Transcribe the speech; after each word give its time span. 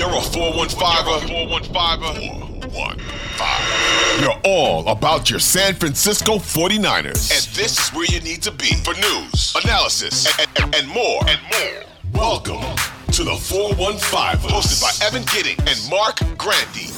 You're 0.00 0.08
a 0.08 0.12
415er, 0.12 1.28
415, 1.28 4.22
you're 4.22 4.40
all 4.46 4.88
about 4.88 5.28
your 5.28 5.40
San 5.40 5.74
Francisco 5.74 6.36
49ers. 6.36 7.30
And 7.30 7.42
this 7.54 7.78
is 7.78 7.90
where 7.90 8.06
you 8.06 8.20
need 8.20 8.40
to 8.44 8.50
be 8.50 8.76
for 8.76 8.94
news, 8.94 9.54
analysis, 9.62 10.26
and, 10.40 10.48
and, 10.56 10.74
and 10.74 10.88
more. 10.88 11.20
And 11.28 11.38
more. 11.52 11.84
Welcome 12.14 12.62
to 13.12 13.24
the 13.24 13.36
415, 13.36 14.48
hosted 14.48 14.80
by 14.80 14.90
Evan 15.06 15.24
Gidding 15.34 15.58
and 15.68 15.78
Marc 15.90 16.20
Grandi. 16.38 16.88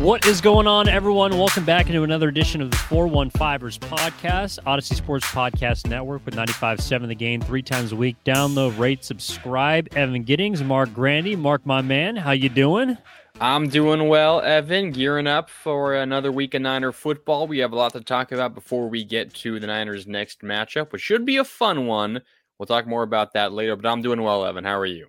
What 0.00 0.24
is 0.26 0.40
going 0.40 0.66
on, 0.66 0.88
everyone? 0.88 1.36
Welcome 1.36 1.66
back 1.66 1.88
into 1.88 2.04
another 2.04 2.30
edition 2.30 2.62
of 2.62 2.70
the 2.70 2.76
415ers 2.78 3.78
podcast, 3.80 4.58
Audacy 4.64 4.94
Sports 4.94 5.26
Podcast 5.26 5.90
Network 5.90 6.24
with 6.24 6.34
95.7 6.34 7.06
The 7.06 7.14
Game 7.14 7.42
three 7.42 7.60
times 7.60 7.92
a 7.92 7.96
week. 7.96 8.16
Download, 8.24 8.78
rate, 8.78 9.04
subscribe. 9.04 9.88
Evan 9.94 10.22
Giddings, 10.22 10.62
Marc 10.62 10.94
Grandi. 10.94 11.36
Marc, 11.36 11.66
my 11.66 11.82
man, 11.82 12.16
how 12.16 12.30
you 12.30 12.48
doing? 12.48 12.96
I'm 13.42 13.68
doing 13.68 14.08
well, 14.08 14.40
Evan. 14.40 14.90
Gearing 14.90 15.26
up 15.26 15.50
for 15.50 15.94
another 15.94 16.32
week 16.32 16.54
of 16.54 16.62
Niner 16.62 16.92
football. 16.92 17.46
We 17.46 17.58
have 17.58 17.72
a 17.72 17.76
lot 17.76 17.92
to 17.92 18.00
talk 18.00 18.32
about 18.32 18.54
before 18.54 18.88
we 18.88 19.04
get 19.04 19.34
to 19.34 19.60
the 19.60 19.66
Niners' 19.66 20.06
next 20.06 20.40
matchup, 20.40 20.92
which 20.92 21.02
should 21.02 21.26
be 21.26 21.36
a 21.36 21.44
fun 21.44 21.86
one. 21.86 22.22
We'll 22.58 22.66
talk 22.66 22.86
more 22.86 23.02
about 23.02 23.34
that 23.34 23.52
later, 23.52 23.76
but 23.76 23.86
I'm 23.86 24.00
doing 24.00 24.22
well, 24.22 24.46
Evan. 24.46 24.64
How 24.64 24.78
are 24.78 24.86
you? 24.86 25.08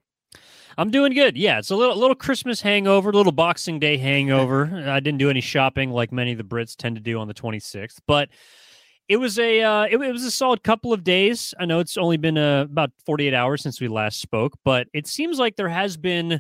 I'm 0.77 0.91
doing 0.91 1.14
good. 1.14 1.38
Yeah, 1.38 1.59
it's 1.59 1.72
a 1.72 1.75
little 1.75 1.95
little 1.95 2.16
Christmas 2.16 2.61
hangover, 2.61 3.09
a 3.09 3.14
little 3.14 3.31
Boxing 3.31 3.80
Day 3.80 3.97
hangover. 3.97 4.66
I 4.88 5.00
didn't 5.00 5.19
do 5.19 5.30
any 5.30 5.41
shopping 5.41 5.91
like 5.91 6.11
many 6.11 6.31
of 6.31 6.38
the 6.38 6.44
Brits 6.44 6.75
tend 6.75 6.95
to 6.95 7.02
do 7.02 7.19
on 7.19 7.28
the 7.28 7.33
26th, 7.33 8.00
but 8.08 8.30
it 9.08 9.17
was 9.17 9.38
a 9.39 9.61
uh, 9.61 9.83
it, 9.83 9.97
it, 9.97 10.11
was 10.11 10.23
a 10.23 10.31
solid 10.31 10.63
couple 10.63 10.94
of 10.94 11.03
days. 11.03 11.53
I 11.59 11.66
know 11.66 11.80
it's 11.80 11.97
only 11.97 12.17
been 12.17 12.38
uh, 12.38 12.61
about 12.61 12.91
48 13.05 13.33
hours 13.33 13.61
since 13.61 13.81
we 13.81 13.88
last 13.88 14.22
spoke, 14.22 14.53
but 14.63 14.88
it 14.94 15.08
seems 15.08 15.38
like 15.38 15.55
there 15.55 15.69
has 15.69 15.97
been 15.97 16.39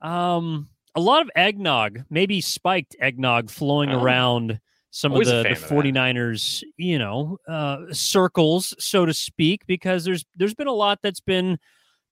um, 0.00 0.68
a 0.94 1.00
lot 1.00 1.22
of 1.22 1.30
eggnog, 1.34 2.04
maybe 2.08 2.40
spiked 2.40 2.94
eggnog, 3.00 3.50
flowing 3.50 3.90
oh. 3.90 4.00
around 4.00 4.60
some 4.90 5.12
of 5.12 5.24
the, 5.24 5.42
the 5.42 5.48
49ers, 5.50 6.60
that. 6.60 6.66
you 6.76 6.98
know, 6.98 7.38
uh, 7.46 7.78
circles, 7.92 8.74
so 8.78 9.04
to 9.04 9.12
speak, 9.12 9.66
because 9.66 10.04
there's 10.04 10.24
there's 10.36 10.54
been 10.54 10.66
a 10.66 10.72
lot 10.72 11.00
that's 11.02 11.20
been 11.20 11.58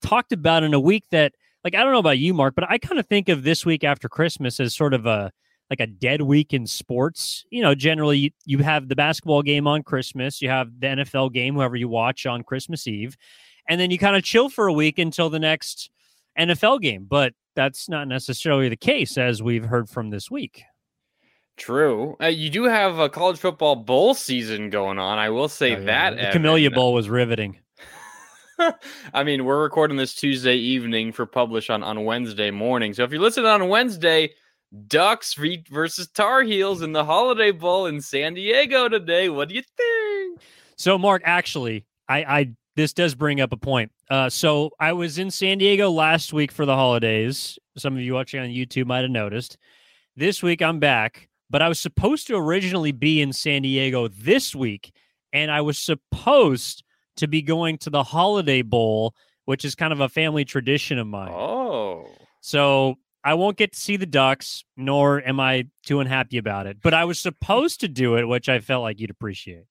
talked 0.02 0.32
about 0.32 0.62
in 0.62 0.74
a 0.74 0.80
week 0.80 1.04
that 1.10 1.32
like 1.66 1.74
I 1.74 1.82
don't 1.82 1.92
know 1.92 1.98
about 1.98 2.18
you, 2.18 2.32
Marc, 2.32 2.54
but 2.54 2.70
I 2.70 2.78
kind 2.78 3.00
of 3.00 3.06
think 3.08 3.28
of 3.28 3.42
this 3.42 3.66
week 3.66 3.82
after 3.82 4.08
Christmas 4.08 4.60
as 4.60 4.72
sort 4.72 4.94
of 4.94 5.04
a 5.04 5.32
like 5.68 5.80
a 5.80 5.86
dead 5.88 6.22
week 6.22 6.54
in 6.54 6.64
sports. 6.64 7.44
You 7.50 7.60
know, 7.60 7.74
generally 7.74 8.18
you, 8.18 8.30
you 8.44 8.58
have 8.58 8.88
the 8.88 8.94
basketball 8.94 9.42
game 9.42 9.66
on 9.66 9.82
Christmas, 9.82 10.40
you 10.40 10.48
have 10.48 10.68
the 10.78 10.86
NFL 10.86 11.32
game, 11.32 11.56
whoever 11.56 11.74
you 11.74 11.88
watch 11.88 12.24
on 12.24 12.44
Christmas 12.44 12.86
Eve, 12.86 13.16
and 13.68 13.80
then 13.80 13.90
you 13.90 13.98
kind 13.98 14.14
of 14.14 14.22
chill 14.22 14.48
for 14.48 14.68
a 14.68 14.72
week 14.72 15.00
until 15.00 15.28
the 15.28 15.40
next 15.40 15.90
NFL 16.38 16.82
game. 16.82 17.04
But 17.10 17.32
that's 17.56 17.88
not 17.88 18.06
necessarily 18.06 18.68
the 18.68 18.76
case, 18.76 19.18
as 19.18 19.42
we've 19.42 19.64
heard 19.64 19.90
from 19.90 20.10
this 20.10 20.30
week. 20.30 20.62
True. 21.56 22.16
Uh, 22.22 22.26
you 22.26 22.48
do 22.48 22.62
have 22.62 23.00
a 23.00 23.08
college 23.08 23.38
football 23.38 23.74
bowl 23.74 24.14
season 24.14 24.70
going 24.70 25.00
on. 25.00 25.18
I 25.18 25.30
will 25.30 25.48
say 25.48 25.74
oh, 25.74 25.80
yeah. 25.80 26.10
that 26.10 26.16
the 26.16 26.30
Camellia 26.30 26.70
Bowl 26.70 26.92
was 26.92 27.08
riveting. 27.08 27.58
I 29.14 29.24
mean, 29.24 29.44
we're 29.44 29.62
recording 29.62 29.96
this 29.96 30.14
Tuesday 30.14 30.56
evening 30.56 31.12
for 31.12 31.26
publish 31.26 31.70
on, 31.70 31.82
on 31.82 32.04
Wednesday 32.04 32.50
morning. 32.50 32.94
So 32.94 33.04
if 33.04 33.10
you're 33.10 33.20
listening 33.20 33.46
on 33.46 33.68
Wednesday, 33.68 34.32
Ducks 34.88 35.34
versus 35.34 36.08
Tar 36.08 36.42
Heels 36.42 36.82
in 36.82 36.92
the 36.92 37.04
Holiday 37.04 37.50
Bowl 37.50 37.86
in 37.86 38.00
San 38.00 38.34
Diego 38.34 38.88
today. 38.88 39.28
What 39.28 39.48
do 39.48 39.54
you 39.54 39.62
think? 39.76 40.40
So, 40.76 40.98
Marc, 40.98 41.22
actually, 41.24 41.86
I, 42.08 42.18
I 42.24 42.50
this 42.74 42.92
does 42.92 43.14
bring 43.14 43.40
up 43.40 43.52
a 43.52 43.56
point. 43.56 43.90
Uh, 44.10 44.28
so 44.28 44.70
I 44.78 44.92
was 44.92 45.18
in 45.18 45.30
San 45.30 45.58
Diego 45.58 45.90
last 45.90 46.32
week 46.32 46.52
for 46.52 46.66
the 46.66 46.74
holidays. 46.74 47.58
Some 47.76 47.94
of 47.94 48.02
you 48.02 48.14
watching 48.14 48.40
on 48.40 48.48
YouTube 48.48 48.86
might 48.86 49.02
have 49.02 49.10
noticed. 49.10 49.56
This 50.16 50.42
week 50.42 50.62
I'm 50.62 50.78
back, 50.78 51.28
but 51.48 51.62
I 51.62 51.68
was 51.68 51.80
supposed 51.80 52.26
to 52.26 52.36
originally 52.36 52.92
be 52.92 53.20
in 53.20 53.32
San 53.32 53.62
Diego 53.62 54.08
this 54.08 54.54
week, 54.54 54.92
and 55.32 55.50
I 55.50 55.60
was 55.60 55.78
supposed 55.78 56.82
to 57.16 57.26
be 57.26 57.42
going 57.42 57.78
to 57.78 57.90
the 57.90 58.02
Holiday 58.02 58.62
Bowl, 58.62 59.14
which 59.44 59.64
is 59.64 59.74
kind 59.74 59.92
of 59.92 60.00
a 60.00 60.08
family 60.08 60.44
tradition 60.44 60.98
of 60.98 61.06
mine. 61.06 61.32
Oh. 61.32 62.08
So 62.40 62.96
I 63.24 63.34
won't 63.34 63.56
get 63.56 63.72
to 63.72 63.80
see 63.80 63.96
the 63.96 64.06
Ducks, 64.06 64.64
nor 64.76 65.20
am 65.26 65.40
I 65.40 65.66
too 65.84 66.00
unhappy 66.00 66.38
about 66.38 66.66
it. 66.66 66.78
But 66.80 66.94
I 66.94 67.04
was 67.04 67.18
supposed 67.18 67.80
to 67.80 67.88
do 67.88 68.16
it, 68.16 68.24
which 68.26 68.48
I 68.48 68.60
felt 68.60 68.82
like 68.82 69.00
you'd 69.00 69.10
appreciate. 69.10 69.64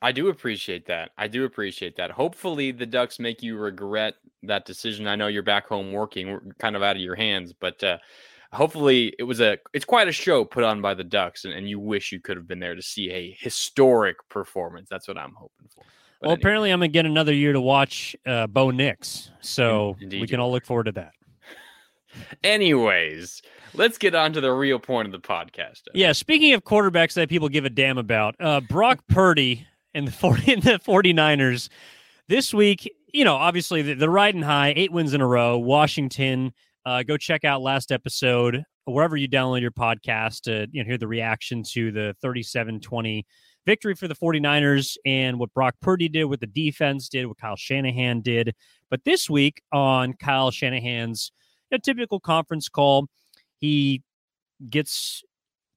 I 0.00 0.12
do 0.12 0.28
appreciate 0.28 0.86
that. 0.86 1.10
I 1.16 1.28
do 1.28 1.44
appreciate 1.44 1.96
that. 1.96 2.10
Hopefully, 2.10 2.72
the 2.72 2.86
Ducks 2.86 3.18
make 3.18 3.42
you 3.42 3.56
regret 3.56 4.14
that 4.42 4.66
decision. 4.66 5.06
I 5.06 5.16
know 5.16 5.28
you're 5.28 5.42
back 5.42 5.66
home 5.66 5.92
working, 5.92 6.52
kind 6.58 6.76
of 6.76 6.82
out 6.82 6.96
of 6.96 7.02
your 7.02 7.14
hands, 7.14 7.54
but 7.58 7.82
uh, 7.82 7.98
hopefully, 8.52 9.14
it 9.18 9.22
was 9.22 9.40
a. 9.40 9.58
It's 9.72 9.86
quite 9.86 10.08
a 10.08 10.12
show 10.12 10.44
put 10.44 10.64
on 10.64 10.82
by 10.82 10.92
the 10.92 11.04
Ducks, 11.04 11.46
and, 11.46 11.54
and 11.54 11.68
you 11.68 11.80
wish 11.80 12.12
you 12.12 12.20
could 12.20 12.36
have 12.36 12.46
been 12.46 12.60
there 12.60 12.74
to 12.74 12.82
see 12.82 13.10
a 13.10 13.34
historic 13.38 14.16
performance. 14.28 14.88
That's 14.90 15.08
what 15.08 15.16
I'm 15.16 15.34
hoping 15.34 15.68
for. 15.74 15.84
Well, 16.24 16.32
anyway. 16.32 16.40
apparently, 16.40 16.70
I'm 16.70 16.80
gonna 16.80 16.88
get 16.88 17.06
another 17.06 17.34
year 17.34 17.52
to 17.52 17.60
watch 17.60 18.16
uh, 18.26 18.46
Bo 18.46 18.70
Nix, 18.70 19.30
so 19.40 19.96
Indeed 20.00 20.20
we 20.20 20.26
can 20.26 20.40
all 20.40 20.50
look 20.50 20.64
forward 20.64 20.84
to 20.84 20.92
that. 20.92 21.12
Anyways, 22.44 23.42
let's 23.74 23.98
get 23.98 24.14
on 24.14 24.32
to 24.32 24.40
the 24.40 24.52
real 24.52 24.78
point 24.78 25.06
of 25.06 25.12
the 25.12 25.26
podcast. 25.26 25.82
Yeah, 25.94 26.12
speaking 26.12 26.54
of 26.54 26.64
quarterbacks 26.64 27.14
that 27.14 27.28
people 27.28 27.48
give 27.48 27.64
a 27.64 27.70
damn 27.70 27.98
about, 27.98 28.36
uh, 28.40 28.60
Brock 28.60 29.00
Purdy 29.08 29.66
and 29.92 30.08
the 30.08 30.12
40 30.12 30.52
and 30.52 30.62
the 30.64 30.78
49ers 30.78 31.68
this 32.28 32.54
week, 32.54 32.90
you 33.12 33.24
know, 33.24 33.34
obviously 33.34 33.82
they're 33.94 34.08
riding 34.08 34.42
high, 34.42 34.72
eight 34.76 34.92
wins 34.92 35.14
in 35.14 35.20
a 35.20 35.26
row. 35.26 35.58
Washington, 35.58 36.52
uh, 36.86 37.02
go 37.02 37.16
check 37.16 37.44
out 37.44 37.60
last 37.60 37.92
episode 37.92 38.64
wherever 38.86 39.16
you 39.16 39.28
download 39.28 39.60
your 39.60 39.70
podcast 39.70 40.42
to 40.42 40.66
you 40.70 40.82
know 40.82 40.86
hear 40.86 40.98
the 40.98 41.08
reaction 41.08 41.62
to 41.62 41.90
the 41.90 42.14
37-20 42.22 43.24
victory 43.66 43.94
for 43.94 44.08
the 44.08 44.14
49ers 44.14 44.96
and 45.04 45.38
what 45.38 45.52
Brock 45.54 45.74
Purdy 45.80 46.08
did, 46.08 46.24
what 46.24 46.40
the 46.40 46.46
defense 46.46 47.08
did, 47.08 47.26
what 47.26 47.38
Kyle 47.38 47.56
Shanahan 47.56 48.20
did. 48.20 48.54
But 48.90 49.04
this 49.04 49.28
week 49.30 49.62
on 49.72 50.14
Kyle 50.14 50.50
Shanahan's 50.50 51.32
know, 51.74 51.80
typical 51.82 52.20
conference 52.20 52.68
call, 52.68 53.08
he 53.58 54.02
gets 54.70 55.22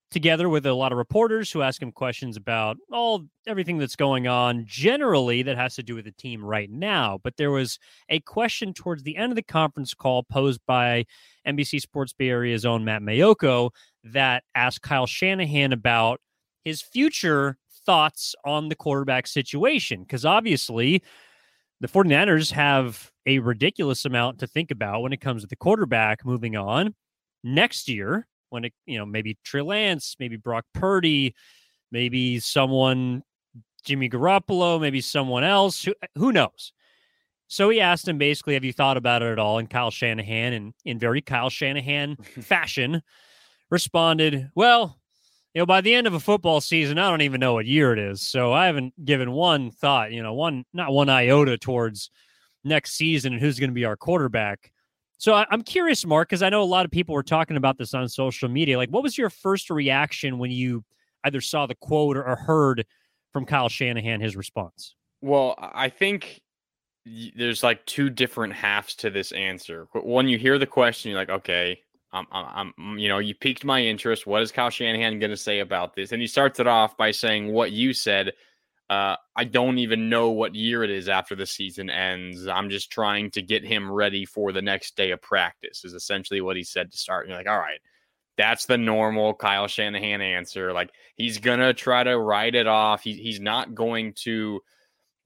together 0.09 0.47
with 0.47 0.65
a 0.65 0.73
lot 0.73 0.93
of 0.93 0.97
reporters 0.97 1.51
who 1.51 1.61
ask 1.61 1.81
him 1.81 1.91
questions 1.91 2.37
about 2.37 2.77
all 2.93 3.25
everything 3.45 3.77
that's 3.77 3.97
going 3.97 4.25
on 4.25 4.63
generally 4.65 5.41
that 5.43 5.57
has 5.57 5.75
to 5.75 5.83
do 5.83 5.95
with 5.95 6.05
the 6.05 6.13
team 6.13 6.41
right 6.41 6.71
now 6.71 7.19
but 7.23 7.35
there 7.35 7.51
was 7.51 7.77
a 8.07 8.17
question 8.21 8.73
towards 8.73 9.03
the 9.03 9.17
end 9.17 9.33
of 9.33 9.35
the 9.35 9.41
conference 9.41 9.93
call 9.93 10.23
posed 10.23 10.61
by 10.65 11.03
NBC 11.45 11.81
Sports 11.81 12.13
Bay 12.13 12.29
Area's 12.29 12.65
own 12.65 12.85
Matt 12.85 13.01
Maiocco 13.01 13.71
that 14.05 14.45
asked 14.55 14.81
Kyle 14.81 15.07
Shanahan 15.07 15.73
about 15.73 16.21
his 16.63 16.81
future 16.81 17.57
thoughts 17.87 18.35
on 18.45 18.69
the 18.69 18.75
quarterback 18.75 19.25
situation 19.25 20.01
because 20.01 20.25
obviously 20.25 21.01
the 21.81 21.87
49ers 21.87 22.51
have 22.51 23.11
a 23.25 23.39
ridiculous 23.39 24.05
amount 24.05 24.37
to 24.39 24.47
think 24.47 24.69
about 24.69 25.01
when 25.01 25.13
it 25.13 25.21
comes 25.21 25.41
to 25.41 25.47
the 25.47 25.55
quarterback 25.55 26.23
moving 26.23 26.55
on 26.55 26.93
next 27.43 27.89
year 27.89 28.27
when 28.49 28.65
it 28.65 28.73
you 28.85 28.97
know 28.97 29.05
maybe 29.05 29.37
Trey 29.43 29.61
Lance, 29.61 30.15
maybe 30.19 30.37
Brock 30.37 30.65
Purdy, 30.73 31.35
maybe 31.91 32.39
someone 32.39 33.23
Jimmy 33.83 34.09
Garoppolo, 34.09 34.79
maybe 34.79 35.01
someone 35.01 35.43
else 35.43 35.83
who 35.83 35.93
who 36.15 36.31
knows. 36.31 36.73
So 37.47 37.69
he 37.69 37.79
asked 37.79 38.07
him 38.07 38.17
basically, 38.17 38.55
"Have 38.55 38.65
you 38.65 38.73
thought 38.73 38.97
about 38.97 39.21
it 39.21 39.31
at 39.31 39.39
all?" 39.39 39.57
And 39.57 39.69
Kyle 39.69 39.91
Shanahan, 39.91 40.53
in 40.53 40.73
in 40.85 40.99
very 40.99 41.21
Kyle 41.21 41.49
Shanahan 41.49 42.15
fashion, 42.41 43.01
responded, 43.69 44.49
"Well, 44.55 44.96
you 45.57 45.61
know, 45.61 45.65
by 45.65 45.81
the 45.81 45.95
end 45.95 46.05
of 46.05 46.13
a 46.13 46.19
football 46.19 46.61
season, 46.61 46.99
I 46.99 47.09
don't 47.09 47.23
even 47.23 47.39
know 47.39 47.55
what 47.55 47.65
year 47.65 47.91
it 47.91 47.97
is, 47.97 48.21
so 48.21 48.53
I 48.53 48.67
haven't 48.67 48.93
given 49.03 49.31
one 49.31 49.71
thought, 49.71 50.11
you 50.11 50.21
know, 50.21 50.35
one 50.35 50.65
not 50.71 50.93
one 50.93 51.09
iota 51.09 51.57
towards 51.57 52.11
next 52.63 52.93
season 52.93 53.33
and 53.33 53.41
who's 53.41 53.57
going 53.57 53.71
to 53.71 53.73
be 53.73 53.83
our 53.83 53.97
quarterback." 53.97 54.71
So 55.17 55.33
I, 55.33 55.47
am 55.49 55.63
curious, 55.63 56.05
Marc, 56.05 56.29
because 56.29 56.43
I 56.43 56.49
know 56.49 56.61
a 56.61 56.63
lot 56.63 56.85
of 56.85 56.91
people 56.91 57.15
were 57.15 57.23
talking 57.23 57.57
about 57.57 57.79
this 57.79 57.95
on 57.95 58.07
social 58.07 58.47
media. 58.47 58.77
Like, 58.77 58.91
what 58.91 59.01
was 59.01 59.17
your 59.17 59.31
first 59.31 59.71
reaction 59.71 60.37
when 60.37 60.51
you 60.51 60.85
either 61.23 61.41
saw 61.41 61.65
the 61.65 61.73
quote 61.73 62.17
or, 62.17 62.35
heard 62.35 62.85
from 63.33 63.47
Kyle 63.47 63.67
Shanahan 63.67 64.21
his 64.21 64.35
response? 64.35 64.93
Well, 65.21 65.55
I 65.57 65.89
think 65.89 66.39
there's 67.35 67.63
like 67.63 67.83
two 67.87 68.11
different 68.11 68.53
halves 68.53 68.93
to 68.97 69.09
this 69.09 69.31
answer. 69.31 69.87
But 69.91 70.05
When 70.05 70.27
you 70.27 70.37
hear 70.37 70.59
the 70.59 70.67
question, 70.67 71.09
you're 71.09 71.19
like, 71.19 71.31
okay, 71.31 71.79
I'm, 72.17 72.27
I'm, 72.31 72.73
I'm, 72.77 72.97
you 72.97 73.07
know, 73.07 73.19
you 73.19 73.35
piqued 73.35 73.63
my 73.63 73.81
interest. 73.81 74.27
What 74.27 74.41
is 74.41 74.51
Kyle 74.51 74.69
Shanahan 74.69 75.19
going 75.19 75.31
to 75.31 75.37
say 75.37 75.59
about 75.59 75.95
this? 75.95 76.11
And 76.11 76.21
he 76.21 76.27
starts 76.27 76.59
it 76.59 76.67
off 76.67 76.97
by 76.97 77.11
saying 77.11 77.51
what 77.51 77.71
you 77.71 77.93
said. 77.93 78.33
Uh, 78.89 79.15
I 79.35 79.43
don't 79.43 79.77
even 79.77 80.09
know 80.09 80.29
what 80.29 80.55
year 80.55 80.83
it 80.83 80.89
is 80.89 81.09
after 81.09 81.35
the 81.35 81.45
season 81.45 81.89
ends. 81.89 82.47
I'm 82.47 82.69
just 82.69 82.91
trying 82.91 83.31
to 83.31 83.41
get 83.41 83.65
him 83.65 83.91
ready 83.91 84.25
for 84.25 84.51
the 84.51 84.61
next 84.61 84.95
day 84.95 85.11
of 85.11 85.21
practice, 85.21 85.83
is 85.83 85.93
essentially 85.93 86.41
what 86.41 86.55
he 86.55 86.63
said 86.63 86.91
to 86.91 86.97
start. 86.97 87.25
And 87.25 87.29
you're 87.29 87.39
like, 87.39 87.49
all 87.49 87.59
right, 87.59 87.79
that's 88.37 88.65
the 88.65 88.77
normal 88.77 89.33
Kyle 89.33 89.67
Shanahan 89.67 90.21
answer. 90.21 90.71
Like, 90.71 90.91
he's 91.15 91.37
going 91.37 91.59
to 91.59 91.73
try 91.73 92.03
to 92.03 92.17
write 92.17 92.55
it 92.55 92.67
off. 92.67 93.03
He, 93.03 93.13
he's 93.13 93.39
not 93.39 93.75
going 93.75 94.13
to 94.23 94.61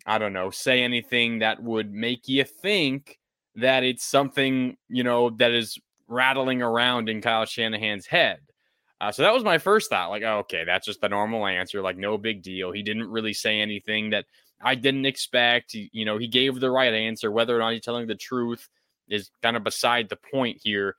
I 0.06 0.18
don't 0.18 0.34
know, 0.34 0.50
say 0.50 0.82
anything 0.82 1.40
that 1.40 1.62
would 1.62 1.94
make 1.94 2.28
you 2.28 2.44
think 2.44 3.20
that 3.56 3.84
it's 3.84 4.04
something, 4.04 4.78
you 4.90 5.04
know, 5.04 5.30
that 5.32 5.52
is 5.52 5.78
rattling 6.12 6.62
around 6.62 7.10
in 7.10 7.22
Kyle 7.22 7.46
Shanahan's 7.46 8.06
head. 8.06 8.40
Uh, 9.00 9.12
so 9.12 9.24
that 9.24 9.34
was 9.34 9.44
my 9.44 9.58
first 9.58 9.90
thought. 9.90 10.12
Like, 10.12 10.22
oh, 10.24 10.40
okay, 10.40 10.64
that's 10.64 10.86
just 10.86 11.02
the 11.02 11.10
normal 11.10 11.48
answer. 11.48 11.82
Like, 11.82 11.98
no 11.98 12.18
big 12.18 12.44
deal. 12.44 12.72
He 12.72 12.84
didn't 12.84 13.10
really 13.10 13.34
say 13.34 13.60
anything 13.60 14.12
that 14.12 14.26
I 14.62 14.76
didn't 14.76 15.08
expect. 15.08 15.72
He, 15.72 15.90
you 15.92 16.06
know, 16.06 16.20
he 16.20 16.28
gave 16.28 16.60
the 16.60 16.70
right 16.70 16.94
answer. 16.94 17.32
Whether 17.32 17.56
or 17.56 17.60
not 17.60 17.74
he's 17.74 17.82
telling 17.82 18.06
the 18.06 18.16
truth 18.16 18.70
is 19.10 19.32
kind 19.42 19.58
of 19.58 19.64
beside 19.64 20.10
the 20.10 20.20
point 20.32 20.60
here. 20.64 20.96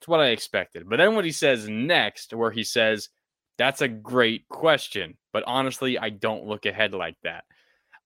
It's 0.00 0.08
what 0.08 0.20
I 0.20 0.28
expected. 0.28 0.88
But 0.88 0.96
then 0.96 1.14
what 1.14 1.24
he 1.24 1.32
says 1.32 1.68
next, 1.68 2.34
where 2.34 2.50
he 2.50 2.64
says, 2.64 3.08
that's 3.56 3.80
a 3.80 3.88
great 3.88 4.48
question. 4.48 5.16
But 5.32 5.44
honestly, 5.46 5.98
I 5.98 6.10
don't 6.10 6.46
look 6.46 6.66
ahead 6.66 6.92
like 6.92 7.16
that. 7.22 7.44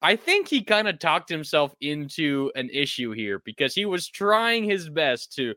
I 0.03 0.17
think 0.17 0.49
he 0.49 0.63
kind 0.63 0.87
of 0.87 0.99
talked 0.99 1.29
himself 1.29 1.75
into 1.81 2.53
an 2.55 2.69
issue 2.71 3.13
here 3.13 3.41
because 3.45 3.75
he 3.75 3.87
was 3.87 4.07
trying 4.07 4.65
his 4.65 4.89
best 4.91 5.33
to 5.37 5.55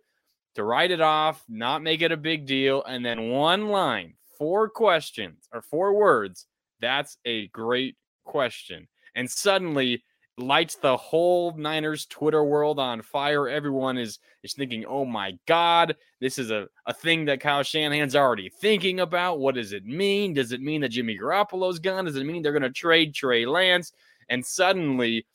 to 0.58 0.64
write 0.64 0.92
it 0.92 1.02
off, 1.02 1.44
not 1.48 1.82
make 1.82 2.02
it 2.02 2.12
a 2.12 2.18
big 2.18 2.46
deal, 2.46 2.84
and 2.84 3.06
then 3.06 3.30
one 3.30 3.70
line, 3.70 4.14
four 4.38 4.70
questions 4.70 5.48
or 5.54 5.62
four 5.62 5.94
words. 5.94 6.46
That's 6.82 7.18
a 7.26 7.48
great 7.48 7.96
question. 8.26 8.88
And 9.16 9.30
suddenly 9.30 10.04
lights 10.38 10.76
the 10.76 10.96
whole 10.96 11.58
Niners 11.58 12.06
Twitter 12.06 12.44
world 12.44 12.78
on 12.78 13.02
fire. 13.02 13.50
Everyone 13.50 13.98
is 13.98 14.20
is 14.44 14.54
thinking, 14.54 14.86
"Oh 14.86 15.06
my 15.06 15.38
God, 15.48 15.96
this 16.20 16.38
is 16.38 16.52
a, 16.52 16.68
a 16.86 16.94
thing 16.94 17.26
that 17.26 17.40
Kyle 17.40 17.64
Shanahan's 17.64 18.16
already 18.16 18.50
thinking 18.50 19.00
about. 19.00 19.40
What 19.40 19.56
does 19.56 19.72
it 19.72 19.86
mean? 19.86 20.34
Does 20.34 20.52
it 20.52 20.62
mean 20.62 20.82
that 20.82 20.90
Jimmy 20.90 21.18
Garoppolo's 21.18 21.80
gone? 21.80 22.06
Does 22.06 22.18
it 22.18 22.26
mean 22.26 22.44
they're 22.44 22.52
going 22.52 22.62
to 22.62 22.70
trade 22.70 23.16
Trey 23.16 23.46
Lance? 23.46 23.94
and 24.30 24.46
suddenly 24.46 25.26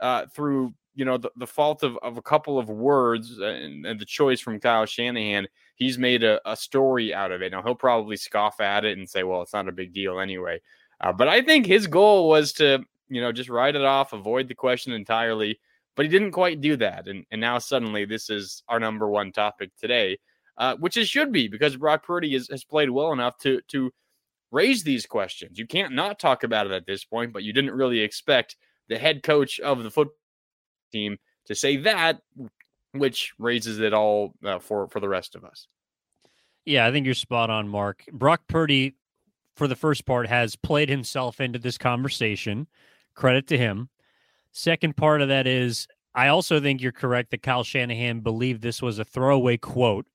uh, 0.00 0.26
through 0.34 0.72
you 0.94 1.04
know 1.04 1.18
the, 1.18 1.30
the 1.36 1.46
fault 1.46 1.82
of, 1.82 1.96
of 2.02 2.16
a 2.16 2.22
couple 2.22 2.58
of 2.58 2.68
words 2.68 3.38
and, 3.38 3.86
and, 3.86 4.00
the 4.00 4.04
choice 4.04 4.40
from 4.40 4.60
Kyle 4.60 4.86
Shanahan, 4.86 5.46
he's 5.76 5.98
made 5.98 6.24
a, 6.24 6.40
a, 6.50 6.56
story 6.56 7.14
out 7.14 7.32
of 7.32 7.42
it. 7.42 7.52
Now 7.52 7.62
he'll 7.62 7.74
probably 7.74 8.16
scoff 8.16 8.60
at 8.60 8.84
it 8.84 8.98
and 8.98 9.08
say, 9.08 9.22
"Well, 9.22 9.42
it's 9.42 9.52
not 9.52 9.68
a 9.68 9.72
big 9.72 9.92
deal 9.92 10.20
anyway." 10.20 10.60
Uh, 11.00 11.12
but 11.12 11.28
I 11.28 11.42
think 11.42 11.66
his 11.66 11.86
goal 11.86 12.28
was 12.28 12.52
to 12.54 12.84
you 13.08 13.20
know 13.20 13.32
just 13.32 13.48
write 13.48 13.76
it 13.76 13.84
off, 13.84 14.12
avoid 14.12 14.48
the 14.48 14.54
question 14.54 14.92
entirely. 14.92 15.60
But 15.96 16.06
he 16.06 16.10
didn't 16.10 16.32
quite 16.32 16.60
do 16.60 16.76
that, 16.76 17.08
and 17.08 17.24
and 17.30 17.40
now 17.40 17.58
suddenly 17.58 18.04
this 18.04 18.30
is 18.30 18.62
our 18.68 18.80
number 18.80 19.08
one 19.08 19.32
topic 19.32 19.70
today, 19.80 20.18
uh, 20.58 20.76
which 20.76 20.96
it 20.96 21.06
should 21.06 21.32
be 21.32 21.48
because 21.48 21.76
Brock 21.76 22.04
Purdy 22.04 22.34
is, 22.34 22.48
has 22.48 22.64
played 22.64 22.90
well 22.90 23.12
enough 23.12 23.38
to 23.38 23.60
to 23.68 23.92
raise 24.50 24.82
these 24.82 25.06
questions. 25.06 25.58
You 25.58 25.66
can't 25.66 25.94
not 25.94 26.18
talk 26.18 26.42
about 26.42 26.66
it 26.66 26.72
at 26.72 26.86
this 26.86 27.04
point, 27.04 27.32
but 27.32 27.44
you 27.44 27.52
didn't 27.52 27.72
really 27.72 28.00
expect 28.00 28.56
the 28.88 28.98
head 28.98 29.22
coach 29.22 29.60
of 29.60 29.82
the 29.82 29.90
football 29.90 30.16
team 30.90 31.18
to 31.46 31.54
say 31.54 31.76
that, 31.78 32.20
which 32.92 33.32
raises 33.38 33.78
it 33.78 33.92
all 33.92 34.34
uh, 34.44 34.58
for 34.58 34.88
for 34.88 35.00
the 35.00 35.08
rest 35.08 35.34
of 35.34 35.44
us. 35.44 35.66
Yeah, 36.64 36.86
I 36.86 36.92
think 36.92 37.06
you're 37.06 37.14
spot 37.14 37.50
on, 37.50 37.68
Marc. 37.68 38.04
Brock 38.12 38.42
Purdy, 38.46 38.94
for 39.56 39.66
the 39.66 39.76
first 39.76 40.04
part, 40.04 40.28
has 40.28 40.56
played 40.56 40.88
himself 40.88 41.40
into 41.40 41.58
this 41.58 41.78
conversation. 41.78 42.66
Credit 43.14 43.46
to 43.48 43.58
him. 43.58 43.88
Second 44.52 44.96
part 44.96 45.22
of 45.22 45.28
that 45.28 45.46
is, 45.46 45.88
I 46.14 46.28
also 46.28 46.60
think 46.60 46.82
you're 46.82 46.92
correct 46.92 47.30
that 47.30 47.42
Kyle 47.42 47.64
Shanahan 47.64 48.20
believed 48.20 48.62
this 48.62 48.82
was 48.82 48.98
a 48.98 49.04
throwaway 49.04 49.56
quote 49.56 50.06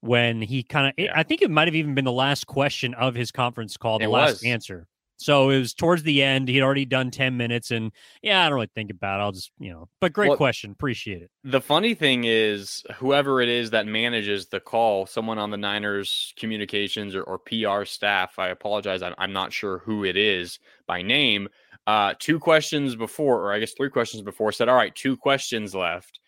when 0.00 0.40
he 0.40 0.62
kind 0.62 0.88
of, 0.88 0.92
yeah. 0.96 1.12
I 1.14 1.22
think 1.22 1.42
it 1.42 1.50
might 1.50 1.66
have 1.66 1.74
even 1.74 1.94
been 1.94 2.04
the 2.04 2.12
last 2.12 2.46
question 2.46 2.94
of 2.94 3.14
his 3.14 3.32
conference 3.32 3.76
call, 3.76 3.98
the 3.98 4.04
it 4.04 4.08
last 4.08 4.30
was. 4.30 4.44
answer. 4.44 4.86
So 5.18 5.50
it 5.50 5.58
was 5.58 5.74
towards 5.74 6.04
the 6.04 6.22
end. 6.22 6.48
He'd 6.48 6.62
already 6.62 6.84
done 6.84 7.10
10 7.10 7.36
minutes 7.36 7.72
and 7.72 7.90
yeah, 8.22 8.40
I 8.40 8.48
don't 8.48 8.54
really 8.54 8.70
think 8.74 8.90
about 8.90 9.18
it. 9.18 9.22
I'll 9.24 9.32
just, 9.32 9.50
you 9.58 9.70
know, 9.70 9.88
but 10.00 10.12
great 10.12 10.28
well, 10.28 10.36
question. 10.36 10.70
Appreciate 10.70 11.22
it. 11.22 11.30
The 11.42 11.60
funny 11.60 11.94
thing 11.94 12.22
is, 12.24 12.84
whoever 12.96 13.40
it 13.40 13.48
is 13.48 13.70
that 13.70 13.86
manages 13.86 14.46
the 14.46 14.60
call, 14.60 15.06
someone 15.06 15.38
on 15.38 15.50
the 15.50 15.56
Niners 15.56 16.32
communications 16.36 17.16
or, 17.16 17.24
or 17.24 17.38
PR 17.38 17.84
staff, 17.84 18.38
I 18.38 18.48
apologize. 18.48 19.02
I'm, 19.02 19.14
I'm 19.18 19.32
not 19.32 19.52
sure 19.52 19.78
who 19.78 20.04
it 20.04 20.16
is 20.16 20.60
by 20.86 21.02
name. 21.02 21.48
Uh, 21.88 22.14
two 22.18 22.38
questions 22.38 22.94
before, 22.94 23.40
or 23.40 23.52
I 23.52 23.58
guess 23.58 23.72
three 23.72 23.90
questions 23.90 24.22
before, 24.22 24.52
said, 24.52 24.68
All 24.68 24.76
right, 24.76 24.94
two 24.94 25.16
questions 25.16 25.74
left. 25.74 26.20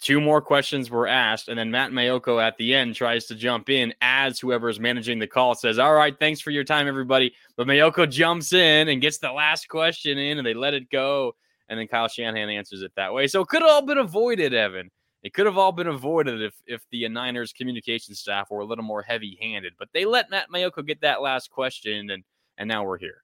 Two 0.00 0.20
more 0.20 0.42
questions 0.42 0.90
were 0.90 1.06
asked, 1.06 1.48
and 1.48 1.58
then 1.58 1.70
Matt 1.70 1.90
Maiocco 1.90 2.42
at 2.42 2.56
the 2.58 2.74
end 2.74 2.94
tries 2.94 3.26
to 3.26 3.34
jump 3.34 3.70
in 3.70 3.94
as 4.00 4.38
whoever 4.38 4.68
is 4.68 4.78
managing 4.78 5.18
the 5.18 5.26
call 5.26 5.54
says, 5.54 5.78
All 5.78 5.94
right, 5.94 6.16
thanks 6.18 6.40
for 6.40 6.50
your 6.50 6.64
time, 6.64 6.86
everybody. 6.86 7.34
But 7.56 7.66
Maiocco 7.66 8.10
jumps 8.10 8.52
in 8.52 8.88
and 8.88 9.00
gets 9.00 9.18
the 9.18 9.32
last 9.32 9.68
question 9.68 10.18
in, 10.18 10.38
and 10.38 10.46
they 10.46 10.54
let 10.54 10.74
it 10.74 10.90
go. 10.90 11.34
And 11.68 11.78
then 11.78 11.88
Kyle 11.88 12.08
Shanahan 12.08 12.50
answers 12.50 12.82
it 12.82 12.92
that 12.96 13.12
way. 13.12 13.26
So 13.26 13.40
it 13.40 13.48
could 13.48 13.62
have 13.62 13.70
all 13.70 13.82
been 13.82 13.98
avoided, 13.98 14.54
Evan. 14.54 14.90
It 15.22 15.34
could 15.34 15.46
have 15.46 15.58
all 15.58 15.72
been 15.72 15.88
avoided 15.88 16.42
if 16.42 16.54
if 16.66 16.82
the 16.92 17.08
Niners 17.08 17.52
communication 17.52 18.14
staff 18.14 18.50
were 18.50 18.60
a 18.60 18.64
little 18.64 18.84
more 18.84 19.02
heavy 19.02 19.38
handed. 19.40 19.72
But 19.78 19.88
they 19.92 20.04
let 20.04 20.30
Matt 20.30 20.50
Maiocco 20.54 20.86
get 20.86 21.00
that 21.00 21.22
last 21.22 21.50
question, 21.50 22.10
and 22.10 22.22
and 22.58 22.68
now 22.68 22.84
we're 22.84 22.98
here. 22.98 23.22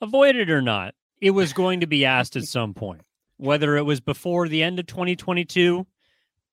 Avoided 0.00 0.50
or 0.50 0.60
not, 0.60 0.94
it 1.20 1.30
was 1.30 1.52
going 1.52 1.80
to 1.80 1.86
be 1.86 2.04
asked 2.04 2.36
at 2.36 2.44
some 2.44 2.74
point. 2.74 3.02
Whether 3.38 3.76
it 3.76 3.84
was 3.84 4.00
before 4.00 4.48
the 4.48 4.62
end 4.62 4.78
of 4.78 4.86
2022 4.86 5.86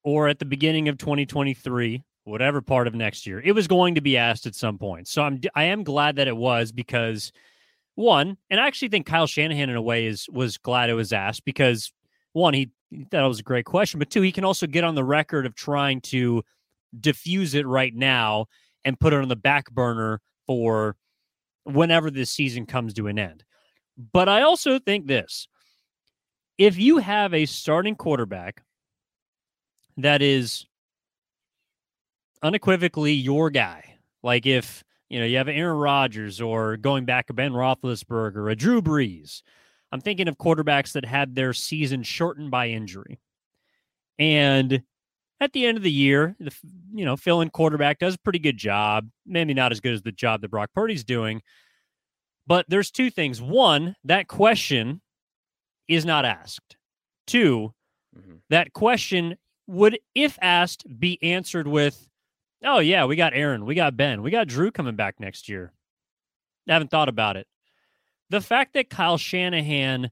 or 0.05 0.27
at 0.29 0.37
the 0.37 0.45
beginning 0.45 0.87
of 0.87 0.99
2023, 0.99 2.03
whatever 2.25 2.61
part 2.61 2.87
of 2.87 2.93
next 2.93 3.25
year. 3.25 3.41
It 3.43 3.53
was 3.53 3.67
going 3.67 3.95
to 3.95 4.01
be 4.01 4.15
asked 4.15 4.45
at 4.45 4.55
some 4.55 4.77
point. 4.77 5.07
So 5.09 5.23
I'm 5.23 5.41
I 5.55 5.65
am 5.65 5.83
glad 5.83 6.15
that 6.15 6.29
it 6.29 6.37
was 6.37 6.71
because 6.71 7.33
one, 7.95 8.37
and 8.49 8.59
I 8.59 8.67
actually 8.67 8.89
think 8.89 9.07
Kyle 9.07 9.27
Shanahan 9.27 9.69
in 9.69 9.75
a 9.75 9.81
way 9.81 10.05
is 10.05 10.29
was 10.31 10.57
glad 10.57 10.89
it 10.89 10.93
was 10.93 11.11
asked 11.11 11.43
because 11.43 11.91
one, 12.33 12.53
he, 12.53 12.69
thought 13.09 13.25
it 13.25 13.27
was 13.27 13.39
a 13.39 13.43
great 13.43 13.65
question, 13.65 13.97
but 13.97 14.09
two, 14.09 14.21
he 14.21 14.31
can 14.31 14.45
also 14.45 14.67
get 14.67 14.83
on 14.83 14.95
the 14.95 15.03
record 15.03 15.45
of 15.45 15.55
trying 15.55 16.01
to 16.01 16.43
diffuse 16.97 17.55
it 17.55 17.65
right 17.65 17.93
now 17.93 18.45
and 18.85 18.99
put 18.99 19.11
it 19.11 19.21
on 19.21 19.27
the 19.27 19.35
back 19.35 19.71
burner 19.71 20.21
for 20.45 20.95
whenever 21.63 22.11
this 22.11 22.29
season 22.29 22.65
comes 22.65 22.93
to 22.93 23.07
an 23.07 23.17
end. 23.17 23.43
But 24.13 24.29
I 24.29 24.43
also 24.43 24.77
think 24.77 25.07
this 25.07 25.47
if 26.57 26.77
you 26.77 26.99
have 26.99 27.33
a 27.33 27.45
starting 27.45 27.95
quarterback 27.95 28.61
that 29.97 30.21
is 30.21 30.65
unequivocally 32.41 33.13
your 33.13 33.49
guy. 33.49 33.97
Like 34.23 34.45
if 34.45 34.83
you 35.09 35.19
know 35.19 35.25
you 35.25 35.37
have 35.37 35.47
Aaron 35.47 35.77
Rodgers 35.77 36.41
or 36.41 36.77
going 36.77 37.05
back 37.05 37.27
to 37.27 37.33
Ben 37.33 37.51
Roethlisberger, 37.51 38.51
a 38.51 38.55
Drew 38.55 38.81
Brees. 38.81 39.41
I'm 39.91 40.01
thinking 40.01 40.27
of 40.27 40.37
quarterbacks 40.37 40.93
that 40.93 41.05
had 41.05 41.35
their 41.35 41.53
season 41.53 42.03
shortened 42.03 42.51
by 42.51 42.69
injury, 42.69 43.19
and 44.19 44.81
at 45.39 45.53
the 45.53 45.65
end 45.65 45.77
of 45.77 45.83
the 45.83 45.91
year, 45.91 46.35
the 46.39 46.53
you 46.93 47.05
know 47.05 47.15
fill-in 47.15 47.49
quarterback 47.49 47.99
does 47.99 48.15
a 48.15 48.19
pretty 48.19 48.39
good 48.39 48.57
job. 48.57 49.07
Maybe 49.25 49.53
not 49.53 49.71
as 49.71 49.79
good 49.79 49.93
as 49.93 50.01
the 50.01 50.11
job 50.11 50.41
that 50.41 50.51
Brock 50.51 50.71
Purdy's 50.73 51.03
doing, 51.03 51.41
but 52.47 52.65
there's 52.67 52.91
two 52.91 53.09
things. 53.09 53.41
One, 53.41 53.95
that 54.03 54.27
question 54.27 55.01
is 55.87 56.05
not 56.05 56.25
asked. 56.25 56.77
2 57.27 57.73
mm-hmm. 58.17 58.35
that 58.49 58.73
question 58.73 59.35
would, 59.67 59.99
if 60.13 60.37
asked, 60.41 60.85
be 60.99 61.19
answered 61.21 61.67
with, 61.67 62.07
"Oh 62.63 62.79
yeah, 62.79 63.05
we 63.05 63.15
got 63.15 63.33
Aaron, 63.33 63.65
we 63.65 63.75
got 63.75 63.97
Ben, 63.97 64.21
we 64.21 64.31
got 64.31 64.47
Drew 64.47 64.71
coming 64.71 64.95
back 64.95 65.19
next 65.19 65.49
year." 65.49 65.73
I 66.67 66.73
haven't 66.73 66.91
thought 66.91 67.09
about 67.09 67.37
it. 67.37 67.47
The 68.29 68.41
fact 68.41 68.73
that 68.73 68.89
Kyle 68.89 69.17
Shanahan, 69.17 70.09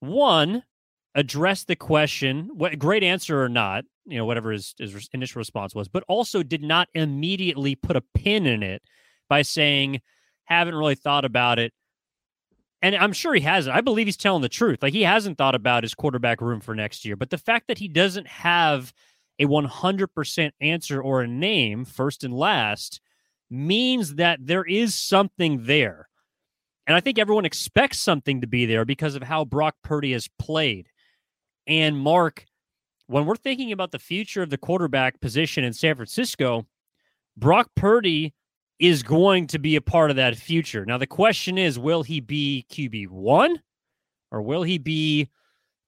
one, 0.00 0.64
addressed 1.14 1.68
the 1.68 1.76
question, 1.76 2.50
what 2.52 2.78
great 2.78 3.04
answer 3.04 3.42
or 3.42 3.48
not, 3.48 3.84
you 4.06 4.18
know, 4.18 4.24
whatever 4.24 4.50
his, 4.50 4.74
his 4.78 5.08
initial 5.12 5.38
response 5.38 5.74
was, 5.74 5.88
but 5.88 6.04
also 6.08 6.42
did 6.42 6.62
not 6.62 6.88
immediately 6.94 7.74
put 7.76 7.96
a 7.96 8.02
pin 8.14 8.46
in 8.46 8.62
it 8.62 8.82
by 9.28 9.42
saying, 9.42 10.00
haven't 10.44 10.74
really 10.74 10.96
thought 10.96 11.24
about 11.24 11.58
it. 11.58 11.72
And 12.84 12.94
I'm 12.94 13.14
sure 13.14 13.32
he 13.32 13.40
hasn't. 13.40 13.74
I 13.74 13.80
believe 13.80 14.06
he's 14.06 14.18
telling 14.18 14.42
the 14.42 14.48
truth. 14.50 14.82
Like 14.82 14.92
he 14.92 15.04
hasn't 15.04 15.38
thought 15.38 15.54
about 15.54 15.84
his 15.84 15.94
quarterback 15.94 16.42
room 16.42 16.60
for 16.60 16.74
next 16.74 17.06
year. 17.06 17.16
But 17.16 17.30
the 17.30 17.38
fact 17.38 17.68
that 17.68 17.78
he 17.78 17.88
doesn't 17.88 18.28
have 18.28 18.92
a 19.38 19.46
100% 19.46 20.50
answer 20.60 21.00
or 21.00 21.22
a 21.22 21.26
name, 21.26 21.86
first 21.86 22.24
and 22.24 22.34
last, 22.34 23.00
means 23.48 24.16
that 24.16 24.38
there 24.42 24.64
is 24.64 24.94
something 24.94 25.64
there. 25.64 26.10
And 26.86 26.94
I 26.94 27.00
think 27.00 27.18
everyone 27.18 27.46
expects 27.46 28.00
something 28.00 28.42
to 28.42 28.46
be 28.46 28.66
there 28.66 28.84
because 28.84 29.14
of 29.14 29.22
how 29.22 29.46
Brock 29.46 29.76
Purdy 29.82 30.12
has 30.12 30.28
played. 30.38 30.90
And 31.66 31.96
Marc, 31.96 32.44
when 33.06 33.24
we're 33.24 33.36
thinking 33.36 33.72
about 33.72 33.92
the 33.92 33.98
future 33.98 34.42
of 34.42 34.50
the 34.50 34.58
quarterback 34.58 35.22
position 35.22 35.64
in 35.64 35.72
San 35.72 35.96
Francisco, 35.96 36.66
Brock 37.34 37.70
Purdy 37.74 38.34
is 38.78 39.02
going 39.02 39.46
to 39.48 39.58
be 39.58 39.76
a 39.76 39.80
part 39.80 40.10
of 40.10 40.16
that 40.16 40.36
future. 40.36 40.84
Now, 40.84 40.98
the 40.98 41.06
question 41.06 41.58
is 41.58 41.78
will 41.78 42.02
he 42.02 42.20
be 42.20 42.66
QB1 42.70 43.56
or 44.30 44.42
will 44.42 44.62
he 44.62 44.78
be 44.78 45.28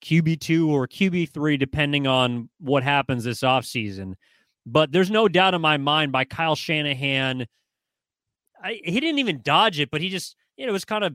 QB2 0.05 0.69
or 0.69 0.87
QB3, 0.87 1.59
depending 1.59 2.07
on 2.07 2.49
what 2.61 2.83
happens 2.83 3.25
this 3.25 3.41
offseason? 3.41 4.15
But 4.65 4.93
there's 4.93 5.11
no 5.11 5.29
doubt 5.29 5.55
in 5.55 5.61
my 5.61 5.77
mind 5.77 6.13
by 6.13 6.25
Kyle 6.25 6.57
Shanahan. 6.57 7.47
I, 8.63 8.81
he 8.85 9.01
didn't 9.01 9.19
even 9.19 9.41
dodge 9.43 9.79
it, 9.81 9.91
but 9.91 10.01
he 10.01 10.09
just, 10.09 10.37
you 10.57 10.67
know, 10.67 10.73
was 10.73 10.85
kind 10.85 11.05
of 11.05 11.15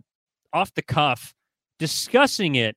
off 0.53 0.73
the 0.73 0.81
cuff 0.81 1.33
discussing 1.79 2.55
it. 2.55 2.75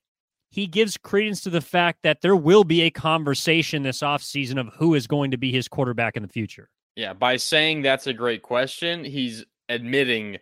He 0.50 0.66
gives 0.68 0.96
credence 0.96 1.40
to 1.42 1.50
the 1.50 1.60
fact 1.60 2.00
that 2.04 2.22
there 2.22 2.36
will 2.36 2.62
be 2.62 2.82
a 2.82 2.90
conversation 2.90 3.82
this 3.82 4.00
offseason 4.00 4.58
of 4.58 4.72
who 4.74 4.94
is 4.94 5.08
going 5.08 5.32
to 5.32 5.36
be 5.36 5.50
his 5.50 5.66
quarterback 5.66 6.16
in 6.16 6.22
the 6.22 6.28
future. 6.28 6.70
Yeah, 6.96 7.12
by 7.12 7.36
saying 7.36 7.82
that's 7.82 8.06
a 8.06 8.12
great 8.12 8.42
question, 8.42 9.04
he's 9.04 9.44
admitting, 9.68 10.38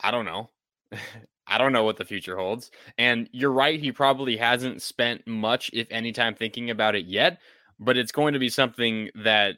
I 0.00 0.10
don't 0.10 0.24
know. 0.24 0.50
I 1.46 1.58
don't 1.58 1.72
know 1.72 1.82
what 1.82 1.96
the 1.96 2.04
future 2.04 2.36
holds. 2.36 2.70
And 2.96 3.28
you're 3.32 3.52
right, 3.52 3.80
he 3.80 3.90
probably 3.90 4.36
hasn't 4.36 4.82
spent 4.82 5.26
much, 5.26 5.70
if 5.72 5.88
any, 5.90 6.12
time 6.12 6.34
thinking 6.34 6.70
about 6.70 6.94
it 6.94 7.06
yet, 7.06 7.40
but 7.78 7.96
it's 7.96 8.12
going 8.12 8.34
to 8.34 8.38
be 8.38 8.48
something 8.48 9.10
that 9.16 9.56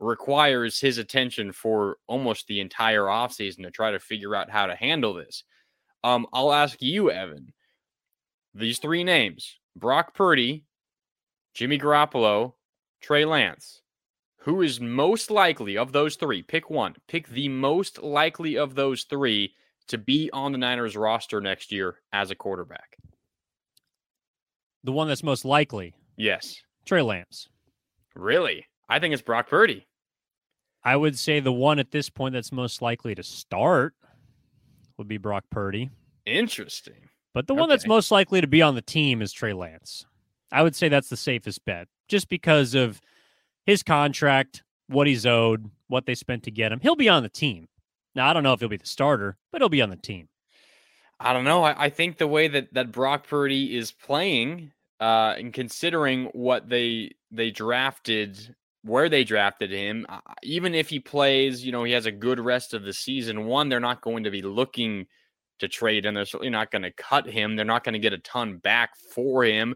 requires 0.00 0.80
his 0.80 0.96
attention 0.96 1.52
for 1.52 1.98
almost 2.06 2.46
the 2.46 2.60
entire 2.60 3.04
offseason 3.04 3.62
to 3.62 3.70
try 3.70 3.90
to 3.90 3.98
figure 3.98 4.34
out 4.34 4.50
how 4.50 4.66
to 4.66 4.74
handle 4.74 5.12
this. 5.12 5.44
Um, 6.04 6.26
I'll 6.32 6.52
ask 6.52 6.80
you, 6.80 7.10
Evan, 7.10 7.52
these 8.54 8.78
three 8.78 9.04
names 9.04 9.58
Brock 9.76 10.14
Purdy, 10.14 10.64
Jimmy 11.54 11.78
Garoppolo, 11.78 12.54
Trey 13.02 13.24
Lance 13.24 13.82
who 14.38 14.62
is 14.62 14.80
most 14.80 15.30
likely 15.30 15.76
of 15.76 15.92
those 15.92 16.16
three? 16.16 16.42
Pick 16.42 16.70
one. 16.70 16.94
Pick 17.08 17.28
the 17.28 17.48
most 17.48 18.02
likely 18.02 18.56
of 18.56 18.74
those 18.74 19.04
three 19.04 19.54
to 19.88 19.98
be 19.98 20.30
on 20.32 20.52
the 20.52 20.58
Niners 20.58 20.96
roster 20.96 21.40
next 21.40 21.72
year 21.72 22.00
as 22.12 22.30
a 22.30 22.34
quarterback. 22.34 22.96
The 24.84 24.92
one 24.92 25.08
that's 25.08 25.22
most 25.22 25.44
likely. 25.44 25.94
Yes. 26.16 26.62
Trey 26.84 27.02
Lance. 27.02 27.48
Really? 28.14 28.66
I 28.88 28.98
think 28.98 29.12
it's 29.12 29.22
Brock 29.22 29.48
Purdy. 29.48 29.86
I 30.84 30.96
would 30.96 31.18
say 31.18 31.40
the 31.40 31.52
one 31.52 31.78
at 31.78 31.90
this 31.90 32.08
point 32.08 32.34
that's 32.34 32.52
most 32.52 32.80
likely 32.80 33.14
to 33.14 33.22
start 33.22 33.94
would 34.96 35.08
be 35.08 35.18
Brock 35.18 35.44
Purdy. 35.50 35.90
Interesting. 36.24 37.08
But 37.34 37.46
the 37.46 37.54
one 37.54 37.64
okay. 37.64 37.72
that's 37.72 37.86
most 37.86 38.10
likely 38.10 38.40
to 38.40 38.46
be 38.46 38.62
on 38.62 38.74
the 38.74 38.82
team 38.82 39.20
is 39.20 39.32
Trey 39.32 39.52
Lance. 39.52 40.06
I 40.50 40.62
would 40.62 40.74
say 40.74 40.88
that's 40.88 41.08
the 41.08 41.16
safest 41.16 41.64
bet 41.64 41.88
just 42.08 42.28
because 42.28 42.74
of 42.74 43.00
his 43.68 43.82
contract, 43.82 44.62
what 44.86 45.06
he's 45.06 45.26
owed, 45.26 45.70
what 45.88 46.06
they 46.06 46.14
spent 46.14 46.42
to 46.42 46.50
get 46.50 46.72
him. 46.72 46.80
He'll 46.80 46.96
be 46.96 47.10
on 47.10 47.22
the 47.22 47.28
team. 47.28 47.68
Now, 48.14 48.26
I 48.26 48.32
don't 48.32 48.42
know 48.42 48.54
if 48.54 48.60
he'll 48.60 48.68
be 48.70 48.78
the 48.78 48.86
starter, 48.86 49.36
but 49.52 49.60
he'll 49.60 49.68
be 49.68 49.82
on 49.82 49.90
the 49.90 49.96
team. 49.96 50.30
I 51.20 51.34
don't 51.34 51.44
know. 51.44 51.64
I, 51.64 51.84
I 51.84 51.90
think 51.90 52.16
the 52.16 52.26
way 52.26 52.48
that, 52.48 52.72
that 52.72 52.92
Brock 52.92 53.26
Purdy 53.28 53.76
is 53.76 53.92
playing, 53.92 54.72
uh, 55.00 55.34
and 55.36 55.52
considering 55.52 56.30
what 56.32 56.70
they 56.70 57.12
they 57.30 57.50
drafted, 57.50 58.56
where 58.84 59.10
they 59.10 59.22
drafted 59.22 59.70
him, 59.70 60.06
uh, 60.08 60.20
even 60.42 60.74
if 60.74 60.88
he 60.88 60.98
plays, 60.98 61.62
you 61.62 61.70
know, 61.70 61.84
he 61.84 61.92
has 61.92 62.06
a 62.06 62.10
good 62.10 62.40
rest 62.40 62.72
of 62.72 62.84
the 62.84 62.94
season. 62.94 63.44
One, 63.44 63.68
they're 63.68 63.80
not 63.80 64.00
going 64.00 64.24
to 64.24 64.30
be 64.30 64.40
looking 64.40 65.06
to 65.58 65.68
trade, 65.68 66.06
and 66.06 66.16
they're 66.16 66.24
certainly 66.24 66.48
not 66.48 66.70
going 66.70 66.82
to 66.82 66.92
cut 66.92 67.28
him. 67.28 67.54
They're 67.54 67.66
not 67.66 67.84
going 67.84 67.92
to 67.92 67.98
get 67.98 68.14
a 68.14 68.18
ton 68.18 68.56
back 68.56 68.96
for 69.14 69.44
him 69.44 69.74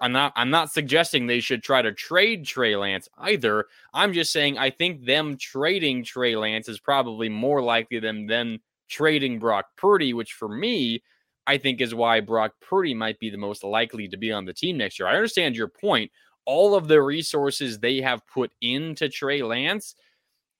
I'm 0.00 0.12
not 0.12 0.32
I'm 0.36 0.50
not 0.50 0.70
suggesting 0.70 1.26
they 1.26 1.40
should 1.40 1.62
try 1.62 1.82
to 1.82 1.92
trade 1.92 2.46
Trey 2.46 2.76
Lance 2.76 3.08
either. 3.18 3.66
I'm 3.92 4.12
just 4.12 4.32
saying 4.32 4.58
I 4.58 4.70
think 4.70 5.04
them 5.04 5.36
trading 5.36 6.04
Trey 6.04 6.36
Lance 6.36 6.68
is 6.68 6.80
probably 6.80 7.28
more 7.28 7.62
likely 7.62 7.98
than 7.98 8.26
them 8.26 8.60
trading 8.88 9.38
Brock 9.38 9.66
Purdy, 9.76 10.14
which 10.14 10.32
for 10.32 10.48
me, 10.48 11.02
I 11.46 11.58
think 11.58 11.80
is 11.80 11.94
why 11.94 12.20
Brock 12.20 12.52
Purdy 12.60 12.94
might 12.94 13.18
be 13.18 13.30
the 13.30 13.38
most 13.38 13.62
likely 13.62 14.08
to 14.08 14.16
be 14.16 14.32
on 14.32 14.44
the 14.44 14.54
team 14.54 14.78
next 14.78 14.98
year. 14.98 15.08
I 15.08 15.14
understand 15.14 15.56
your 15.56 15.68
point. 15.68 16.10
All 16.46 16.74
of 16.74 16.88
the 16.88 17.02
resources 17.02 17.78
they 17.78 18.00
have 18.00 18.26
put 18.26 18.50
into 18.62 19.10
Trey 19.10 19.42
Lance, 19.42 19.94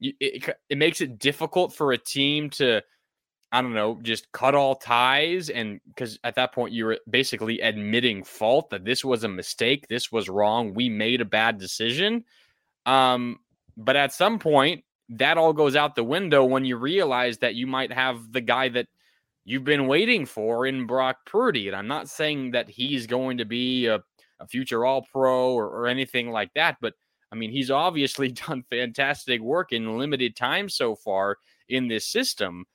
it, 0.01 0.15
it, 0.21 0.57
it 0.69 0.79
makes 0.79 1.01
it 1.01 1.19
difficult 1.19 1.73
for 1.73 1.93
a 1.93 1.99
team 1.99 2.51
to 2.51 2.83
I 3.51 3.63
don't 3.63 3.75
know, 3.75 3.99
just 4.03 4.31
cut 4.33 4.55
all 4.55 4.75
ties. 4.75 5.49
And 5.49 5.81
because 5.89 6.19
at 6.23 6.35
that 6.35 6.53
point, 6.53 6.73
you 6.73 6.85
were 6.85 6.99
basically 7.09 7.61
admitting 7.61 8.25
fault 8.25 8.71
that 8.71 8.85
this 8.85 9.05
was 9.05 9.25
a 9.25 9.29
mistake, 9.29 9.87
this 9.89 10.13
was 10.13 10.29
wrong, 10.29 10.75
we 10.75 10.89
made 10.89 11.21
a 11.21 11.27
bad 11.27 11.59
decision. 11.59 12.25
Um, 12.85 13.39
but 13.77 13.97
at 13.97 14.13
some 14.13 14.39
point, 14.39 14.85
that 15.11 15.39
all 15.39 15.55
goes 15.55 15.77
out 15.77 15.95
the 15.95 16.05
window 16.05 16.45
when 16.45 16.65
you 16.65 16.77
realize 16.77 17.39
that 17.39 17.55
you 17.55 17.67
might 17.67 17.93
have 17.93 18.33
the 18.33 18.43
guy 18.43 18.69
that 18.69 18.87
you've 19.45 19.65
been 19.65 19.87
waiting 19.87 20.27
for 20.27 20.67
in 20.67 20.87
Brock 20.87 21.17
Purdy. 21.25 21.69
And 21.69 21.77
I'm 21.77 21.87
not 21.87 22.11
saying 22.11 22.51
that 22.51 22.69
he's 22.69 23.07
going 23.07 23.39
to 23.39 23.47
be 23.47 23.87
a, 23.87 24.01
a 24.41 24.47
future 24.47 24.85
All 24.85 25.07
Pro 25.11 25.55
or, 25.55 25.69
or 25.69 25.87
anything 25.87 26.31
like 26.31 26.53
that, 26.55 26.77
but 26.83 26.93
I 27.33 27.37
mean, 27.37 27.51
he's 27.51 27.71
obviously 27.71 28.29
done 28.49 28.65
fantastic 28.71 29.41
work 29.41 29.73
in 29.73 29.99
limited 29.99 30.37
time 30.37 30.69
so 30.69 30.95
far 30.95 31.39
in 31.69 31.89
this 31.89 32.07
system. 32.07 32.67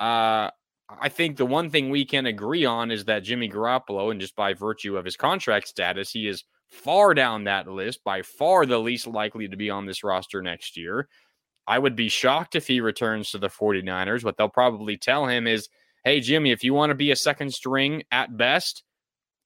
Uh, 0.00 0.50
I 0.88 1.08
think 1.08 1.36
the 1.36 1.46
one 1.46 1.70
thing 1.70 1.90
we 1.90 2.04
can 2.04 2.26
agree 2.26 2.64
on 2.64 2.90
is 2.90 3.04
that 3.04 3.22
Jimmy 3.22 3.48
Garoppolo, 3.48 4.10
and 4.10 4.20
just 4.20 4.34
by 4.34 4.54
virtue 4.54 4.96
of 4.96 5.04
his 5.04 5.16
contract 5.16 5.68
status, 5.68 6.10
he 6.10 6.26
is 6.26 6.44
far 6.70 7.14
down 7.14 7.44
that 7.44 7.68
list, 7.68 8.02
by 8.04 8.22
far 8.22 8.66
the 8.66 8.78
least 8.78 9.06
likely 9.06 9.46
to 9.48 9.56
be 9.56 9.70
on 9.70 9.86
this 9.86 10.02
roster 10.02 10.42
next 10.42 10.76
year. 10.76 11.08
I 11.66 11.78
would 11.78 11.94
be 11.94 12.08
shocked 12.08 12.56
if 12.56 12.66
he 12.66 12.80
returns 12.80 13.30
to 13.30 13.38
the 13.38 13.48
49ers. 13.48 14.24
What 14.24 14.36
they'll 14.36 14.48
probably 14.48 14.96
tell 14.96 15.26
him 15.26 15.46
is, 15.46 15.68
hey, 16.04 16.20
Jimmy, 16.20 16.50
if 16.50 16.64
you 16.64 16.74
want 16.74 16.90
to 16.90 16.96
be 16.96 17.10
a 17.10 17.16
second 17.16 17.52
string 17.52 18.02
at 18.10 18.36
best 18.36 18.82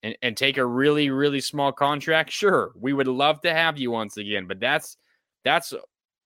and, 0.02 0.16
and 0.22 0.36
take 0.36 0.56
a 0.56 0.64
really, 0.64 1.10
really 1.10 1.40
small 1.40 1.72
contract, 1.72 2.30
sure, 2.30 2.72
we 2.78 2.92
would 2.92 3.08
love 3.08 3.40
to 3.42 3.52
have 3.52 3.76
you 3.76 3.90
once 3.90 4.16
again. 4.16 4.46
But 4.46 4.60
that's 4.60 4.96
that's 5.44 5.74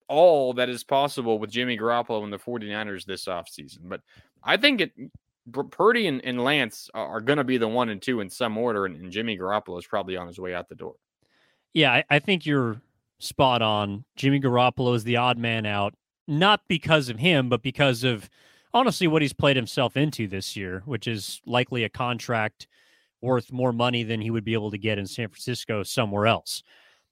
all 0.08 0.54
that 0.54 0.68
is 0.68 0.84
possible 0.84 1.38
with 1.38 1.50
Jimmy 1.50 1.78
Garoppolo 1.78 2.24
and 2.24 2.32
the 2.32 2.38
49ers 2.38 3.04
this 3.04 3.26
offseason. 3.26 3.80
But 3.84 4.00
I 4.42 4.56
think 4.56 4.80
it 4.80 4.92
Purdy 5.70 6.06
and, 6.06 6.24
and 6.24 6.42
Lance 6.42 6.90
are 6.94 7.20
going 7.20 7.38
to 7.38 7.44
be 7.44 7.58
the 7.58 7.68
one 7.68 7.88
and 7.88 8.00
two 8.00 8.20
in 8.20 8.28
some 8.28 8.56
order, 8.58 8.86
and, 8.86 8.96
and, 8.96 9.10
Jimmy 9.10 9.38
Garoppolo 9.38 9.78
is 9.78 9.86
probably 9.86 10.16
on 10.16 10.26
his 10.26 10.38
way 10.38 10.54
out 10.54 10.68
the 10.68 10.74
door. 10.74 10.94
Yeah, 11.72 11.92
I, 11.92 12.04
I 12.10 12.18
think 12.18 12.46
you're 12.46 12.80
spot 13.18 13.62
on. 13.62 14.04
Jimmy 14.16 14.40
Garoppolo 14.40 14.94
is 14.94 15.04
the 15.04 15.16
odd 15.16 15.38
man 15.38 15.66
out, 15.66 15.94
not 16.26 16.62
because 16.68 17.08
of 17.08 17.18
him, 17.18 17.48
but 17.48 17.62
because 17.62 18.04
of 18.04 18.28
honestly 18.72 19.06
what 19.06 19.22
he's 19.22 19.32
played 19.32 19.56
himself 19.56 19.96
into 19.96 20.26
this 20.26 20.56
year, 20.56 20.82
which 20.84 21.06
is 21.06 21.40
likely 21.46 21.84
a 21.84 21.88
contract 21.88 22.66
worth 23.20 23.52
more 23.52 23.72
money 23.72 24.02
than 24.02 24.20
he 24.20 24.30
would 24.30 24.44
be 24.44 24.52
able 24.52 24.70
to 24.70 24.78
get 24.78 24.98
in 24.98 25.06
San 25.06 25.28
Francisco 25.28 25.82
somewhere 25.82 26.26
else. 26.26 26.62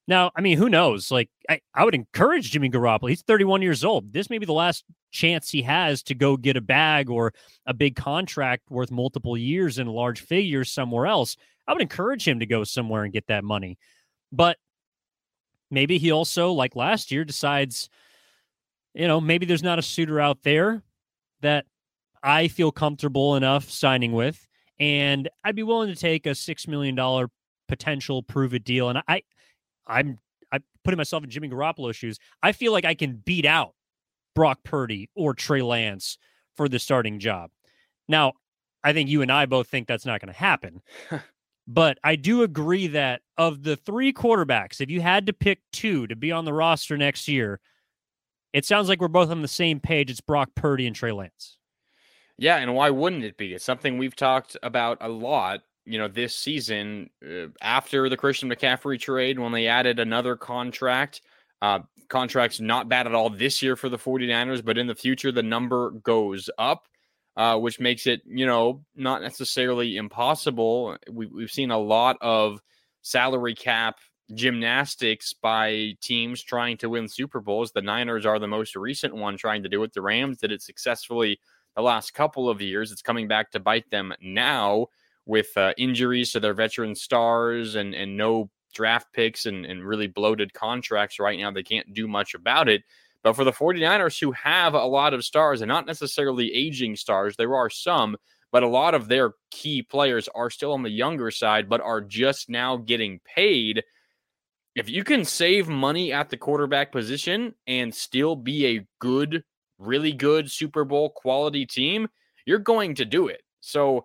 Now, 0.09 0.31
I 0.37 0.41
mean, 0.41 0.57
who 0.57 0.69
knows? 0.69 1.11
Like, 1.11 1.29
I, 1.49 1.61
I 1.75 1.85
would 1.85 1.95
encourage 1.95 2.53
Jimmy 2.53 2.71
Garoppolo. 2.71 3.09
He's 3.09 3.23
31 3.23 3.63
years 3.63 3.85
old. 3.85 4.13
This 4.13 4.31
may 4.31 4.39
be 4.39 4.47
the 4.47 4.53
last 4.53 4.85
chance 5.11 5.51
he 5.51 5.63
has 5.63 6.03
to 6.05 6.15
go 6.15 6.37
get 6.37 6.57
a 6.57 6.61
bag 6.61 7.11
or 7.11 7.33
a 7.67 7.75
big 7.75 7.97
contract 7.97 8.71
worth 8.71 8.91
multiple 8.91 9.37
years 9.37 9.79
and 9.79 9.91
large 9.91 10.21
figures 10.21 10.71
somewhere 10.71 11.07
else. 11.07 11.37
I 11.67 11.73
would 11.73 11.83
encourage 11.83 12.27
him 12.27 12.39
to 12.39 12.47
go 12.47 12.63
somewhere 12.63 13.03
and 13.03 13.13
get 13.13 13.27
that 13.27 13.43
money. 13.43 13.79
But 14.31 14.59
maybe 15.71 15.99
he 15.99 16.13
also, 16.13 16.53
like 16.53 16.77
last 16.77 17.11
year, 17.11 17.25
decides, 17.25 17.89
you 18.95 19.09
know, 19.09 19.21
maybe 19.21 19.45
there's 19.45 19.63
not 19.63 19.81
a 19.81 19.83
suitor 19.83 20.21
out 20.21 20.43
there 20.43 20.83
that 21.41 21.67
I 22.23 22.47
feel 22.47 22.71
comfortable 22.71 23.35
enough 23.35 23.69
signing 23.71 24.13
with. 24.13 24.47
And 24.79 25.29
I'd 25.43 25.57
be 25.57 25.63
willing 25.65 25.89
to 25.89 26.01
take 26.01 26.27
a 26.27 26.31
$6 26.31 26.69
million 26.69 27.29
potential 27.67 28.23
prove 28.23 28.55
it 28.55 28.63
deal. 28.63 28.89
And 28.89 29.03
I, 29.09 29.23
I'm 29.87 30.19
I'm 30.52 30.62
putting 30.85 30.99
myself 30.99 31.25
in 31.25 31.31
Jimmy 31.31 31.49
Garoppolo's 31.49 31.97
shoes. 31.97 32.19
I 32.43 32.52
feel 32.52 32.73
like 32.73 32.85
I 32.85 32.95
can 32.95 33.16
beat 33.25 33.45
out 33.45 33.75
Brock 34.35 34.61
Purdy 34.64 35.11
or 35.14 35.35
Trey 35.35 35.62
Lance 35.62 36.19
for 36.57 36.69
the 36.69 36.78
starting 36.78 37.19
job. 37.19 37.50
Now, 38.09 38.35
I 38.85 38.93
think 38.93 39.09
you 39.09 39.23
and 39.23 39.33
I 39.33 39.47
both 39.47 39.69
think 39.69 39.88
that's 39.88 40.07
not 40.07 40.21
going 40.21 40.33
to 40.33 40.38
happen. 40.38 40.83
But 41.66 41.99
I 42.05 42.14
do 42.16 42.43
agree 42.43 42.87
that 42.88 43.23
of 43.37 43.64
the 43.64 43.76
three 43.76 44.12
quarterbacks, 44.12 44.81
if 44.81 44.88
you 44.88 45.00
had 45.00 45.26
to 45.26 45.33
pick 45.33 45.61
two 45.73 46.07
to 46.07 46.14
be 46.14 46.31
on 46.31 46.45
the 46.45 46.52
roster 46.52 46.97
next 46.97 47.26
year, 47.26 47.61
it 48.52 48.64
sounds 48.64 48.88
like 48.88 49.00
we're 49.00 49.09
both 49.09 49.31
on 49.31 49.43
the 49.43 49.49
same 49.49 49.81
page. 49.81 50.11
It's 50.11 50.21
Brock 50.21 50.50
Purdy 50.55 50.87
and 50.87 50.95
Trey 50.95 51.12
Lance. 51.12 51.59
Yeah, 52.38 52.57
and 52.59 52.75
why 52.75 52.90
wouldn't 52.90 53.25
it 53.25 53.37
be? 53.37 53.52
It's 53.55 53.64
something 53.64 53.99
we've 53.99 54.14
talked 54.14 54.57
about 54.62 54.99
a 55.00 55.09
lot, 55.09 55.62
you 55.87 55.99
know, 55.99 56.09
this 56.09 56.35
season 56.35 57.11
uh, 57.25 57.47
after 57.62 58.09
the 58.09 58.16
Christian 58.16 58.50
McCaffrey 58.50 59.00
trade 59.00 59.38
when 59.38 59.52
they 59.52 59.66
added 59.66 59.99
another 59.99 60.37
contract. 60.37 61.23
Uh, 61.62 61.81
contract's 62.09 62.61
not 62.61 62.88
bad 62.88 63.07
at 63.07 63.14
all 63.14 63.31
this 63.31 63.62
year 63.62 63.76
for 63.76 63.88
the 63.88 63.97
49ers, 63.97 64.64
but 64.64 64.76
in 64.76 64.87
the 64.87 64.95
future, 64.95 65.33
the 65.33 65.43
number 65.43 65.90
goes 65.90 66.50
up 66.59 66.87
uh, 67.37 67.59
which 67.59 67.78
makes 67.78 68.07
it, 68.07 68.23
you 68.26 68.47
know, 68.47 68.83
not 68.95 69.21
necessarily 69.21 69.97
impossible. 69.97 70.97
We, 71.11 71.26
we've 71.26 71.50
seen 71.50 71.71
a 71.71 71.78
lot 71.78 72.16
of 72.21 72.61
salary 73.02 73.55
cap 73.55 73.99
gymnastics 74.35 75.35
by 75.35 75.93
teams 76.00 76.43
trying 76.43 76.78
to 76.78 76.88
win 76.88 77.09
Super 77.09 77.40
Bowls. 77.40 77.73
The 77.73 77.83
Niners 77.83 78.26
are 78.26 78.38
the 78.38 78.49
most 78.49 78.75
recent 78.75 79.14
one 79.14 79.37
trying 79.37 79.62
to 79.62 79.69
do 79.69 79.83
it. 79.83 79.93
The 79.93 80.00
Rams 80.00 80.38
did 80.38 80.50
it 80.50 80.62
successfully 80.62 81.38
the 81.76 81.83
last 81.83 82.14
couple 82.14 82.49
of 82.49 82.62
years. 82.62 82.90
It's 82.90 83.02
coming 83.02 83.28
back 83.28 83.50
to 83.50 83.61
bite 83.61 83.90
them 83.90 84.14
now 84.23 84.87
with 85.26 85.49
uh, 85.56 85.75
injuries 85.76 86.33
to 86.33 86.40
their 86.40 86.54
veteran 86.54 86.95
stars 86.95 87.75
and 87.75 87.95
and 87.95 88.16
no 88.16 88.50
draft 88.76 89.12
picks 89.12 89.47
and, 89.47 89.64
and 89.64 89.85
really 89.85 90.06
bloated 90.06 90.52
contracts 90.52 91.18
right 91.18 91.38
now. 91.38 91.50
They 91.50 91.62
can't 91.62 91.95
do 91.95 92.06
much 92.06 92.35
about 92.35 92.68
it. 92.68 92.85
But 93.23 93.35
for 93.35 93.42
the 93.42 93.52
49ers, 93.52 94.21
who 94.21 94.30
have 94.33 94.75
a 94.75 94.85
lot 94.85 95.14
of 95.14 95.25
stars 95.25 95.62
and 95.62 95.68
not 95.68 95.87
necessarily 95.87 96.52
aging 96.54 96.95
stars, 96.95 97.37
there 97.37 97.56
are 97.56 97.71
some, 97.71 98.16
but 98.52 98.62
a 98.62 98.68
lot 98.68 98.95
of 98.95 99.09
their 99.09 99.33
key 99.50 99.83
players 99.83 100.28
are 100.35 100.50
still 100.50 100.73
on 100.73 100.83
the 100.83 100.90
younger 100.90 101.30
side, 101.30 101.68
but 101.68 101.80
are 101.80 102.00
just 102.00 102.49
now 102.49 102.76
getting 102.76 103.18
paid. 103.25 103.83
If 104.76 104.90
you 104.90 105.02
can 105.02 105.25
save 105.25 105.68
money 105.68 106.12
at 106.12 106.28
the 106.28 106.37
quarterback 106.37 106.92
position 106.92 107.54
and 107.66 107.92
still 107.92 108.37
be 108.37 108.66
a 108.66 108.87
good, 109.00 109.42
really 109.78 110.12
good 110.12 110.50
Super 110.50 110.85
Bowl 110.85 111.11
quality 111.11 111.66
team, 111.66 112.06
you're 112.45 112.59
going 112.59 112.95
to 112.97 113.04
do 113.04 113.28
it. 113.28 113.42
So, 113.61 114.04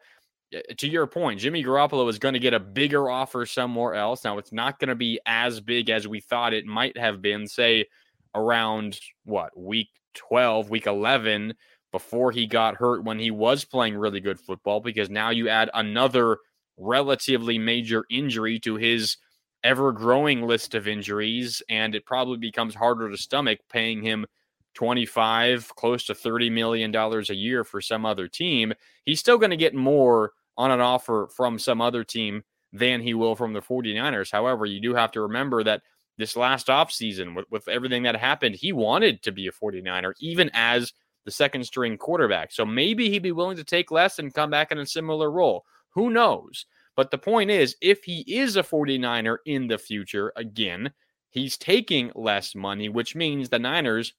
Uh, 0.54 0.60
to 0.78 0.88
your 0.88 1.08
point, 1.08 1.40
Jimmy 1.40 1.64
Garoppolo 1.64 2.10
is 2.10 2.20
going 2.20 2.34
to 2.34 2.40
get 2.40 2.54
a 2.54 2.60
bigger 2.60 3.10
offer 3.10 3.46
somewhere 3.46 3.96
else. 3.96 4.24
Now, 4.24 4.38
it's 4.38 4.52
not 4.52 4.80
going 4.80 4.90
to 4.90 4.96
be 4.96 5.20
as 5.26 5.60
big 5.62 5.90
as 5.90 6.08
we 6.08 6.20
thought 6.20 6.54
it 6.54 6.66
might 6.66 6.98
have 6.98 7.22
been, 7.22 7.48
say, 7.48 7.86
around 8.36 9.00
what 9.26 9.58
week 9.58 9.90
12, 10.16 10.70
week 10.70 10.88
11 10.88 11.54
before 11.92 12.32
he 12.32 12.48
got 12.48 12.76
hurt 12.76 13.04
when 13.04 13.20
he 13.20 13.32
was 13.32 13.66
playing 13.66 13.98
really 13.98 14.20
good 14.20 14.40
football 14.40 14.80
because 14.80 15.10
now 15.10 15.30
you 15.30 15.50
add 15.50 15.70
another 15.74 16.38
relatively 16.78 17.58
major 17.58 18.06
injury 18.10 18.60
to 18.60 18.76
his 18.76 19.18
ever 19.64 19.92
growing 19.92 20.42
list 20.42 20.74
of 20.74 20.88
injuries 20.88 21.62
and 21.70 21.94
it 21.94 22.06
probably 22.06 22.38
becomes 22.38 22.74
harder 22.74 23.10
to 23.10 23.18
stomach 23.18 23.60
paying 23.70 24.02
him 24.02 24.26
25 24.74 25.76
close 25.76 26.06
to 26.06 26.16
30 26.16 26.50
million 26.50 26.92
dollars 26.92 27.30
a 27.30 27.36
year 27.36 27.64
for 27.64 27.82
some 27.82 28.06
other 28.06 28.28
team 28.28 28.74
he's 29.06 29.20
still 29.20 29.38
going 29.38 29.52
to 29.52 29.58
get 29.58 29.76
more 29.76 30.32
on 30.58 30.72
an 30.72 30.82
offer 30.82 31.28
from 31.36 31.58
some 31.58 31.82
other 31.82 32.04
team 32.04 32.44
than 32.74 33.02
he 33.02 33.14
will 33.14 33.36
from 33.36 33.54
the 33.54 33.62
49ers 33.62 34.32
however 34.32 34.66
you 34.66 34.80
do 34.80 34.94
have 34.94 35.12
to 35.12 35.22
remember 35.22 35.64
that 35.64 35.82
this 36.18 36.36
last 36.36 36.68
offseason 36.68 37.36
with, 37.36 37.46
with 37.50 37.68
everything 37.68 38.04
that 38.04 38.16
happened, 38.16 38.56
he 38.56 38.72
wanted 38.72 39.24
to 39.24 39.32
be 39.32 39.48
a 39.48 39.52
49er, 39.52 40.14
even 40.20 40.50
as 40.54 40.94
the 41.26 41.32
second 41.32 41.64
string 41.66 41.98
quarterback. 41.98 42.52
So 42.52 42.66
maybe 42.66 43.10
he'd 43.10 43.24
be 43.24 43.32
willing 43.32 43.58
to 43.58 43.64
take 43.64 43.92
less 43.92 44.20
and 44.20 44.34
come 44.34 44.50
back 44.50 44.72
in 44.72 44.78
a 44.78 44.86
similar 44.86 45.32
role. 45.32 45.66
Who 45.90 46.10
knows? 46.10 46.66
But 46.96 47.12
the 47.12 47.18
point 47.18 47.50
is, 47.50 47.76
if 47.82 48.04
he 48.04 48.22
is 48.28 48.56
a 48.56 48.64
49er 48.64 49.38
in 49.46 49.68
the 49.68 49.78
future, 49.78 50.32
again, 50.36 50.92
he's 51.30 51.58
taking 51.58 52.12
less 52.16 52.56
money, 52.56 52.90
which 52.90 53.16
means 53.16 53.50
the 53.50 53.60
Niners 53.60 54.14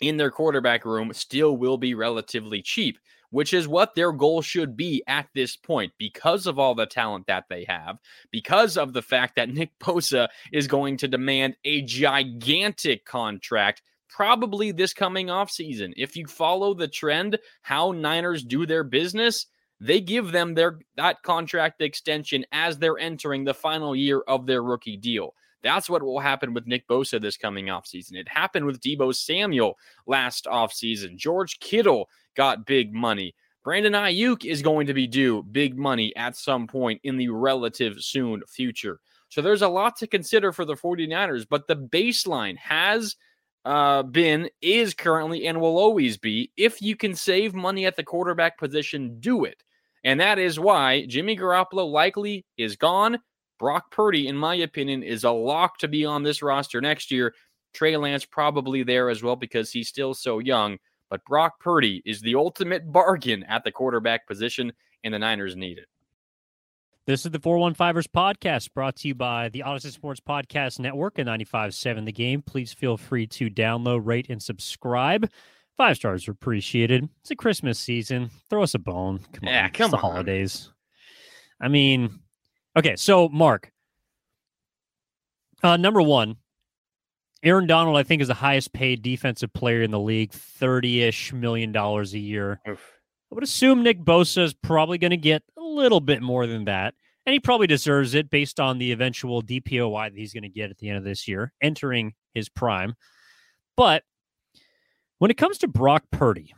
in 0.00 0.16
their 0.16 0.30
quarterback 0.30 0.84
room 0.84 1.12
still 1.12 1.56
will 1.56 1.78
be 1.78 1.94
relatively 1.94 2.62
cheap 2.62 2.98
which 3.30 3.52
is 3.52 3.68
what 3.68 3.94
their 3.94 4.12
goal 4.12 4.42
should 4.42 4.76
be 4.76 5.02
at 5.06 5.28
this 5.34 5.56
point 5.56 5.92
because 5.98 6.46
of 6.46 6.58
all 6.58 6.74
the 6.74 6.86
talent 6.86 7.26
that 7.26 7.44
they 7.48 7.64
have, 7.64 7.98
because 8.30 8.76
of 8.76 8.92
the 8.92 9.02
fact 9.02 9.36
that 9.36 9.48
Nick 9.48 9.70
Bosa 9.80 10.28
is 10.52 10.66
going 10.66 10.96
to 10.98 11.08
demand 11.08 11.56
a 11.64 11.82
gigantic 11.82 13.04
contract 13.04 13.82
probably 14.08 14.72
this 14.72 14.94
coming 14.94 15.28
off 15.28 15.50
season. 15.50 15.92
If 15.96 16.16
you 16.16 16.26
follow 16.26 16.72
the 16.72 16.88
trend 16.88 17.38
how 17.62 17.92
Niners 17.92 18.42
do 18.42 18.64
their 18.64 18.84
business, 18.84 19.46
they 19.80 20.00
give 20.00 20.32
them 20.32 20.54
their 20.54 20.78
that 20.96 21.22
contract 21.22 21.82
extension 21.82 22.46
as 22.50 22.78
they're 22.78 22.98
entering 22.98 23.44
the 23.44 23.54
final 23.54 23.94
year 23.94 24.22
of 24.26 24.46
their 24.46 24.62
rookie 24.62 24.96
deal. 24.96 25.34
That's 25.62 25.90
what 25.90 26.02
will 26.02 26.20
happen 26.20 26.54
with 26.54 26.66
Nick 26.66 26.86
Bosa 26.86 27.20
this 27.20 27.36
coming 27.36 27.66
offseason. 27.66 28.14
It 28.14 28.28
happened 28.28 28.66
with 28.66 28.80
Deebo 28.80 29.14
Samuel 29.14 29.76
last 30.06 30.44
offseason. 30.46 31.16
George 31.16 31.58
Kittle 31.58 32.08
got 32.36 32.66
big 32.66 32.92
money. 32.92 33.34
Brandon 33.64 33.94
Aiyuk 33.94 34.44
is 34.44 34.62
going 34.62 34.86
to 34.86 34.94
be 34.94 35.08
due 35.08 35.42
big 35.42 35.76
money 35.76 36.14
at 36.14 36.36
some 36.36 36.68
point 36.68 37.00
in 37.02 37.16
the 37.16 37.28
relative 37.28 37.96
soon 37.98 38.42
future. 38.46 39.00
So 39.28 39.42
there's 39.42 39.62
a 39.62 39.68
lot 39.68 39.96
to 39.96 40.06
consider 40.06 40.52
for 40.52 40.64
the 40.64 40.76
49ers, 40.76 41.46
but 41.50 41.66
the 41.66 41.76
baseline 41.76 42.56
has 42.58 43.16
uh, 43.64 44.04
been, 44.04 44.48
is 44.62 44.94
currently, 44.94 45.48
and 45.48 45.60
will 45.60 45.78
always 45.78 46.16
be 46.16 46.52
if 46.56 46.80
you 46.80 46.94
can 46.94 47.16
save 47.16 47.54
money 47.54 47.84
at 47.86 47.96
the 47.96 48.04
quarterback 48.04 48.56
position, 48.56 49.18
do 49.18 49.44
it. 49.44 49.60
And 50.04 50.20
that 50.20 50.38
is 50.38 50.60
why 50.60 51.04
Jimmy 51.06 51.36
Garoppolo 51.36 51.90
likely 51.90 52.46
is 52.56 52.76
gone. 52.76 53.18
Brock 53.58 53.90
Purdy, 53.90 54.28
in 54.28 54.36
my 54.36 54.54
opinion, 54.54 55.02
is 55.02 55.24
a 55.24 55.30
lock 55.32 55.78
to 55.78 55.88
be 55.88 56.04
on 56.04 56.22
this 56.22 56.42
roster 56.42 56.80
next 56.80 57.10
year. 57.10 57.34
Trey 57.74 57.96
Lance 57.96 58.24
probably 58.24 58.84
there 58.84 59.10
as 59.10 59.24
well 59.24 59.34
because 59.34 59.72
he's 59.72 59.88
still 59.88 60.14
so 60.14 60.38
young. 60.38 60.78
But 61.10 61.24
Brock 61.24 61.60
Purdy 61.60 62.02
is 62.04 62.20
the 62.20 62.34
ultimate 62.34 62.90
bargain 62.92 63.44
at 63.44 63.64
the 63.64 63.70
quarterback 63.70 64.26
position, 64.26 64.72
and 65.04 65.14
the 65.14 65.18
Niners 65.18 65.56
need 65.56 65.78
it. 65.78 65.86
This 67.06 67.24
is 67.24 67.30
the 67.30 67.38
415ers 67.38 68.08
podcast 68.08 68.74
brought 68.74 68.96
to 68.96 69.08
you 69.08 69.14
by 69.14 69.48
the 69.50 69.62
Audacy 69.64 69.92
Sports 69.92 70.18
Podcast 70.18 70.80
Network 70.80 71.18
and 71.18 71.28
95.7 71.28 72.04
The 72.04 72.10
Game. 72.10 72.42
Please 72.42 72.72
feel 72.72 72.96
free 72.96 73.28
to 73.28 73.48
download, 73.48 74.00
rate, 74.04 74.26
and 74.28 74.42
subscribe. 74.42 75.30
Five 75.76 75.96
stars 75.96 76.26
are 76.26 76.32
appreciated. 76.32 77.08
It's 77.20 77.30
a 77.30 77.36
Christmas 77.36 77.78
season. 77.78 78.30
Throw 78.50 78.64
us 78.64 78.74
a 78.74 78.80
bone. 78.80 79.20
Come 79.32 79.44
yeah, 79.44 79.66
on. 79.66 79.70
come 79.70 79.84
it's 79.84 79.90
the 79.92 79.96
on. 79.98 80.12
holidays. 80.12 80.72
I 81.60 81.68
mean, 81.68 82.18
okay, 82.76 82.96
so 82.96 83.28
Marc, 83.28 83.70
uh, 85.62 85.76
number 85.76 86.02
one, 86.02 86.38
Aaron 87.46 87.68
Donald, 87.68 87.96
I 87.96 88.02
think, 88.02 88.20
is 88.20 88.26
the 88.26 88.34
highest 88.34 88.72
paid 88.72 89.02
defensive 89.02 89.52
player 89.52 89.82
in 89.82 89.92
the 89.92 90.00
league, 90.00 90.32
30 90.32 91.04
ish 91.04 91.32
million 91.32 91.70
dollars 91.70 92.12
a 92.12 92.18
year. 92.18 92.60
Oof. 92.68 92.92
I 93.30 93.34
would 93.36 93.44
assume 93.44 93.84
Nick 93.84 94.00
Bosa 94.00 94.42
is 94.42 94.52
probably 94.52 94.98
going 94.98 95.12
to 95.12 95.16
get 95.16 95.44
a 95.56 95.62
little 95.62 96.00
bit 96.00 96.22
more 96.22 96.48
than 96.48 96.64
that. 96.64 96.94
And 97.24 97.32
he 97.32 97.38
probably 97.38 97.68
deserves 97.68 98.14
it 98.14 98.30
based 98.30 98.58
on 98.58 98.78
the 98.78 98.90
eventual 98.90 99.42
DPOY 99.42 100.10
that 100.10 100.18
he's 100.18 100.32
going 100.32 100.42
to 100.42 100.48
get 100.48 100.70
at 100.70 100.78
the 100.78 100.88
end 100.88 100.98
of 100.98 101.04
this 101.04 101.28
year, 101.28 101.52
entering 101.60 102.14
his 102.34 102.48
prime. 102.48 102.96
But 103.76 104.02
when 105.18 105.30
it 105.30 105.36
comes 105.36 105.58
to 105.58 105.68
Brock 105.68 106.02
Purdy, 106.10 106.52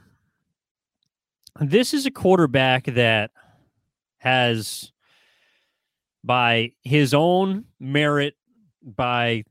this 1.60 1.92
is 1.92 2.06
a 2.06 2.10
quarterback 2.10 2.86
that 2.86 3.30
has, 4.18 4.90
by 6.24 6.72
his 6.82 7.12
own 7.12 7.66
merit, 7.78 8.36
by 8.82 9.44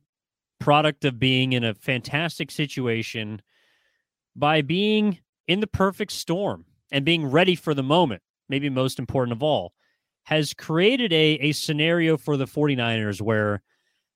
product 0.59 1.05
of 1.05 1.19
being 1.19 1.53
in 1.53 1.63
a 1.63 1.73
fantastic 1.73 2.51
situation 2.51 3.41
by 4.35 4.61
being 4.61 5.19
in 5.47 5.59
the 5.59 5.67
perfect 5.67 6.11
storm 6.11 6.65
and 6.91 7.05
being 7.05 7.25
ready 7.25 7.55
for 7.55 7.73
the 7.73 7.83
moment, 7.83 8.21
maybe 8.49 8.69
most 8.69 8.99
important 8.99 9.33
of 9.33 9.43
all, 9.43 9.73
has 10.23 10.53
created 10.53 11.13
a, 11.13 11.33
a 11.39 11.51
scenario 11.51 12.17
for 12.17 12.37
the 12.37 12.45
49ers 12.45 13.21
where 13.21 13.61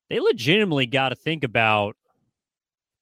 they 0.10 0.20
legitimately 0.20 0.86
got 0.86 1.10
to 1.10 1.16
think 1.16 1.44
about 1.44 1.96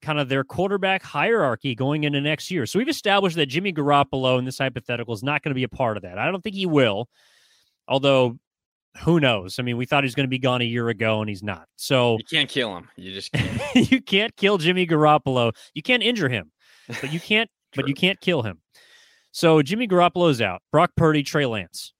kind 0.02 0.19
of 0.19 0.30
their 0.30 0.43
quarterback 0.43 1.04
hierarchy 1.04 1.75
going 1.75 2.04
into 2.04 2.21
next 2.21 2.52
year. 2.52 2.65
So 2.65 2.80
we've 2.80 2.88
established 2.88 3.36
that 3.36 3.47
Jimmy 3.47 3.73
Garoppolo 3.73 4.39
in 4.39 4.45
this 4.45 4.60
hypothetical 4.60 5.13
is 5.13 5.23
not 5.23 5.41
going 5.41 5.52
to 5.52 5.56
be 5.56 5.63
a 5.63 5.69
part 5.69 5.97
of 5.97 6.04
that. 6.04 6.17
I 6.17 6.32
don't 6.32 6.41
think 6.41 6.56
he 6.56 6.65
will, 6.65 7.10
although 7.88 8.38
who 8.97 9.19
knows? 9.19 9.60
I 9.60 9.63
mean, 9.63 9.78
we 9.78 9.86
thought 9.86 10.04
he 10.04 10.08
was 10.08 10.15
going 10.15 10.25
to 10.25 10.30
be 10.30 10.39
gone 10.39 10.62
a 10.62 10.65
year 10.65 10.89
ago, 10.89 11.21
and 11.21 11.30
he's 11.30 11.43
not. 11.43 11.67
So 11.75 12.17
You 12.17 12.25
can't 12.25 12.49
kill 12.49 12.75
him. 12.75 12.89
You 12.97 13.13
just 13.13 13.32
can't. 13.32 13.62
you 13.91 14.02
can't 14.02 14.36
kill 14.36 14.58
Jimmy 14.58 14.86
Garoppolo. 14.86 15.54
You 15.73 15.82
can't 15.82 16.04
injure 16.04 16.30
him, 16.30 16.52
but 16.88 17.12
you 17.13 17.19
can't. 17.19 17.49
but 17.75 17.88
you 17.88 17.93
can't 17.93 18.19
kill 18.19 18.41
him. 18.41 18.60
So 19.32 19.62
Jimmy 19.62 19.88
Garoppolo's 19.88 20.41
out. 20.41 20.62
Brock 20.71 20.91
Purdy, 20.97 21.23
Trey 21.23 21.45
Lance. 21.45 21.93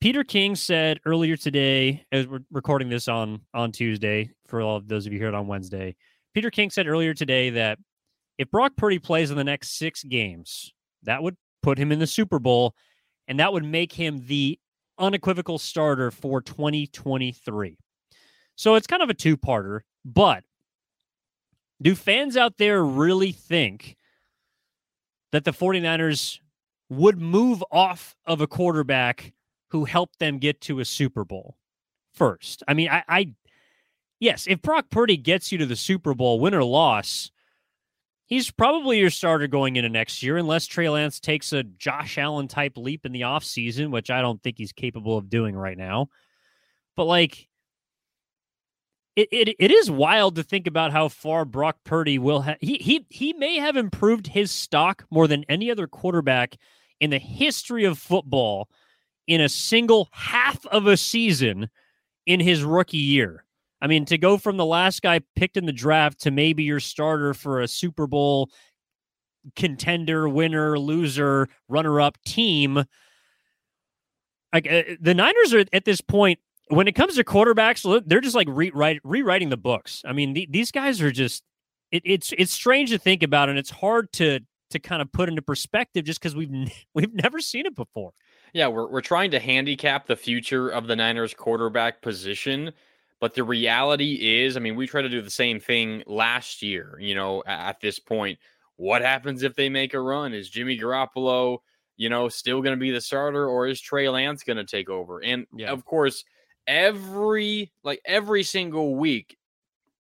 Peter 0.00 0.22
King 0.22 0.54
said 0.54 1.00
earlier 1.06 1.36
today, 1.36 2.04
as 2.12 2.26
we're 2.28 2.40
recording 2.52 2.88
this 2.88 3.08
on 3.08 3.40
on 3.52 3.72
Tuesday, 3.72 4.30
for 4.46 4.60
all 4.60 4.76
of 4.76 4.86
those 4.86 5.06
of 5.06 5.12
you 5.12 5.18
here 5.18 5.34
on 5.34 5.46
Wednesday, 5.46 5.96
Peter 6.34 6.50
King 6.50 6.70
said 6.70 6.86
earlier 6.86 7.14
today 7.14 7.50
that 7.50 7.78
if 8.38 8.50
Brock 8.50 8.72
Purdy 8.76 8.98
plays 8.98 9.30
in 9.30 9.36
the 9.36 9.44
next 9.44 9.78
six 9.78 10.04
games, 10.04 10.72
that 11.04 11.22
would 11.22 11.36
put 11.62 11.78
him 11.78 11.90
in 11.90 11.98
the 11.98 12.06
Super 12.06 12.38
Bowl, 12.38 12.74
and 13.28 13.40
that 13.40 13.52
would 13.52 13.64
make 13.64 13.92
him 13.92 14.24
the 14.26 14.58
unequivocal 14.98 15.58
starter 15.58 16.10
for 16.10 16.40
2023. 16.40 17.78
So 18.56 18.74
it's 18.74 18.86
kind 18.86 19.02
of 19.02 19.10
a 19.10 19.14
two 19.14 19.36
parter, 19.36 19.80
but 20.04 20.44
do 21.82 21.94
fans 21.94 22.36
out 22.36 22.58
there 22.58 22.84
really 22.84 23.32
think 23.32 23.96
that 25.32 25.44
the 25.44 25.52
49ers 25.52 26.38
would 26.88 27.20
move 27.20 27.64
off 27.70 28.16
of 28.26 28.40
a 28.40 28.46
quarterback 28.46 29.32
who 29.70 29.84
helped 29.84 30.18
them 30.18 30.38
get 30.38 30.60
to 30.62 30.80
a 30.80 30.84
Super 30.84 31.24
Bowl 31.24 31.56
first? 32.12 32.62
I 32.68 32.74
mean, 32.74 32.88
I, 32.88 33.02
I 33.08 33.34
yes, 34.20 34.46
if 34.46 34.62
Brock 34.62 34.90
Purdy 34.90 35.16
gets 35.16 35.50
you 35.50 35.58
to 35.58 35.66
the 35.66 35.76
Super 35.76 36.14
Bowl, 36.14 36.38
win 36.38 36.54
or 36.54 36.64
loss, 36.64 37.30
he's 38.34 38.50
probably 38.50 38.98
your 38.98 39.10
starter 39.10 39.46
going 39.46 39.76
into 39.76 39.88
next 39.88 40.20
year, 40.20 40.36
unless 40.36 40.66
Trey 40.66 40.88
Lance 40.88 41.20
takes 41.20 41.52
a 41.52 41.62
Josh 41.62 42.18
Allen 42.18 42.48
type 42.48 42.76
leap 42.76 43.06
in 43.06 43.12
the 43.12 43.20
offseason, 43.20 43.90
which 43.90 44.10
I 44.10 44.20
don't 44.20 44.42
think 44.42 44.58
he's 44.58 44.72
capable 44.72 45.16
of 45.16 45.30
doing 45.30 45.54
right 45.54 45.78
now. 45.78 46.08
But 46.96 47.04
like, 47.04 47.48
it, 49.14 49.28
it, 49.30 49.56
it 49.60 49.70
is 49.70 49.88
wild 49.88 50.34
to 50.34 50.42
think 50.42 50.66
about 50.66 50.90
how 50.90 51.08
far 51.08 51.44
Brock 51.44 51.76
Purdy 51.84 52.18
will 52.18 52.40
have. 52.40 52.56
He, 52.60 52.74
he, 52.74 53.06
he 53.08 53.32
may 53.34 53.58
have 53.58 53.76
improved 53.76 54.26
his 54.26 54.50
stock 54.50 55.04
more 55.12 55.28
than 55.28 55.44
any 55.48 55.70
other 55.70 55.86
quarterback 55.86 56.56
in 56.98 57.10
the 57.10 57.18
history 57.18 57.84
of 57.84 57.98
football 57.98 58.68
in 59.28 59.40
a 59.40 59.48
single 59.48 60.08
half 60.10 60.66
of 60.66 60.88
a 60.88 60.96
season 60.96 61.70
in 62.26 62.40
his 62.40 62.64
rookie 62.64 62.96
year. 62.96 63.43
I 63.84 63.86
mean, 63.86 64.06
to 64.06 64.16
go 64.16 64.38
from 64.38 64.56
the 64.56 64.64
last 64.64 65.02
guy 65.02 65.20
picked 65.36 65.58
in 65.58 65.66
the 65.66 65.72
draft 65.72 66.22
to 66.22 66.30
maybe 66.30 66.62
your 66.62 66.80
starter 66.80 67.34
for 67.34 67.60
a 67.60 67.68
Super 67.68 68.06
Bowl 68.06 68.48
contender, 69.56 70.26
winner, 70.26 70.78
loser, 70.78 71.50
runner 71.68 72.00
up 72.00 72.16
team. 72.24 72.82
Like 74.54 74.72
uh, 74.72 74.84
the 74.98 75.12
Niners 75.12 75.52
are 75.52 75.66
at 75.70 75.84
this 75.84 76.00
point, 76.00 76.38
when 76.68 76.88
it 76.88 76.92
comes 76.92 77.16
to 77.16 77.24
quarterbacks, 77.24 78.02
they're 78.06 78.22
just 78.22 78.34
like 78.34 78.48
rewriting 78.48 79.50
the 79.50 79.58
books. 79.58 80.00
I 80.06 80.14
mean, 80.14 80.32
the, 80.32 80.48
these 80.50 80.70
guys 80.70 81.02
are 81.02 81.12
just, 81.12 81.42
it, 81.92 82.00
it's, 82.06 82.32
it's 82.38 82.52
strange 82.52 82.88
to 82.88 82.96
think 82.96 83.22
about, 83.22 83.50
and 83.50 83.58
it's 83.58 83.68
hard 83.68 84.10
to, 84.14 84.40
to 84.70 84.78
kind 84.78 85.02
of 85.02 85.12
put 85.12 85.28
into 85.28 85.42
perspective 85.42 86.06
just 86.06 86.22
because 86.22 86.34
we've, 86.34 86.50
we've 86.94 87.12
never 87.12 87.38
seen 87.38 87.66
it 87.66 87.76
before. 87.76 88.12
Yeah, 88.54 88.68
we're, 88.68 88.88
we're 88.88 89.02
trying 89.02 89.30
to 89.32 89.40
handicap 89.40 90.06
the 90.06 90.16
future 90.16 90.70
of 90.70 90.86
the 90.86 90.96
Niners 90.96 91.34
quarterback 91.34 92.00
position 92.00 92.72
but 93.24 93.32
the 93.32 93.42
reality 93.42 94.42
is, 94.42 94.54
I 94.54 94.60
mean, 94.60 94.76
we 94.76 94.86
tried 94.86 95.00
to 95.00 95.08
do 95.08 95.22
the 95.22 95.30
same 95.30 95.58
thing 95.58 96.02
last 96.06 96.60
year, 96.60 96.98
you 97.00 97.14
know, 97.14 97.42
at 97.46 97.80
this 97.80 97.98
point. 97.98 98.38
What 98.76 99.00
happens 99.00 99.42
if 99.42 99.54
they 99.54 99.70
make 99.70 99.94
a 99.94 99.98
run? 99.98 100.34
Is 100.34 100.50
Jimmy 100.50 100.78
Garoppolo, 100.78 101.60
you 101.96 102.10
know, 102.10 102.28
still 102.28 102.60
going 102.60 102.76
to 102.76 102.80
be 102.80 102.90
the 102.90 103.00
starter 103.00 103.48
or 103.48 103.66
is 103.66 103.80
Trey 103.80 104.10
Lance 104.10 104.42
going 104.42 104.58
to 104.58 104.64
take 104.66 104.90
over? 104.90 105.24
And 105.24 105.46
yeah. 105.56 105.70
of 105.70 105.86
course, 105.86 106.22
every 106.66 107.72
like 107.82 108.02
every 108.04 108.42
single 108.42 108.94
week 108.94 109.38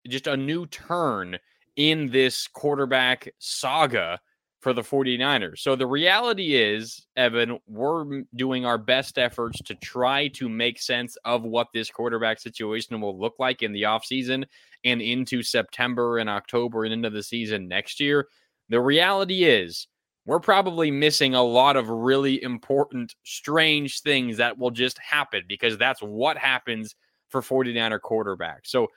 just 0.06 0.28
a 0.28 0.36
new 0.36 0.66
turn 0.66 1.40
in 1.78 2.12
this 2.12 2.50
quarterback 2.50 3.34
saga 3.40 4.20
for 4.64 4.72
the 4.72 4.82
49ers. 4.82 5.60
So 5.60 5.76
the 5.76 5.86
reality 5.86 6.56
is, 6.56 7.06
Evan, 7.18 7.60
we're 7.68 8.24
doing 8.36 8.66
our 8.66 8.78
best 8.78 9.18
efforts 9.18 9.62
to 9.64 9.76
try 9.76 10.30
to 10.30 10.48
make 10.48 10.82
sense 10.82 11.18
of 11.26 11.44
what 11.44 11.68
this 11.74 11.92
quarterback 11.92 12.40
situation 12.40 13.02
will 13.02 13.20
look 13.20 13.36
like 13.40 13.62
in 13.62 13.74
the 13.74 13.82
offseason 13.82 14.46
and 14.86 15.02
into 15.02 15.44
September 15.44 16.20
and 16.20 16.30
October 16.30 16.86
and 16.86 16.94
into 16.94 17.10
the 17.10 17.22
season 17.22 17.68
next 17.68 18.00
year. 18.00 18.30
The 18.70 18.80
reality 18.80 19.44
is, 19.44 19.88
we're 20.26 20.40
probably 20.40 20.90
missing 20.90 21.36
a 21.36 21.44
lot 21.44 21.76
of 21.76 21.90
really 21.90 22.42
important, 22.42 23.14
strange 23.26 24.00
things 24.00 24.38
that 24.38 24.58
will 24.58 24.72
just 24.72 24.98
happen 24.98 25.44
because 25.50 25.78
that's 25.78 26.00
what 26.00 26.38
happens 26.38 26.96
for 27.28 27.42
49er 27.42 28.00
quarterbacks. 28.00 28.68
So 28.68 28.88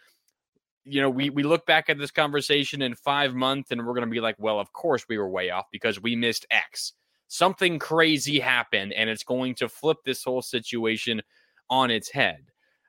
you 0.87 1.01
know, 1.01 1.11
we 1.11 1.31
we 1.31 1.43
look 1.43 1.67
back 1.67 1.91
at 1.91 1.99
this 1.99 2.11
conversation 2.11 2.81
in 2.81 2.95
five 2.95 3.35
months 3.35 3.71
and 3.71 3.85
we're 3.85 3.93
going 3.93 4.07
to 4.07 4.11
be 4.11 4.21
like, 4.21 4.37
well, 4.39 4.61
of 4.61 4.73
course 4.73 5.05
we 5.09 5.19
were 5.19 5.29
way 5.29 5.51
off 5.51 5.67
because 5.73 6.01
we 6.01 6.15
missed 6.15 6.47
X. 6.51 6.93
Something 7.29 7.79
crazy 7.79 8.39
happened 8.39 8.93
and 8.93 9.11
it's 9.11 9.25
going 9.25 9.57
to 9.57 9.69
flip 9.69 9.99
this 10.05 10.23
whole 10.23 10.43
situation 10.43 11.23
on 11.69 11.91
its 11.91 12.09
head. 12.11 12.39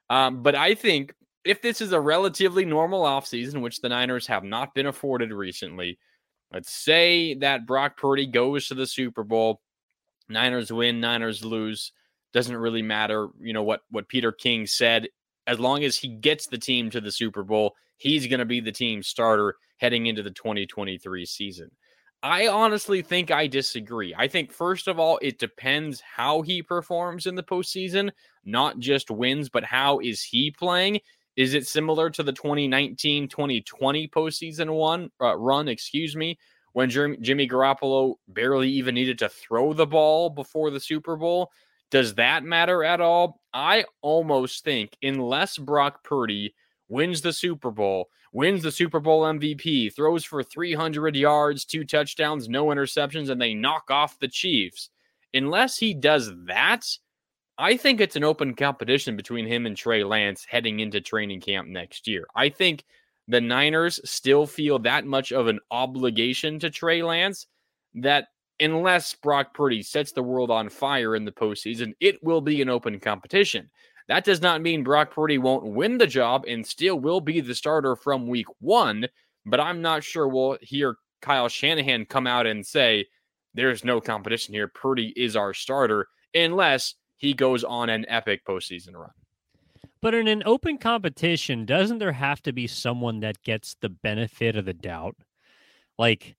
Um, 0.09 0.43
but 0.43 0.53
I 0.53 0.75
think 0.75 1.13
if 1.43 1.61
this 1.61 1.81
is 1.81 1.91
a 1.91 1.99
relatively 1.99 2.65
normal 2.65 3.03
offseason, 3.03 3.61
which 3.61 3.81
the 3.81 3.89
Niners 3.89 4.27
have 4.27 4.43
not 4.43 4.75
been 4.75 4.85
afforded 4.85 5.31
recently, 5.31 5.97
let's 6.53 6.71
say 6.71 7.33
that 7.35 7.65
Brock 7.65 7.97
Purdy 7.97 8.27
goes 8.27 8.67
to 8.67 8.75
the 8.75 8.85
Super 8.85 9.23
Bowl, 9.23 9.61
Niners 10.29 10.71
win, 10.71 10.99
Niners 10.99 11.43
lose, 11.43 11.93
doesn't 12.33 12.55
really 12.55 12.81
matter. 12.83 13.29
You 13.41 13.53
know 13.53 13.63
what 13.63 13.81
what 13.89 14.07
Peter 14.07 14.31
King 14.31 14.67
said. 14.67 15.07
As 15.47 15.59
long 15.59 15.83
as 15.83 15.97
he 15.97 16.09
gets 16.09 16.47
the 16.47 16.57
team 16.57 16.89
to 16.89 16.99
the 16.99 17.11
Super 17.11 17.43
Bowl, 17.43 17.75
he's 17.97 18.27
going 18.27 18.39
to 18.39 18.45
be 18.45 18.59
the 18.59 18.71
team 18.71 19.03
starter 19.03 19.55
heading 19.77 20.07
into 20.07 20.23
the 20.23 20.31
2023 20.31 21.25
season. 21.25 21.69
I 22.23 22.47
honestly 22.47 23.01
think 23.03 23.29
I 23.29 23.45
disagree. 23.45 24.15
I 24.17 24.27
think, 24.27 24.51
first 24.51 24.87
of 24.87 24.99
all, 24.99 25.19
it 25.21 25.37
depends 25.37 26.01
how 26.01 26.41
he 26.41 26.63
performs 26.63 27.27
in 27.27 27.35
the 27.35 27.43
postseason, 27.43 28.11
not 28.43 28.79
just 28.79 29.11
wins, 29.11 29.49
but 29.49 29.63
how 29.63 29.99
is 29.99 30.23
he 30.23 30.49
playing? 30.49 30.99
Is 31.35 31.53
it 31.53 31.67
similar 31.67 32.09
to 32.09 32.23
the 32.23 32.33
2019 32.33 33.27
2020 33.27 34.07
postseason 34.07 34.73
one 34.73 35.11
uh, 35.21 35.37
run, 35.37 35.67
excuse 35.67 36.15
me, 36.15 36.39
when 36.73 36.89
Jimmy 36.89 37.47
Garoppolo 37.47 38.15
barely 38.27 38.69
even 38.71 38.95
needed 38.95 39.19
to 39.19 39.29
throw 39.29 39.73
the 39.73 39.85
ball 39.85 40.31
before 40.31 40.71
the 40.71 40.79
Super 40.79 41.15
Bowl? 41.15 41.51
Does 41.91 42.15
that 42.15 42.43
matter 42.43 42.83
at 42.83 42.99
all? 42.99 43.39
I 43.53 43.85
almost 44.01 44.63
think, 44.63 44.97
unless 45.03 45.59
Brock 45.59 46.03
Purdy 46.03 46.55
wins 46.89 47.21
the 47.21 47.33
Super 47.33 47.71
Bowl, 47.71 48.09
wins 48.31 48.63
the 48.63 48.71
Super 48.71 48.99
Bowl 48.99 49.23
MVP, 49.23 49.93
throws 49.93 50.23
for 50.23 50.43
300 50.43 51.15
yards, 51.15 51.65
two 51.65 51.83
touchdowns, 51.83 52.47
no 52.47 52.67
interceptions, 52.67 53.29
and 53.29 53.41
they 53.41 53.53
knock 53.53 53.89
off 53.89 54.19
the 54.19 54.27
Chiefs. 54.27 54.89
Unless 55.33 55.77
he 55.77 55.93
does 55.93 56.31
that, 56.45 56.85
I 57.57 57.75
think 57.75 57.99
it's 57.99 58.15
an 58.15 58.23
open 58.23 58.53
competition 58.53 59.15
between 59.15 59.47
him 59.47 59.65
and 59.65 59.75
Trey 59.75 60.03
Lance 60.03 60.45
heading 60.47 60.79
into 60.79 61.01
training 61.01 61.41
camp 61.41 61.67
next 61.67 62.07
year. 62.07 62.27
I 62.35 62.49
think 62.49 62.85
the 63.27 63.41
Niners 63.41 63.99
still 64.05 64.45
feel 64.45 64.79
that 64.79 65.05
much 65.05 65.31
of 65.31 65.47
an 65.47 65.59
obligation 65.71 66.59
to 66.59 66.69
Trey 66.69 67.01
Lance 67.01 67.47
that 67.95 68.27
unless 68.59 69.13
Brock 69.15 69.53
Purdy 69.53 69.81
sets 69.83 70.11
the 70.11 70.23
world 70.23 70.51
on 70.51 70.69
fire 70.69 71.15
in 71.15 71.25
the 71.25 71.31
postseason, 71.31 71.93
it 71.99 72.23
will 72.23 72.41
be 72.41 72.61
an 72.61 72.69
open 72.69 72.99
competition. 72.99 73.69
That 74.07 74.23
does 74.23 74.41
not 74.41 74.61
mean 74.61 74.83
Brock 74.83 75.13
Purdy 75.13 75.37
won't 75.37 75.65
win 75.65 75.97
the 75.97 76.07
job 76.07 76.45
and 76.47 76.65
still 76.65 76.99
will 76.99 77.19
be 77.19 77.41
the 77.41 77.55
starter 77.55 77.95
from 77.95 78.27
week 78.27 78.47
one, 78.59 79.07
but 79.45 79.59
I'm 79.59 79.81
not 79.81 80.03
sure 80.03 80.27
we'll 80.27 80.57
hear 80.61 80.95
Kyle 81.21 81.49
Shanahan 81.49 82.05
come 82.05 82.27
out 82.27 82.47
and 82.47 82.65
say, 82.65 83.07
there's 83.53 83.83
no 83.83 83.99
competition 83.99 84.53
here. 84.53 84.67
Purdy 84.67 85.13
is 85.17 85.35
our 85.35 85.53
starter, 85.53 86.07
unless 86.33 86.95
he 87.17 87.33
goes 87.33 87.63
on 87.63 87.89
an 87.89 88.05
epic 88.07 88.45
postseason 88.45 88.93
run. 88.93 89.09
But 89.99 90.13
in 90.13 90.27
an 90.27 90.43
open 90.45 90.77
competition, 90.77 91.65
doesn't 91.65 91.97
there 91.97 92.11
have 92.11 92.41
to 92.43 92.53
be 92.53 92.67
someone 92.67 93.19
that 93.21 93.41
gets 93.41 93.75
the 93.81 93.89
benefit 93.89 94.55
of 94.55 94.65
the 94.65 94.73
doubt? 94.73 95.15
Like, 95.97 96.35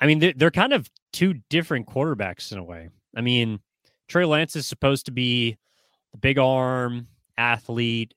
I 0.00 0.06
mean, 0.06 0.18
they're, 0.18 0.32
they're 0.36 0.50
kind 0.50 0.72
of 0.72 0.90
two 1.12 1.34
different 1.48 1.86
quarterbacks 1.86 2.50
in 2.50 2.58
a 2.58 2.64
way. 2.64 2.90
I 3.16 3.20
mean, 3.20 3.60
Trey 4.08 4.24
Lance 4.24 4.56
is 4.56 4.66
supposed 4.66 5.06
to 5.06 5.12
be 5.12 5.56
big 6.20 6.38
arm 6.38 7.08
athlete. 7.38 8.14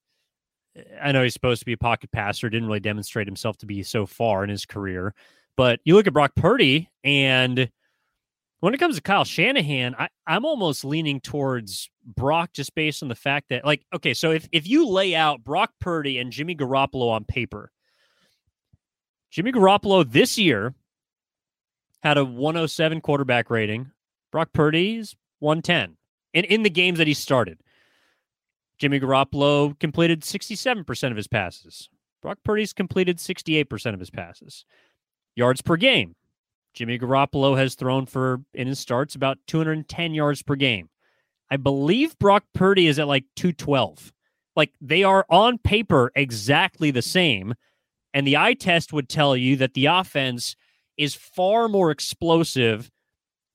I 1.02 1.12
know 1.12 1.24
he's 1.24 1.34
supposed 1.34 1.60
to 1.60 1.66
be 1.66 1.74
a 1.74 1.78
pocket 1.78 2.12
passer, 2.12 2.50
didn't 2.50 2.68
really 2.68 2.80
demonstrate 2.80 3.28
himself 3.28 3.58
to 3.58 3.66
be 3.66 3.84
so 3.84 4.06
far 4.06 4.44
in 4.44 4.50
his 4.50 4.66
career. 4.66 5.14
But 5.56 5.80
you 5.84 5.96
look 5.96 6.08
at 6.08 6.14
Brock 6.14 6.36
Purdy, 6.36 6.90
and 7.04 7.70
when 8.62 8.74
it 8.74 8.78
comes 8.78 8.96
to 8.96 9.02
Kyle 9.02 9.26
Shanahan, 9.26 9.96
I, 9.98 10.10
I'm 10.26 10.46
almost 10.46 10.86
leaning 10.86 11.20
towards 11.20 11.90
Brock 12.06 12.54
just 12.54 12.76
based 12.76 13.04
on 13.04 13.10
the 13.10 13.16
fact 13.16 13.50
that, 13.50 13.66
like, 13.66 13.86
okay, 13.94 14.14
so 14.14 14.32
if, 14.32 14.48
if 14.52 14.68
you 14.68 14.88
lay 14.88 15.16
out 15.16 15.44
Brock 15.44 15.72
Purdy 15.80 16.18
and 16.18 16.32
Jimmy 16.32 16.56
Garoppolo 16.56 17.10
on 17.10 17.26
paper, 17.26 17.72
Jimmy 19.32 19.52
Garoppolo 19.52 20.10
this 20.10 20.38
year 20.38 20.74
had 22.02 22.18
a 22.18 22.26
107 22.26 23.02
quarterback 23.02 23.50
rating. 23.50 23.92
Brock 24.32 24.50
Purdy's 24.54 25.16
110 25.40 25.98
in, 26.34 26.46
in 26.46 26.64
the 26.64 26.70
games 26.70 26.98
that 26.98 27.08
he 27.08 27.14
started. 27.14 27.60
Jimmy 28.80 29.00
Garoppolo 29.00 29.78
completed 29.80 30.22
67% 30.22 31.12
of 31.12 31.18
his 31.18 31.28
passes. 31.28 31.90
Brock 32.22 32.40
Purdy's 32.44 32.74
completed 32.74 33.18
68% 33.18 33.94
of 33.94 34.00
his 34.00 34.10
passes. 34.10 34.66
Yards 35.36 35.62
per 35.62 35.76
game. 35.76 36.16
Jimmy 36.74 36.98
Garoppolo 36.98 37.58
has 37.58 37.76
thrown 37.76 38.06
for, 38.06 38.42
in 38.54 38.68
his 38.68 38.80
starts, 38.80 39.16
about 39.16 39.38
210 39.48 40.14
yards 40.14 40.42
per 40.44 40.56
game. 40.56 40.90
I 41.52 41.58
believe 41.58 42.18
Brock 42.20 42.44
Purdy 42.54 42.88
is 42.88 43.00
at 43.00 43.08
like 43.08 43.26
212. 43.36 44.14
Like 44.56 44.74
they 44.80 45.04
are 45.04 45.26
on 45.30 45.58
paper 45.58 46.12
exactly 46.16 46.92
the 46.92 47.02
same. 47.02 47.56
And 48.14 48.26
the 48.26 48.38
eye 48.38 48.54
test 48.54 48.94
would 48.94 49.10
tell 49.10 49.36
you 49.36 49.56
that 49.58 49.74
the 49.74 49.88
offense 49.88 50.56
is 50.98 51.16
far 51.16 51.68
more 51.68 51.92
explosive 51.92 52.92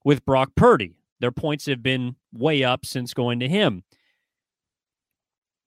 with 0.04 0.24
Brock 0.24 0.50
Purdy. 0.56 0.96
Their 1.20 1.32
points 1.32 1.66
have 1.66 1.82
been 1.82 2.16
way 2.32 2.64
up 2.64 2.84
since 2.84 3.14
going 3.14 3.40
to 3.40 3.48
him. 3.48 3.84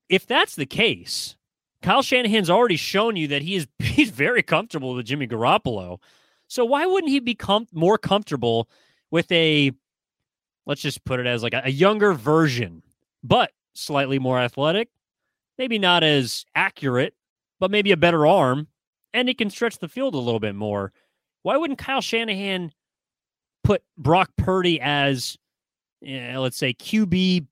If 0.09 0.25
that's 0.25 0.55
the 0.55 0.65
case, 0.65 1.35
Kyle 1.81 2.01
Shanahan's 2.01 2.49
already 2.49 2.77
shown 2.77 3.15
you 3.15 3.27
that 3.29 3.41
he 3.41 3.55
is 3.55 3.67
he's 3.79 4.09
very 4.09 4.43
comfortable 4.43 4.93
with 4.93 5.05
Jimmy 5.05 5.27
Garoppolo. 5.27 5.99
So 6.47 6.65
why 6.65 6.85
wouldn't 6.85 7.11
he 7.11 7.19
become 7.19 7.67
more 7.73 7.97
comfortable 7.97 8.69
with 9.11 9.31
a 9.31 9.71
let's 10.65 10.81
just 10.81 11.03
put 11.05 11.19
it 11.19 11.27
as 11.27 11.43
like 11.43 11.53
a, 11.53 11.61
a 11.65 11.71
younger 11.71 12.13
version, 12.13 12.83
but 13.23 13.51
slightly 13.73 14.19
more 14.19 14.39
athletic, 14.39 14.89
maybe 15.57 15.79
not 15.79 16.03
as 16.03 16.45
accurate, 16.55 17.13
but 17.59 17.71
maybe 17.71 17.91
a 17.91 17.97
better 17.97 18.27
arm, 18.27 18.67
and 19.13 19.27
he 19.27 19.33
can 19.33 19.49
stretch 19.49 19.79
the 19.79 19.87
field 19.87 20.13
a 20.13 20.19
little 20.19 20.39
bit 20.39 20.55
more. 20.55 20.91
Why 21.43 21.57
wouldn't 21.57 21.79
Kyle 21.79 22.01
Shanahan 22.01 22.71
put 23.63 23.81
Brock 23.97 24.31
Purdy 24.37 24.79
as, 24.81 25.37
know, 26.01 26.41
let's 26.41 26.57
say, 26.57 26.73
QB 26.73 27.45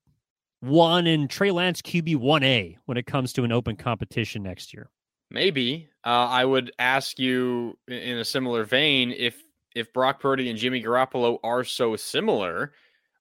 one 0.65 1.07
and 1.07 1.29
Trey 1.29 1.51
Lance 1.51 1.81
QB 1.81 2.17
one 2.17 2.43
A 2.43 2.77
when 2.85 2.97
it 2.97 3.05
comes 3.05 3.33
to 3.33 3.43
an 3.43 3.51
open 3.51 3.75
competition 3.75 4.43
next 4.43 4.73
year? 4.73 4.89
Maybe. 5.31 5.89
Uh, 6.05 6.27
I 6.29 6.45
would 6.45 6.71
ask 6.79 7.19
you 7.19 7.77
in 7.87 8.17
a 8.17 8.25
similar 8.25 8.63
vein 8.63 9.11
if 9.11 9.41
if 9.75 9.91
Brock 9.91 10.21
Purdy 10.21 10.49
and 10.49 10.57
Jimmy 10.57 10.81
Garoppolo 10.81 11.37
are 11.43 11.65
so 11.65 11.97
similar, 11.97 12.71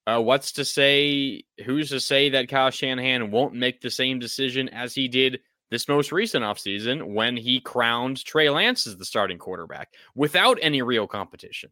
uh, 0.07 0.20
what's 0.20 0.52
to 0.52 0.64
say? 0.64 1.44
Who's 1.64 1.90
to 1.90 2.00
say 2.00 2.30
that 2.30 2.48
Kyle 2.48 2.70
Shanahan 2.70 3.30
won't 3.30 3.54
make 3.54 3.80
the 3.80 3.90
same 3.90 4.18
decision 4.18 4.68
as 4.68 4.94
he 4.94 5.09
did 5.09 5.40
this 5.70 5.88
most 5.88 6.12
recent 6.12 6.44
offseason 6.44 7.14
when 7.14 7.37
he 7.37 7.61
crowned 7.61 8.24
Trey 8.24 8.50
Lance 8.50 8.87
as 8.87 8.96
the 8.96 9.04
starting 9.04 9.38
quarterback 9.38 9.88
without 10.14 10.59
any 10.62 10.83
real 10.83 11.07
competition? 11.07 11.70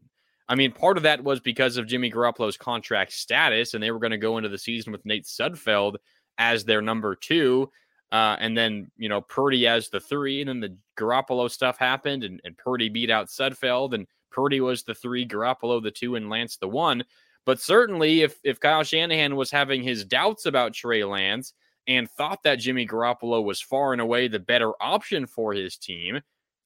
I 0.49 0.55
mean, 0.55 0.73
part 0.73 0.97
of 0.97 1.05
that 1.05 1.23
was 1.23 1.41
because 1.41 1.77
of 1.77 1.87
Jimmy 1.87 2.11
Garoppolo's 2.11 2.57
contract 2.57 3.13
status, 3.13 3.75
and 3.75 3.83
they 3.83 3.91
were 3.91 3.99
going 3.99 4.11
to 4.11 4.19
go 4.19 4.37
into 4.37 4.49
the 4.49 4.59
season 4.59 4.93
with 4.93 5.05
Nate 5.07 5.25
Sudfeld 5.25 5.97
as 6.39 6.65
their 6.65 6.83
number 6.83 7.15
two. 7.15 7.71
Uh, 8.11 8.37
and 8.41 8.57
then, 8.57 8.91
you 8.99 9.09
know, 9.09 9.23
Purdy 9.23 9.67
as 9.67 9.89
the 9.89 10.01
three. 10.01 10.43
And 10.43 10.49
then 10.49 10.61
the 10.61 10.77
Garoppolo 10.99 11.51
stuff 11.51 11.79
happened, 11.79 12.25
and, 12.25 12.41
and 12.45 12.59
Purdy 12.59 12.89
beat 12.89 13.11
out 13.11 13.29
Sudfeld, 13.29 13.95
and 13.95 14.07
Purdy 14.31 14.61
was 14.61 14.83
the 14.83 14.95
three, 14.95 15.27
Garoppolo 15.27 15.83
the 15.83 15.91
two, 15.91 16.17
and 16.17 16.29
Lance 16.29 16.57
the 16.57 16.69
one. 16.69 17.05
But 17.45 17.61
certainly, 17.61 18.23
if 18.23 18.39
if 18.45 18.61
Kyle 18.61 18.85
Shanahan 18.85 19.35
was 19.35 19.51
having 19.51 19.83
his 19.83 20.05
doubts 20.05 20.47
about 20.47 20.75
Trey 20.75 21.05
Lance 21.05 21.55
and 21.87 22.09
thought 22.11 22.43
that 22.45 22.61
Jimmy 22.61 22.87
Garoppolo 22.87 23.43
was 23.43 23.61
far 23.61 23.93
and 23.93 24.01
away 24.01 24.29
the 24.29 24.39
better 24.39 24.73
option 24.81 25.27
for 25.27 25.53
his 25.53 25.77
team, 25.77 26.21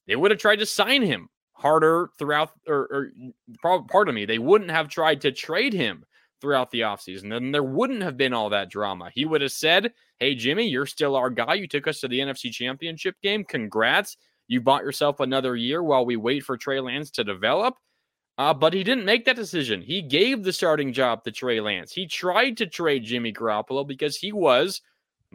they 0.07 0.17
would 0.17 0.31
have 0.31 0.41
tried 0.41 0.59
to 0.59 0.67
sign 0.67 1.03
him 1.03 1.29
harder 1.57 2.11
throughout, 2.19 2.51
or, 2.69 3.11
or 3.63 3.85
pardon 3.89 4.15
me, 4.15 4.25
they 4.25 4.39
wouldn't 4.39 4.71
have 4.71 4.89
tried 4.89 5.21
to 5.23 5.33
trade 5.33 5.73
him 5.73 6.05
throughout 6.41 6.71
the 6.71 6.81
offseason. 6.81 7.31
Then 7.31 7.51
there 7.51 7.63
wouldn't 7.63 8.03
have 8.03 8.17
been 8.17 8.35
all 8.35 8.51
that 8.51 8.71
drama. 8.71 9.11
He 9.15 9.25
would 9.25 9.41
have 9.41 9.53
said, 9.53 9.93
Hey, 10.19 10.35
Jimmy, 10.35 10.69
you're 10.69 10.87
still 10.87 11.17
our 11.17 11.31
guy. 11.31 11.55
You 11.55 11.67
took 11.67 11.89
us 11.89 12.01
to 12.01 12.09
the 12.09 12.21
NFC 12.21 12.51
Championship 12.53 13.17
game. 13.23 13.45
Congrats. 13.45 14.17
You 14.49 14.61
bought 14.61 14.85
yourself 14.85 15.21
another 15.21 15.57
year 15.57 15.83
while 15.83 16.07
we 16.07 16.17
wait 16.17 16.45
for 16.45 16.57
Trey 16.57 16.81
Lance 16.81 17.11
to 17.13 17.25
develop. 17.25 17.75
Uh, 18.39 18.53
but 18.53 18.75
he 18.75 18.85
didn't 18.85 19.07
make 19.07 19.25
that 19.25 19.37
decision. 19.37 19.81
He 19.81 20.03
gave 20.03 20.45
the 20.45 20.53
starting 20.53 20.93
job 20.93 21.25
to 21.25 21.33
Trey 21.33 21.61
Lance. 21.61 21.93
He 21.93 22.07
tried 22.07 22.59
to 22.59 22.67
trade 22.67 23.05
Jimmy 23.05 23.33
Garoppolo 23.33 23.87
because 23.87 24.17
he 24.17 24.31
was 24.31 24.83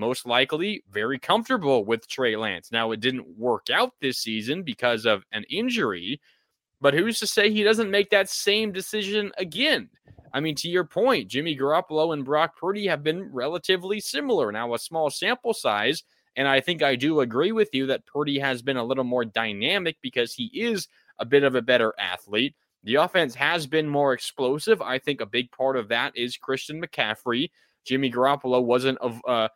most 0.02 0.26
likely 0.26 0.84
very 0.92 1.20
comfortable 1.20 1.86
with 1.86 2.08
Trey 2.08 2.36
Lance. 2.36 2.72
Now, 2.72 2.92
it 2.92 3.00
didn't 3.00 3.38
work 3.38 3.70
out 3.70 3.94
this 4.02 4.18
season 4.18 4.64
because 4.64 5.06
of 5.06 5.24
an 5.32 5.46
injury, 5.50 6.20
but 6.82 6.96
who's 6.96 7.20
to 7.20 7.28
say 7.28 7.52
he 7.52 7.64
doesn't 7.64 7.92
make 7.92 8.10
that 8.10 8.28
same 8.28 8.72
decision 8.72 9.32
again? 9.38 9.90
I 10.34 10.40
mean, 10.40 10.56
to 10.56 10.70
your 10.70 10.86
point, 10.86 11.30
Jimmy 11.30 11.56
Garoppolo 11.56 12.14
and 12.14 12.26
Brock 12.26 12.58
Purdy 12.58 12.88
have 12.88 13.04
been 13.04 13.32
relatively 13.32 14.00
similar. 14.00 14.52
Now, 14.52 14.74
a 14.74 14.80
small 14.80 15.12
sample 15.12 15.54
size, 15.54 16.04
and 16.36 16.48
I 16.48 16.62
think 16.62 16.82
I 16.82 16.96
do 16.96 17.20
agree 17.20 17.52
with 17.52 17.70
you 17.72 17.86
that 17.88 18.06
Purdy 18.08 18.40
has 18.40 18.64
been 18.64 18.78
a 18.78 18.84
little 18.84 19.04
more 19.04 19.26
dynamic 19.26 19.98
because 20.02 20.34
he 20.34 20.46
is 20.46 20.88
a 21.20 21.26
bit 21.26 21.44
of 21.44 21.54
a 21.54 21.62
better 21.62 21.94
athlete. 22.00 22.56
The 22.84 22.96
offense 22.96 23.36
has 23.36 23.68
been 23.68 23.88
more 23.88 24.14
explosive. 24.14 24.82
I 24.82 24.98
think 24.98 25.22
a 25.22 25.26
big 25.26 25.52
part 25.52 25.78
of 25.78 25.90
that 25.90 26.18
is 26.18 26.38
Christian 26.38 26.82
McCaffrey. 26.82 27.52
Jimmy 27.86 28.12
Garoppolo 28.12 28.64
wasn't 28.64 28.98
of 29.00 29.22
uh 29.28 29.50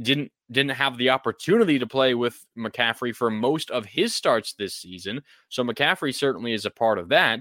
didn't 0.00 0.30
didn't 0.50 0.72
have 0.72 0.98
the 0.98 1.10
opportunity 1.10 1.78
to 1.78 1.86
play 1.86 2.14
with 2.14 2.44
McCaffrey 2.56 3.14
for 3.14 3.30
most 3.30 3.70
of 3.70 3.86
his 3.86 4.14
starts 4.14 4.52
this 4.54 4.74
season. 4.74 5.22
So 5.48 5.64
McCaffrey 5.64 6.14
certainly 6.14 6.52
is 6.52 6.66
a 6.66 6.70
part 6.70 6.98
of 6.98 7.08
that. 7.08 7.40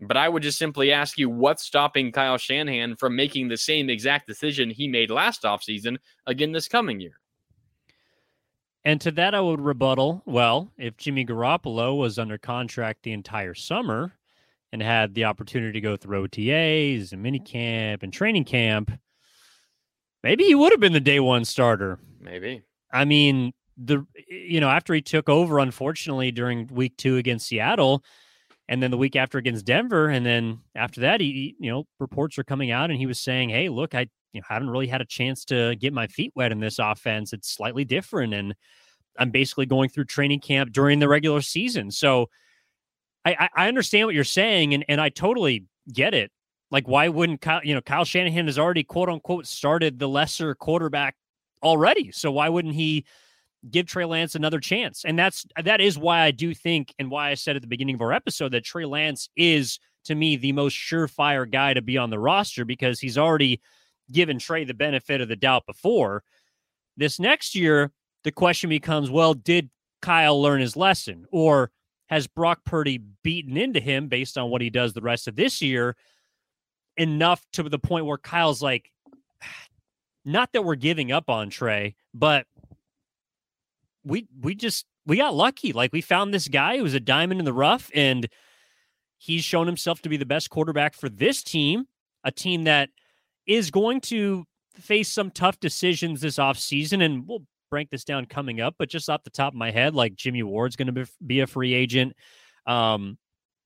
But 0.00 0.16
I 0.16 0.28
would 0.28 0.42
just 0.42 0.58
simply 0.58 0.92
ask 0.92 1.18
you 1.18 1.30
what's 1.30 1.64
stopping 1.64 2.12
Kyle 2.12 2.36
Shanahan 2.36 2.96
from 2.96 3.16
making 3.16 3.48
the 3.48 3.56
same 3.56 3.88
exact 3.88 4.26
decision 4.26 4.70
he 4.70 4.88
made 4.88 5.10
last 5.10 5.42
offseason 5.42 5.98
again 6.26 6.52
this 6.52 6.68
coming 6.68 7.00
year? 7.00 7.20
And 8.84 9.00
to 9.00 9.10
that, 9.12 9.34
I 9.34 9.40
would 9.40 9.60
rebuttal 9.60 10.22
well, 10.26 10.70
if 10.76 10.96
Jimmy 10.96 11.24
Garoppolo 11.24 11.96
was 11.96 12.18
under 12.18 12.38
contract 12.38 13.02
the 13.02 13.12
entire 13.12 13.54
summer 13.54 14.12
and 14.72 14.82
had 14.82 15.14
the 15.14 15.24
opportunity 15.24 15.72
to 15.72 15.80
go 15.80 15.96
through 15.96 16.28
OTAs 16.28 17.12
and 17.12 17.24
minicamp 17.24 18.02
and 18.02 18.12
training 18.12 18.44
camp, 18.44 18.90
maybe 20.24 20.44
he 20.44 20.54
would 20.56 20.72
have 20.72 20.80
been 20.80 20.94
the 20.94 21.00
day 21.00 21.20
one 21.20 21.44
starter. 21.44 22.00
Maybe. 22.18 22.62
I 22.90 23.04
mean, 23.04 23.52
the 23.76 24.04
you 24.28 24.58
know 24.58 24.70
after 24.70 24.94
he 24.94 25.02
took 25.02 25.28
over, 25.28 25.60
unfortunately 25.60 26.32
during 26.32 26.66
week 26.68 26.96
two 26.96 27.18
against 27.18 27.46
Seattle, 27.46 28.02
and 28.68 28.82
then 28.82 28.90
the 28.90 28.96
week 28.96 29.14
after 29.14 29.38
against 29.38 29.66
Denver, 29.66 30.08
and 30.08 30.24
then 30.24 30.60
after 30.74 31.02
that, 31.02 31.20
he 31.20 31.54
you 31.60 31.70
know 31.70 31.84
reports 32.00 32.38
are 32.38 32.44
coming 32.44 32.72
out, 32.72 32.90
and 32.90 32.98
he 32.98 33.06
was 33.06 33.20
saying, 33.20 33.50
"Hey, 33.50 33.68
look, 33.68 33.94
I 33.94 34.08
you 34.32 34.40
know, 34.40 34.46
haven't 34.48 34.70
really 34.70 34.88
had 34.88 35.00
a 35.00 35.06
chance 35.06 35.44
to 35.46 35.76
get 35.76 35.92
my 35.92 36.06
feet 36.08 36.32
wet 36.34 36.50
in 36.50 36.58
this 36.58 36.78
offense. 36.78 37.32
It's 37.32 37.52
slightly 37.52 37.84
different, 37.84 38.34
and 38.34 38.54
I'm 39.18 39.30
basically 39.30 39.66
going 39.66 39.90
through 39.90 40.06
training 40.06 40.40
camp 40.40 40.72
during 40.72 40.98
the 40.98 41.08
regular 41.08 41.40
season. 41.40 41.90
So 41.90 42.30
I, 43.24 43.48
I 43.56 43.68
understand 43.68 44.06
what 44.06 44.14
you're 44.14 44.24
saying, 44.24 44.74
and 44.74 44.84
and 44.88 45.00
I 45.00 45.10
totally 45.10 45.66
get 45.92 46.14
it. 46.14 46.30
Like, 46.74 46.88
why 46.88 47.08
wouldn't 47.08 47.40
Kyle, 47.40 47.60
you 47.62 47.72
know 47.72 47.80
Kyle 47.80 48.04
Shanahan 48.04 48.46
has 48.46 48.58
already 48.58 48.82
quote 48.82 49.08
unquote 49.08 49.46
started 49.46 50.00
the 50.00 50.08
lesser 50.08 50.56
quarterback 50.56 51.14
already? 51.62 52.10
So 52.10 52.32
why 52.32 52.48
wouldn't 52.48 52.74
he 52.74 53.04
give 53.70 53.86
Trey 53.86 54.04
Lance 54.04 54.34
another 54.34 54.58
chance? 54.58 55.04
And 55.04 55.16
that's 55.16 55.46
that 55.62 55.80
is 55.80 55.96
why 55.96 56.22
I 56.22 56.32
do 56.32 56.52
think, 56.52 56.92
and 56.98 57.12
why 57.12 57.30
I 57.30 57.34
said 57.34 57.54
at 57.54 57.62
the 57.62 57.68
beginning 57.68 57.94
of 57.94 58.00
our 58.00 58.12
episode 58.12 58.50
that 58.50 58.64
Trey 58.64 58.86
Lance 58.86 59.28
is 59.36 59.78
to 60.06 60.16
me 60.16 60.34
the 60.34 60.50
most 60.50 60.74
surefire 60.74 61.48
guy 61.48 61.74
to 61.74 61.80
be 61.80 61.96
on 61.96 62.10
the 62.10 62.18
roster 62.18 62.64
because 62.64 62.98
he's 62.98 63.16
already 63.16 63.60
given 64.10 64.40
Trey 64.40 64.64
the 64.64 64.74
benefit 64.74 65.20
of 65.20 65.28
the 65.28 65.36
doubt 65.36 65.66
before. 65.66 66.24
This 66.96 67.20
next 67.20 67.54
year, 67.54 67.92
the 68.24 68.32
question 68.32 68.68
becomes 68.68 69.12
well, 69.12 69.34
did 69.34 69.70
Kyle 70.02 70.42
learn 70.42 70.60
his 70.60 70.76
lesson? 70.76 71.26
Or 71.30 71.70
has 72.08 72.26
Brock 72.26 72.64
Purdy 72.66 73.00
beaten 73.22 73.56
into 73.56 73.78
him 73.78 74.08
based 74.08 74.36
on 74.36 74.50
what 74.50 74.60
he 74.60 74.70
does 74.70 74.92
the 74.92 75.02
rest 75.02 75.28
of 75.28 75.36
this 75.36 75.62
year 75.62 75.94
enough 76.96 77.44
to 77.52 77.62
the 77.64 77.78
point 77.78 78.06
where 78.06 78.18
Kyle's 78.18 78.62
like, 78.62 78.90
not 80.24 80.52
that 80.52 80.64
we're 80.64 80.74
giving 80.74 81.12
up 81.12 81.28
on 81.28 81.50
Trey, 81.50 81.96
but 82.12 82.46
we 84.04 84.26
we 84.40 84.54
just 84.54 84.86
we 85.06 85.16
got 85.16 85.34
lucky. 85.34 85.72
Like 85.72 85.92
we 85.92 86.00
found 86.00 86.32
this 86.32 86.48
guy 86.48 86.76
who 86.76 86.82
was 86.82 86.94
a 86.94 87.00
diamond 87.00 87.40
in 87.40 87.44
the 87.44 87.52
rough, 87.52 87.90
and 87.94 88.28
he's 89.18 89.44
shown 89.44 89.66
himself 89.66 90.02
to 90.02 90.08
be 90.08 90.16
the 90.16 90.26
best 90.26 90.50
quarterback 90.50 90.94
for 90.94 91.08
this 91.08 91.42
team, 91.42 91.86
a 92.24 92.30
team 92.30 92.64
that 92.64 92.90
is 93.46 93.70
going 93.70 94.00
to 94.00 94.44
face 94.74 95.08
some 95.08 95.30
tough 95.30 95.60
decisions 95.60 96.20
this 96.20 96.36
offseason. 96.36 97.04
And 97.04 97.26
we'll 97.26 97.44
break 97.70 97.90
this 97.90 98.04
down 98.04 98.26
coming 98.26 98.60
up, 98.60 98.76
but 98.78 98.88
just 98.88 99.08
off 99.08 99.24
the 99.24 99.30
top 99.30 99.52
of 99.52 99.58
my 99.58 99.70
head, 99.70 99.94
like 99.94 100.14
Jimmy 100.14 100.42
Ward's 100.42 100.76
going 100.76 100.94
to 100.94 101.06
be 101.26 101.40
a 101.40 101.46
free 101.46 101.74
agent. 101.74 102.14
Um, 102.66 103.18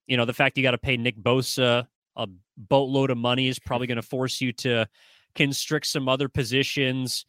you 0.07 0.17
know, 0.17 0.25
the 0.25 0.33
fact 0.33 0.57
you 0.57 0.63
got 0.63 0.71
to 0.71 0.77
pay 0.77 0.97
Nick 0.97 1.17
Bosa 1.17 1.87
a 2.19 2.27
boatload 2.57 3.09
of 3.09 3.17
money 3.17 3.47
is 3.47 3.59
probably 3.59 3.87
going 3.87 3.95
to 3.95 4.01
force 4.01 4.41
you 4.41 4.53
to 4.53 4.87
constrict 5.35 5.87
some 5.87 6.07
other 6.07 6.29
positions, 6.29 7.25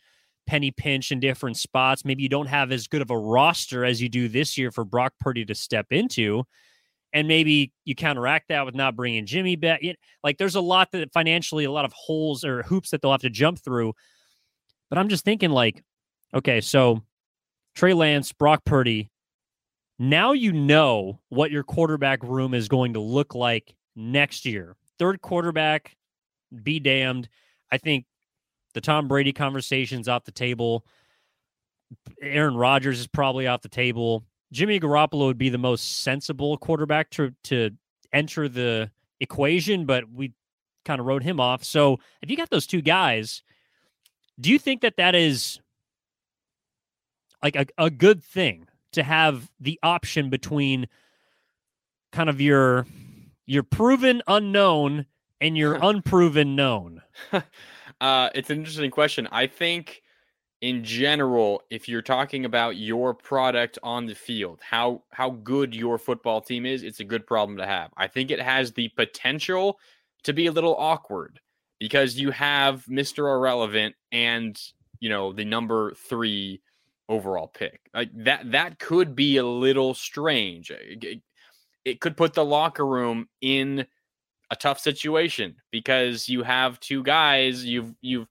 penny 0.46 0.70
pinch 0.70 1.12
in 1.12 1.20
different 1.20 1.57
spots. 1.57 2.05
Maybe 2.05 2.22
you 2.22 2.29
don't 2.29 2.48
have 2.48 2.72
as 2.72 2.87
good 2.87 3.03
of 3.03 3.11
a 3.11 3.18
roster 3.18 3.85
as 3.85 4.03
you 4.03 4.09
do 4.09 4.29
this 4.29 4.59
year 4.59 4.70
for 4.70 4.85
Brock 4.85 5.14
Purdy 5.20 5.44
to 5.46 5.55
step 5.55 5.87
into 5.90 6.44
and 7.12 7.26
maybe 7.26 7.72
you 7.85 7.94
counteract 7.94 8.48
that 8.48 8.64
with 8.64 8.74
not 8.74 8.96
bringing 8.96 9.26
Jimmy 9.26 9.57
back. 9.57 9.83
Like 10.22 10.38
there's 10.38 10.55
a 10.55 10.61
lot 10.61 10.92
that 10.92 11.12
financially, 11.12 11.64
a 11.64 11.72
lot 11.72 11.85
of 11.85 11.92
holes 11.92 12.44
or 12.44 12.62
hoops 12.62 12.90
that 12.90 13.03
they'll 13.03 13.11
have 13.11 13.22
to 13.22 13.31
jump 13.31 13.59
through. 13.59 13.94
But 14.88 14.98
I'm 14.98 15.09
just 15.09 15.24
thinking, 15.24 15.50
like, 15.50 15.83
okay, 16.35 16.61
so 16.61 17.03
Trey 17.74 17.94
Lance, 17.94 18.33
Brock 18.33 18.64
Purdy. 18.64 19.11
Now 19.98 20.33
you 20.33 20.53
know 20.53 21.20
what 21.29 21.50
your 21.50 21.62
quarterback 21.62 22.22
room 22.22 22.55
is 22.55 22.68
going 22.68 22.94
to 22.94 23.00
look 23.00 23.35
like 23.35 23.74
next 24.00 24.44
year. 24.46 24.76
Third 24.98 25.20
quarterback, 25.22 25.96
be 26.62 26.80
damned. 26.80 27.28
I 27.70 27.78
think 27.78 28.06
the 28.74 28.80
Tom 28.80 29.08
Brady 29.08 29.32
conversation's 29.32 30.08
off 30.08 30.24
the 30.24 30.32
table. 30.32 30.84
Aaron 32.22 32.56
Rodgers 32.56 33.00
is 33.00 33.06
probably 33.06 33.46
off 33.46 33.62
the 33.62 33.68
table. 33.68 34.24
Jimmy 34.52 34.80
Garoppolo 34.80 35.26
would 35.26 35.38
be 35.38 35.48
the 35.48 35.58
most 35.58 36.02
sensible 36.02 36.56
quarterback 36.56 37.10
to 37.10 37.32
to 37.44 37.70
enter 38.12 38.48
the 38.48 38.90
equation, 39.20 39.86
but 39.86 40.10
we 40.10 40.32
kind 40.84 41.00
of 41.00 41.06
wrote 41.06 41.22
him 41.22 41.38
off. 41.40 41.62
So 41.62 42.00
if 42.22 42.30
you 42.30 42.36
got 42.36 42.50
those 42.50 42.66
two 42.66 42.82
guys, 42.82 43.42
do 44.40 44.50
you 44.50 44.58
think 44.58 44.80
that 44.80 44.96
that 44.96 45.14
is 45.14 45.60
like 47.42 47.56
a, 47.56 47.66
a 47.78 47.90
good 47.90 48.24
thing 48.24 48.66
to 48.92 49.02
have 49.02 49.50
the 49.60 49.78
option 49.82 50.30
between 50.30 50.88
kind 52.12 52.28
of 52.28 52.40
your 52.40 52.86
your 53.50 53.64
proven 53.64 54.22
unknown 54.28 55.06
and 55.40 55.58
you're 55.58 55.74
unproven 55.82 56.54
known? 56.54 57.02
uh, 58.00 58.30
it's 58.32 58.48
an 58.48 58.58
interesting 58.58 58.92
question. 58.92 59.26
I 59.32 59.48
think 59.48 60.02
in 60.60 60.84
general, 60.84 61.62
if 61.68 61.88
you're 61.88 62.00
talking 62.00 62.44
about 62.44 62.76
your 62.76 63.12
product 63.12 63.76
on 63.82 64.06
the 64.06 64.14
field, 64.14 64.60
how 64.62 65.02
how 65.10 65.30
good 65.30 65.74
your 65.74 65.98
football 65.98 66.40
team 66.40 66.64
is, 66.64 66.84
it's 66.84 67.00
a 67.00 67.04
good 67.04 67.26
problem 67.26 67.58
to 67.58 67.66
have. 67.66 67.90
I 67.96 68.06
think 68.06 68.30
it 68.30 68.40
has 68.40 68.72
the 68.72 68.88
potential 68.90 69.80
to 70.22 70.32
be 70.32 70.46
a 70.46 70.52
little 70.52 70.76
awkward 70.76 71.40
because 71.80 72.16
you 72.16 72.30
have 72.30 72.84
Mr. 72.84 73.34
Irrelevant 73.34 73.96
and 74.12 74.60
you 75.00 75.08
know 75.08 75.32
the 75.32 75.44
number 75.44 75.92
three 75.94 76.60
overall 77.08 77.48
pick. 77.48 77.80
Like 77.92 78.10
that 78.14 78.52
that 78.52 78.78
could 78.78 79.16
be 79.16 79.38
a 79.38 79.44
little 79.44 79.94
strange. 79.94 80.70
It, 81.84 82.00
could 82.00 82.16
put 82.16 82.34
the 82.34 82.44
locker 82.44 82.86
room 82.86 83.28
in 83.40 83.86
a 84.50 84.56
tough 84.56 84.78
situation 84.78 85.56
because 85.70 86.28
you 86.28 86.42
have 86.42 86.80
two 86.80 87.02
guys 87.02 87.64
you've 87.64 87.94
you've 88.00 88.26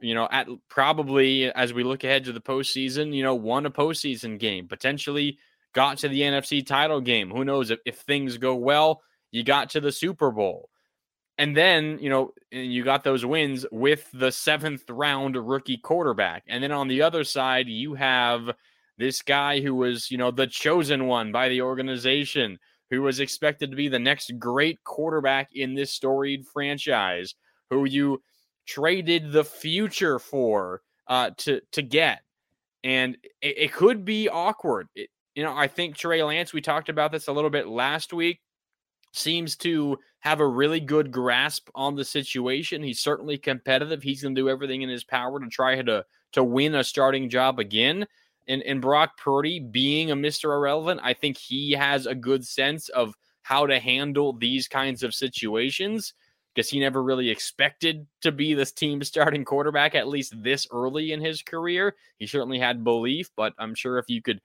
you 0.00 0.14
know 0.14 0.26
at 0.30 0.48
probably 0.68 1.52
as 1.52 1.72
we 1.72 1.84
look 1.84 2.04
ahead 2.04 2.24
to 2.24 2.32
the 2.32 2.40
postseason, 2.40 3.14
you 3.14 3.22
know, 3.22 3.34
won 3.34 3.66
a 3.66 3.70
postseason 3.70 4.38
game, 4.38 4.68
potentially 4.68 5.38
got 5.74 5.98
to 5.98 6.08
the 6.08 6.20
NFC 6.22 6.64
title 6.64 7.00
game. 7.00 7.30
Who 7.30 7.44
knows 7.44 7.70
if, 7.70 7.80
if 7.84 7.98
things 7.98 8.38
go 8.38 8.54
well, 8.54 9.02
you 9.30 9.42
got 9.44 9.70
to 9.70 9.80
the 9.80 9.92
Super 9.92 10.30
Bowl. 10.30 10.70
And 11.36 11.56
then, 11.56 11.98
you 12.00 12.08
know, 12.08 12.32
and 12.52 12.72
you 12.72 12.84
got 12.84 13.02
those 13.02 13.26
wins 13.26 13.66
with 13.72 14.08
the 14.14 14.30
seventh 14.30 14.88
round 14.88 15.36
rookie 15.36 15.76
quarterback. 15.76 16.44
And 16.46 16.62
then 16.62 16.70
on 16.70 16.86
the 16.86 17.02
other 17.02 17.24
side, 17.24 17.68
you 17.68 17.94
have 17.94 18.54
this 18.98 19.22
guy 19.22 19.60
who 19.60 19.74
was, 19.74 20.10
you 20.10 20.18
know, 20.18 20.30
the 20.30 20.46
chosen 20.46 21.06
one 21.06 21.32
by 21.32 21.48
the 21.48 21.62
organization, 21.62 22.58
who 22.90 23.02
was 23.02 23.20
expected 23.20 23.70
to 23.70 23.76
be 23.76 23.88
the 23.88 23.98
next 23.98 24.32
great 24.38 24.82
quarterback 24.84 25.50
in 25.52 25.74
this 25.74 25.92
storied 25.92 26.46
franchise, 26.46 27.34
who 27.70 27.84
you 27.84 28.22
traded 28.66 29.32
the 29.32 29.44
future 29.44 30.18
for 30.18 30.82
uh, 31.08 31.30
to 31.38 31.60
to 31.72 31.82
get. 31.82 32.22
And 32.82 33.16
it, 33.40 33.58
it 33.58 33.72
could 33.72 34.04
be 34.04 34.28
awkward. 34.28 34.88
It, 34.94 35.10
you 35.34 35.42
know, 35.42 35.56
I 35.56 35.66
think 35.66 35.96
Trey 35.96 36.22
Lance, 36.22 36.52
we 36.52 36.60
talked 36.60 36.88
about 36.88 37.10
this 37.10 37.28
a 37.28 37.32
little 37.32 37.50
bit 37.50 37.66
last 37.66 38.12
week 38.12 38.40
seems 39.14 39.56
to 39.56 39.98
have 40.20 40.40
a 40.40 40.46
really 40.46 40.80
good 40.80 41.10
grasp 41.10 41.68
on 41.74 41.94
the 41.94 42.04
situation. 42.04 42.82
He's 42.82 43.00
certainly 43.00 43.38
competitive. 43.38 44.02
He's 44.02 44.22
going 44.22 44.34
to 44.34 44.40
do 44.40 44.48
everything 44.48 44.82
in 44.82 44.88
his 44.88 45.04
power 45.04 45.40
to 45.40 45.46
try 45.48 45.80
to 45.80 46.04
to 46.32 46.42
win 46.42 46.74
a 46.74 46.82
starting 46.82 47.30
job 47.30 47.60
again. 47.60 48.06
And 48.46 48.62
and 48.62 48.80
Brock 48.80 49.16
Purdy 49.16 49.60
being 49.60 50.10
a 50.10 50.16
Mr. 50.16 50.54
Irrelevant, 50.54 51.00
I 51.02 51.14
think 51.14 51.38
he 51.38 51.72
has 51.72 52.06
a 52.06 52.14
good 52.14 52.46
sense 52.46 52.88
of 52.90 53.14
how 53.42 53.66
to 53.66 53.78
handle 53.78 54.32
these 54.32 54.68
kinds 54.68 55.02
of 55.02 55.14
situations 55.14 56.14
because 56.54 56.70
he 56.70 56.78
never 56.78 57.02
really 57.02 57.30
expected 57.30 58.06
to 58.22 58.30
be 58.30 58.54
this 58.54 58.72
team 58.72 59.02
starting 59.02 59.44
quarterback 59.44 59.94
at 59.94 60.08
least 60.08 60.40
this 60.42 60.66
early 60.70 61.12
in 61.12 61.20
his 61.20 61.42
career. 61.42 61.94
He 62.18 62.26
certainly 62.26 62.58
had 62.58 62.84
belief, 62.84 63.30
but 63.36 63.54
I'm 63.58 63.74
sure 63.74 63.98
if 63.98 64.08
you 64.08 64.22
could 64.22 64.40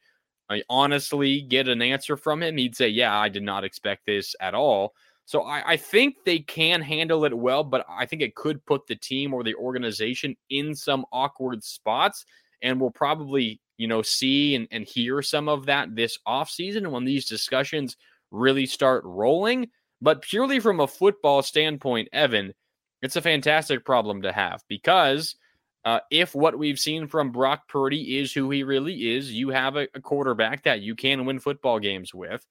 I 0.49 0.63
honestly 0.69 1.41
get 1.41 1.67
an 1.67 1.81
answer 1.81 2.17
from 2.17 2.41
him, 2.41 2.57
he'd 2.57 2.75
say, 2.75 2.89
Yeah, 2.89 3.17
I 3.17 3.29
did 3.29 3.43
not 3.43 3.63
expect 3.63 4.05
this 4.05 4.35
at 4.39 4.55
all. 4.55 4.93
So 5.25 5.43
I, 5.43 5.73
I, 5.73 5.77
think 5.77 6.15
they 6.25 6.39
can 6.39 6.81
handle 6.81 7.23
it 7.23 7.37
well, 7.37 7.63
but 7.63 7.85
I 7.87 8.07
think 8.07 8.23
it 8.23 8.33
could 8.33 8.65
put 8.65 8.87
the 8.87 8.95
team 8.95 9.31
or 9.31 9.43
the 9.43 9.53
organization 9.53 10.35
in 10.49 10.73
some 10.73 11.05
awkward 11.11 11.63
spots. 11.63 12.25
And 12.63 12.81
we'll 12.81 12.89
probably, 12.89 13.61
you 13.79 13.87
know, 13.87 14.03
see 14.03 14.53
and, 14.53 14.67
and 14.69 14.85
hear 14.85 15.23
some 15.23 15.49
of 15.49 15.65
that 15.65 15.95
this 15.95 16.19
offseason 16.27 16.91
when 16.91 17.05
these 17.05 17.25
discussions 17.25 17.97
really 18.29 18.67
start 18.67 19.03
rolling. 19.03 19.69
But 19.99 20.21
purely 20.21 20.59
from 20.59 20.79
a 20.79 20.87
football 20.87 21.41
standpoint, 21.41 22.09
Evan, 22.13 22.53
it's 23.01 23.15
a 23.15 23.21
fantastic 23.23 23.83
problem 23.83 24.21
to 24.21 24.31
have 24.31 24.63
because– 24.67 25.35
uh, 25.85 25.99
if 26.11 26.35
what 26.35 26.57
we've 26.57 26.79
seen 26.79 27.07
from 27.07 27.31
Brock 27.31 27.67
Purdy 27.67 28.19
is 28.19 28.33
who 28.33 28.49
he 28.49 28.63
really 28.63 29.15
is, 29.15 29.31
you 29.31 29.49
have 29.49 29.77
a, 29.77 29.87
a, 29.95 30.01
quarterback 30.01 30.63
that 30.63 30.81
you 30.81 30.93
can 30.93 31.25
win 31.25 31.39
football 31.39 31.79
games 31.79 32.13
with, 32.13 32.45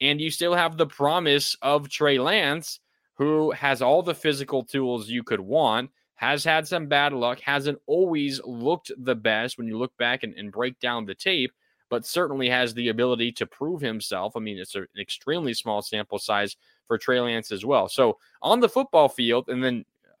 and 0.00 0.20
you 0.20 0.30
still 0.30 0.54
have 0.54 0.76
the 0.76 0.86
promise 0.86 1.56
of 1.62 1.88
Trey 1.88 2.18
Lance, 2.18 2.80
who 3.14 3.52
has 3.52 3.82
all 3.82 4.02
the 4.02 4.14
physical 4.14 4.64
tools 4.64 5.08
you 5.08 5.22
could 5.22 5.40
want, 5.40 5.90
has 6.22 6.44
had 6.44 6.68
some 6.68 6.86
bad 6.86 7.12
luck, 7.12 7.40
hasn't 7.40 7.80
always 7.86 8.40
looked 8.44 8.92
the 8.96 9.14
best 9.14 9.58
when 9.58 9.66
you 9.66 9.76
look 9.76 9.96
back 9.96 10.22
and, 10.22 10.34
and 10.34 10.52
break 10.52 10.78
down 10.78 11.04
the 11.04 11.16
tape, 11.16 11.52
but 11.90 12.06
certainly 12.06 12.48
has 12.48 12.72
the 12.72 12.90
ability 12.90 13.32
to 13.32 13.44
prove 13.44 13.80
himself. 13.80 14.36
I 14.36 14.38
mean, 14.38 14.56
it's 14.56 14.76
an 14.76 14.86
extremely 14.96 15.52
small 15.52 15.82
sample 15.82 16.20
size 16.20 16.56
for 16.86 16.96
Trey 16.96 17.20
Lance 17.20 17.50
as 17.50 17.64
well. 17.64 17.88
So 17.88 18.18
on 18.40 18.60
the 18.60 18.68
football 18.68 19.08
field, 19.08 19.48
and 19.48 19.64
then 19.64 19.84
uh, 20.06 20.12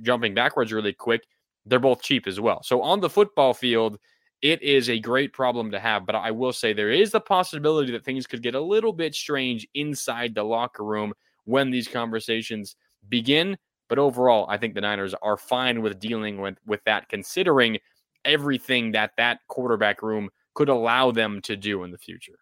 jumping 0.00 0.34
backwards 0.34 0.72
really 0.72 0.94
quick 0.94 1.26
they're 1.66 1.78
both 1.78 2.02
cheap 2.02 2.26
as 2.26 2.40
well. 2.40 2.62
So 2.62 2.80
on 2.80 3.00
the 3.00 3.10
football 3.10 3.52
field, 3.52 3.98
it 4.40 4.62
is 4.62 4.88
a 4.88 4.98
great 4.98 5.34
problem 5.34 5.70
to 5.72 5.78
have. 5.78 6.06
But 6.06 6.14
I 6.14 6.30
will 6.30 6.54
say 6.54 6.72
there 6.72 6.90
is 6.90 7.10
the 7.10 7.20
possibility 7.20 7.92
that 7.92 8.02
things 8.02 8.26
could 8.26 8.42
get 8.42 8.54
a 8.54 8.60
little 8.60 8.94
bit 8.94 9.14
strange 9.14 9.68
inside 9.74 10.34
the 10.34 10.42
locker 10.42 10.84
room 10.84 11.12
when 11.44 11.70
these 11.70 11.86
conversations 11.86 12.76
begin. 13.10 13.58
But 13.90 13.98
overall, 13.98 14.46
I 14.48 14.56
think 14.56 14.74
the 14.74 14.80
Niners 14.80 15.14
are 15.20 15.36
fine 15.36 15.82
with 15.82 15.98
dealing 15.98 16.40
with, 16.40 16.56
with 16.64 16.82
that, 16.84 17.08
considering 17.08 17.76
everything 18.24 18.92
that 18.92 19.10
that 19.16 19.40
quarterback 19.48 20.00
room 20.00 20.30
could 20.54 20.68
allow 20.68 21.10
them 21.10 21.42
to 21.42 21.56
do 21.56 21.82
in 21.82 21.90
the 21.90 21.98
future. 21.98 22.38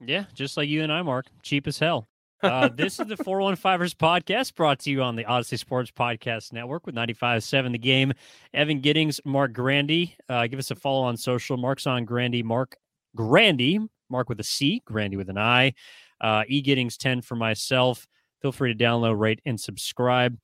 Yeah, 0.00 0.24
just 0.34 0.56
like 0.56 0.68
you 0.68 0.82
and 0.84 0.92
I, 0.92 1.02
Marc, 1.02 1.26
cheap 1.42 1.66
as 1.66 1.78
hell. 1.78 2.08
Uh, 2.44 2.68
this 2.68 3.00
is 3.00 3.06
the 3.06 3.16
415ers 3.16 3.94
podcast 3.94 4.54
brought 4.54 4.78
to 4.78 4.90
you 4.90 5.02
on 5.02 5.16
the 5.16 5.24
Audacy 5.24 5.58
Sports 5.58 5.90
Podcast 5.90 6.52
Network 6.52 6.84
with 6.84 6.94
95.7 6.94 7.72
The 7.72 7.78
Game. 7.78 8.12
Evan 8.52 8.80
Giddings, 8.80 9.18
Marc 9.24 9.54
Grandi. 9.54 10.14
Uh, 10.28 10.46
give 10.46 10.58
us 10.58 10.70
a 10.70 10.74
follow 10.74 11.04
on 11.04 11.16
social. 11.16 11.56
Marc's 11.56 11.86
on 11.86 12.04
Grandi, 12.04 12.42
Marc 12.42 12.76
Grandi, 13.16 13.80
Marc 14.10 14.28
with 14.28 14.40
a 14.40 14.44
C, 14.44 14.82
Grandi 14.84 15.16
with 15.16 15.30
an 15.30 15.38
I. 15.38 15.72
Uh, 16.20 16.42
e 16.46 16.60
Giddings 16.60 16.98
10 16.98 17.22
for 17.22 17.34
myself. 17.34 18.06
Feel 18.42 18.52
free 18.52 18.74
to 18.74 18.84
download, 18.84 19.18
rate, 19.18 19.40
and 19.46 19.58
subscribe. 19.58 20.36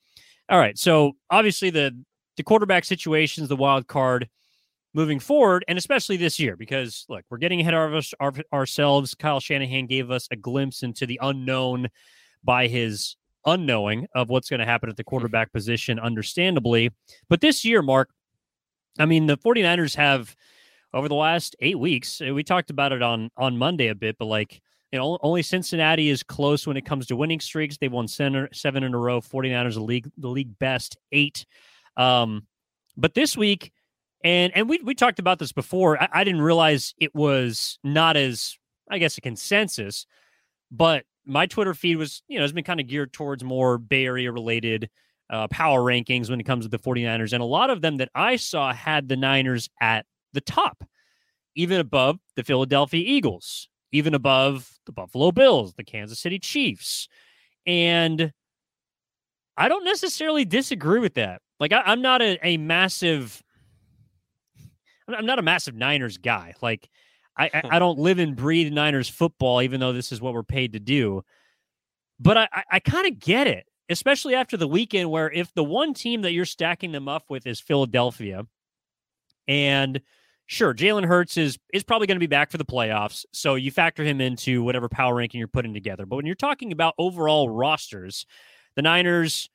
All 0.51 0.59
right. 0.59 0.77
So 0.77 1.13
obviously 1.31 1.71
the 1.71 1.97
the 2.37 2.43
quarterback 2.43 2.85
situation 2.85 3.43
is 3.43 3.49
the 3.49 3.57
wild 3.57 3.87
card 3.87 4.29
moving 4.95 5.21
forward, 5.21 5.65
and 5.69 5.79
especially 5.79 6.17
this 6.17 6.41
year, 6.41 6.57
because 6.57 7.05
look, 7.09 7.25
we're 7.31 7.39
getting 7.39 7.61
ahead 7.61 7.75
of 7.75 7.95
us 7.95 8.13
our, 8.19 8.33
ourselves. 8.53 9.15
Kyle 9.15 9.41
Shanahan 9.41 9.87
gave 9.87 10.11
us 10.11 10.27
a 10.31 10.37
glimpse 10.37 10.83
into 10.83 11.07
the 11.07 11.19
unknown 11.23 11.89
by 12.43 12.67
his 12.67 13.17
unknowing 13.47 14.07
of 14.15 14.29
what's 14.29 14.51
going 14.51 14.61
to 14.61 14.67
happen 14.67 14.89
at 14.89 14.97
the 14.97 15.05
mm-hmm. 15.05 15.11
quarterback 15.11 15.53
position, 15.53 15.99
understandably. 15.99 16.91
But 17.29 17.41
this 17.41 17.65
year, 17.65 17.83
Marc, 17.83 18.11
I 18.99 19.07
mean, 19.07 19.27
the 19.27 19.39
49ers 19.39 19.95
have 19.97 20.35
over 20.93 21.09
the 21.09 21.15
last 21.15 21.55
eight 21.61 21.79
weeks, 21.79 22.21
we 22.21 22.43
talked 22.43 22.71
about 22.71 22.93
it 22.93 23.03
on 23.03 23.31
on 23.37 23.57
Monday 23.57 23.89
a 23.89 23.95
bit, 23.95 24.17
but 24.19 24.25
like 24.25 24.61
you 24.93 24.99
know, 24.99 25.19
only 25.23 25.43
Cincinnati 25.43 26.09
is 26.09 26.23
close 26.23 26.67
when 26.67 26.77
it 26.77 26.85
comes 26.85 27.07
to 27.07 27.17
winning 27.17 27.41
streaks. 27.41 27.77
They've 27.77 27.93
won 27.93 28.09
seven, 28.09 28.49
seven 28.53 28.83
in 28.83 28.95
a 28.95 28.99
row. 28.99 29.21
49ers 29.21 29.75
the 29.75 29.81
league 29.81 30.11
the 30.19 30.29
league 30.29 30.59
best 30.59 30.97
eight. 31.13 31.47
Um, 31.97 32.47
but 32.97 33.15
this 33.15 33.37
week, 33.37 33.73
and 34.25 34.53
and 34.57 34.69
we 34.69 34.81
we 34.83 34.95
talked 34.95 35.19
about 35.19 35.39
this 35.39 35.53
before. 35.53 36.03
I, 36.03 36.09
I 36.13 36.25
didn't 36.25 36.43
realize 36.43 36.95
it 36.99 37.15
was 37.15 37.79
not 37.85 38.17
as 38.17 38.59
I 38.91 38.99
guess 38.99 39.17
a 39.17 39.21
consensus, 39.21 40.07
but 40.71 41.05
my 41.25 41.47
Twitter 41.47 41.75
feed 41.75 41.97
was, 41.97 42.23
you 42.29 42.39
know, 42.39 42.45
has 42.45 42.53
been 42.53 42.65
kind 42.65 42.81
of 42.81 42.89
geared 42.89 43.13
towards 43.13 43.45
more 43.45 43.79
Bay 43.79 44.05
Area 44.05 44.33
related 44.33 44.91
uh, 45.31 45.47
power 45.49 45.81
rankings 45.81 46.29
when 46.29 46.41
it 46.41 46.45
comes 46.45 46.65
to 46.65 46.69
the 46.69 46.79
49ers. 46.79 47.33
And 47.33 47.41
a 47.41 47.47
lot 47.47 47.71
of 47.71 47.83
them 47.83 47.99
that 47.99 48.11
I 48.15 48.37
saw 48.37 48.73
had 48.73 49.09
the 49.09 49.17
Niners 49.17 49.69
at 49.81 50.07
the 50.33 50.41
top, 50.41 50.83
even 51.55 51.79
above 51.79 52.19
the 52.35 52.43
Philadelphia 52.43 53.03
Eagles, 53.07 53.69
even 53.93 54.15
above 54.15 54.79
the 54.87 54.93
Buffalo 54.93 55.33
Bills, 55.33 55.75
the 55.75 55.85
Kansas 55.85 56.21
City 56.21 56.39
Chiefs. 56.39 57.09
And 57.67 58.33
I 59.57 59.69
don't 59.69 59.85
necessarily 59.85 60.45
disagree 60.45 61.01
with 61.01 61.15
that. 61.15 61.43
Like, 61.59 61.73
I, 61.73 61.93
am 61.93 62.01
not 62.01 62.23
a, 62.23 62.39
a 62.43 62.57
massive 62.57 63.43
I'm 65.15 65.27
not 65.27 65.39
a 65.39 65.43
massive 65.43 65.75
Niners 65.75 66.19
guy. 66.19 66.55
Like 66.61 66.89
I, 67.37 67.51
I, 67.71 67.79
don't 67.79 67.99
live 67.99 68.19
and 68.19 68.37
breathe 68.37 68.73
Niners 68.73 69.09
football, 69.09 69.63
even 69.63 69.81
though 69.81 69.93
this 69.93 70.13
is 70.13 70.21
what 70.21 70.35
we're 70.35 70.43
paid 70.43 70.73
to 70.75 70.81
do. 70.81 71.23
But 72.19 72.37
I, 72.37 72.49
I, 72.53 72.63
I 72.73 72.81
kind 72.81 73.07
of 73.07 73.19
get 73.19 73.47
it, 73.47 73.67
especially 73.89 74.35
after 74.35 74.57
the 74.57 74.69
weekend 74.69 75.11
where 75.11 75.31
if 75.31 75.53
the 75.55 75.65
one 75.65 75.95
team 75.95 76.23
that 76.23 76.33
you're 76.33 76.45
stacking 76.45 76.93
them 76.93 77.09
up 77.09 77.25
with 77.29 77.47
is 77.47 77.61
Philadelphia, 77.61 78.47
and 79.49 80.01
sure, 80.51 80.75
Jalen 80.75 81.07
Hurts 81.07 81.37
is 81.37 81.59
is 81.73 81.85
probably 81.85 82.07
going 82.07 82.17
to 82.17 82.21
be 82.21 82.27
back 82.27 82.51
for 82.51 82.59
the 82.59 82.65
playoffs, 82.65 83.25
so 83.33 83.55
you 83.55 83.71
factor 83.71 84.03
him 84.03 84.21
into 84.21 84.63
whatever 84.63 84.89
power 84.89 85.15
ranking 85.15 85.39
you're 85.39 85.49
putting 85.49 85.73
together. 85.73 86.05
But 86.07 86.17
when 86.17 86.27
you're 86.27 86.35
talking 86.35 86.73
about 86.73 86.95
overall 86.99 87.49
rosters, 87.49 88.27
the 88.75 88.83
Niners 88.83 89.49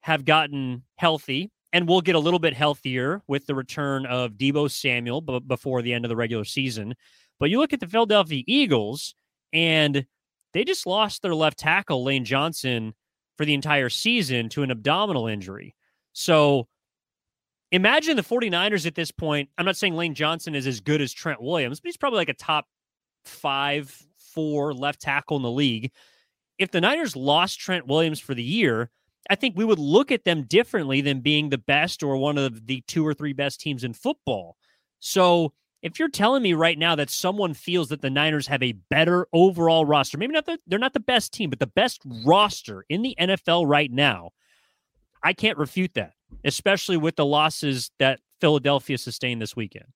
have 0.00 0.24
gotten 0.24 0.82
healthy 0.96 1.50
and 1.72 1.88
we'll 1.88 2.00
get 2.00 2.14
a 2.14 2.20
little 2.20 2.38
bit 2.38 2.54
healthier 2.54 3.22
with 3.26 3.46
the 3.46 3.54
return 3.54 4.06
of 4.06 4.32
Deebo 4.32 4.70
Samuel 4.70 5.20
b- 5.20 5.40
before 5.40 5.82
the 5.82 5.92
end 5.92 6.04
of 6.04 6.08
the 6.08 6.16
regular 6.16 6.44
season. 6.44 6.94
But 7.38 7.50
you 7.50 7.58
look 7.58 7.72
at 7.72 7.80
the 7.80 7.88
Philadelphia 7.88 8.42
Eagles, 8.46 9.14
and 9.52 10.06
they 10.52 10.64
just 10.64 10.86
lost 10.86 11.22
their 11.22 11.34
left 11.34 11.58
tackle, 11.58 12.02
Lane 12.04 12.24
Johnson, 12.24 12.94
for 13.36 13.44
the 13.44 13.54
entire 13.54 13.90
season 13.90 14.48
to 14.50 14.62
an 14.62 14.70
abdominal 14.70 15.26
injury. 15.26 15.74
So 16.12 16.68
imagine 17.76 18.16
the 18.16 18.22
49ers 18.22 18.86
at 18.86 18.94
this 18.94 19.10
point. 19.10 19.48
I'm 19.56 19.66
not 19.66 19.76
saying 19.76 19.94
Lane 19.94 20.14
Johnson 20.14 20.54
is 20.54 20.66
as 20.66 20.80
good 20.80 21.00
as 21.00 21.12
Trent 21.12 21.40
Williams, 21.40 21.80
but 21.80 21.88
he's 21.88 21.96
probably 21.96 22.18
like 22.18 22.28
a 22.28 22.34
top 22.34 22.66
five, 23.24 24.02
four 24.18 24.74
left 24.74 25.00
tackle 25.00 25.36
in 25.36 25.42
the 25.42 25.50
league. 25.50 25.92
If 26.58 26.70
the 26.70 26.80
Niners 26.80 27.14
lost 27.14 27.60
Trent 27.60 27.86
Williams 27.86 28.18
for 28.18 28.34
the 28.34 28.42
year, 28.42 28.90
I 29.28 29.34
think 29.34 29.56
we 29.56 29.64
would 29.64 29.78
look 29.78 30.10
at 30.10 30.24
them 30.24 30.44
differently 30.44 31.00
than 31.00 31.20
being 31.20 31.48
the 31.48 31.58
best 31.58 32.02
or 32.02 32.16
one 32.16 32.38
of 32.38 32.66
the 32.66 32.82
two 32.86 33.06
or 33.06 33.14
three 33.14 33.32
best 33.32 33.60
teams 33.60 33.84
in 33.84 33.92
football. 33.92 34.56
So 35.00 35.52
if 35.82 35.98
you're 35.98 36.08
telling 36.08 36.42
me 36.42 36.54
right 36.54 36.78
now 36.78 36.94
that 36.94 37.10
someone 37.10 37.54
feels 37.54 37.88
that 37.88 38.00
the 38.00 38.10
Niners 38.10 38.46
have 38.46 38.62
a 38.62 38.72
better 38.90 39.28
overall 39.32 39.84
roster, 39.84 40.18
maybe 40.18 40.32
not 40.32 40.46
the, 40.46 40.58
they're 40.66 40.78
not 40.78 40.94
the 40.94 41.00
best 41.00 41.32
team, 41.32 41.50
but 41.50 41.58
the 41.58 41.66
best 41.66 42.02
roster 42.24 42.84
in 42.88 43.02
the 43.02 43.14
NFL 43.20 43.68
right 43.68 43.90
now, 43.90 44.30
I 45.22 45.32
can't 45.32 45.58
refute 45.58 45.94
that, 45.94 46.14
especially 46.44 46.96
with 46.96 47.16
the 47.16 47.26
losses 47.26 47.90
that 47.98 48.20
Philadelphia 48.40 48.98
sustained 48.98 49.40
this 49.40 49.56
weekend. 49.56 49.86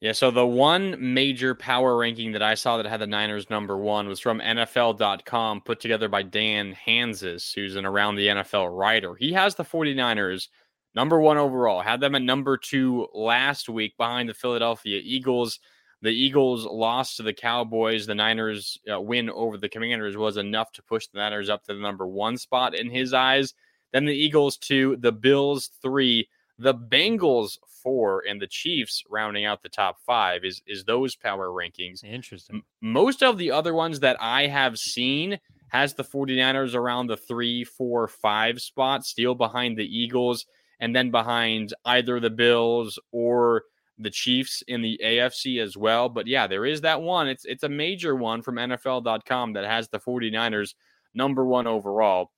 Yeah, 0.00 0.12
so 0.12 0.30
the 0.30 0.46
one 0.46 0.96
major 1.12 1.56
power 1.56 1.96
ranking 1.96 2.30
that 2.32 2.42
I 2.42 2.54
saw 2.54 2.76
that 2.76 2.86
had 2.86 3.00
the 3.00 3.06
Niners 3.06 3.50
number 3.50 3.76
one 3.76 4.06
was 4.06 4.20
from 4.20 4.38
NFL.com, 4.38 5.62
put 5.62 5.80
together 5.80 6.08
by 6.08 6.22
Dan 6.22 6.76
Hanzus, 6.86 7.52
who's 7.52 7.74
an 7.74 7.84
around 7.84 8.14
the 8.14 8.28
NFL 8.28 8.76
writer. 8.78 9.16
He 9.16 9.32
has 9.32 9.56
the 9.56 9.64
49ers 9.64 10.48
number 10.94 11.20
one 11.20 11.36
overall, 11.36 11.80
had 11.80 12.00
them 12.00 12.14
at 12.14 12.22
number 12.22 12.56
two 12.56 13.08
last 13.12 13.68
week 13.68 13.96
behind 13.96 14.28
the 14.28 14.34
Philadelphia 14.34 15.00
Eagles. 15.02 15.58
The 16.00 16.10
Eagles 16.10 16.64
lost 16.64 17.16
to 17.16 17.24
the 17.24 17.32
Cowboys. 17.32 18.06
The 18.06 18.14
Niners 18.14 18.78
uh, 18.92 19.00
win 19.00 19.28
over 19.30 19.58
the 19.58 19.68
Commanders 19.68 20.16
was 20.16 20.36
enough 20.36 20.70
to 20.72 20.82
push 20.84 21.08
the 21.08 21.18
Niners 21.18 21.48
up 21.48 21.64
to 21.64 21.74
the 21.74 21.80
number 21.80 22.06
one 22.06 22.36
spot 22.36 22.76
in 22.76 22.88
his 22.88 23.12
eyes. 23.12 23.52
Then 23.92 24.04
the 24.04 24.14
Eagles 24.14 24.56
two, 24.56 24.96
the 25.00 25.12
Bills 25.12 25.70
three, 25.82 26.28
the 26.58 26.74
Bengals 26.74 27.58
four, 27.82 28.22
and 28.28 28.40
the 28.40 28.46
Chiefs 28.46 29.02
rounding 29.08 29.44
out 29.44 29.62
the 29.62 29.68
top 29.68 29.98
five 30.04 30.44
is 30.44 30.62
is 30.66 30.84
those 30.84 31.16
power 31.16 31.48
rankings. 31.48 32.04
Interesting. 32.04 32.62
Most 32.80 33.22
of 33.22 33.38
the 33.38 33.50
other 33.50 33.74
ones 33.74 34.00
that 34.00 34.16
I 34.20 34.46
have 34.46 34.78
seen 34.78 35.38
has 35.68 35.94
the 35.94 36.04
49ers 36.04 36.74
around 36.74 37.06
the 37.06 37.16
three, 37.16 37.62
four, 37.64 38.08
five 38.08 38.60
spot, 38.60 39.04
still 39.04 39.34
behind 39.34 39.76
the 39.76 39.84
Eagles, 39.84 40.46
and 40.80 40.96
then 40.96 41.10
behind 41.10 41.74
either 41.84 42.20
the 42.20 42.30
Bills 42.30 42.98
or 43.12 43.64
the 43.98 44.10
Chiefs 44.10 44.62
in 44.66 44.80
the 44.80 44.98
AFC 45.04 45.60
as 45.62 45.76
well. 45.76 46.08
But 46.08 46.26
yeah, 46.26 46.46
there 46.46 46.64
is 46.64 46.82
that 46.82 47.02
one. 47.02 47.28
It's 47.28 47.44
it's 47.44 47.64
a 47.64 47.68
major 47.68 48.14
one 48.14 48.42
from 48.42 48.56
NFL.com 48.56 49.54
that 49.54 49.64
has 49.64 49.88
the 49.88 49.98
49ers 49.98 50.74
number 51.14 51.44
one 51.44 51.66
overall. 51.66 52.30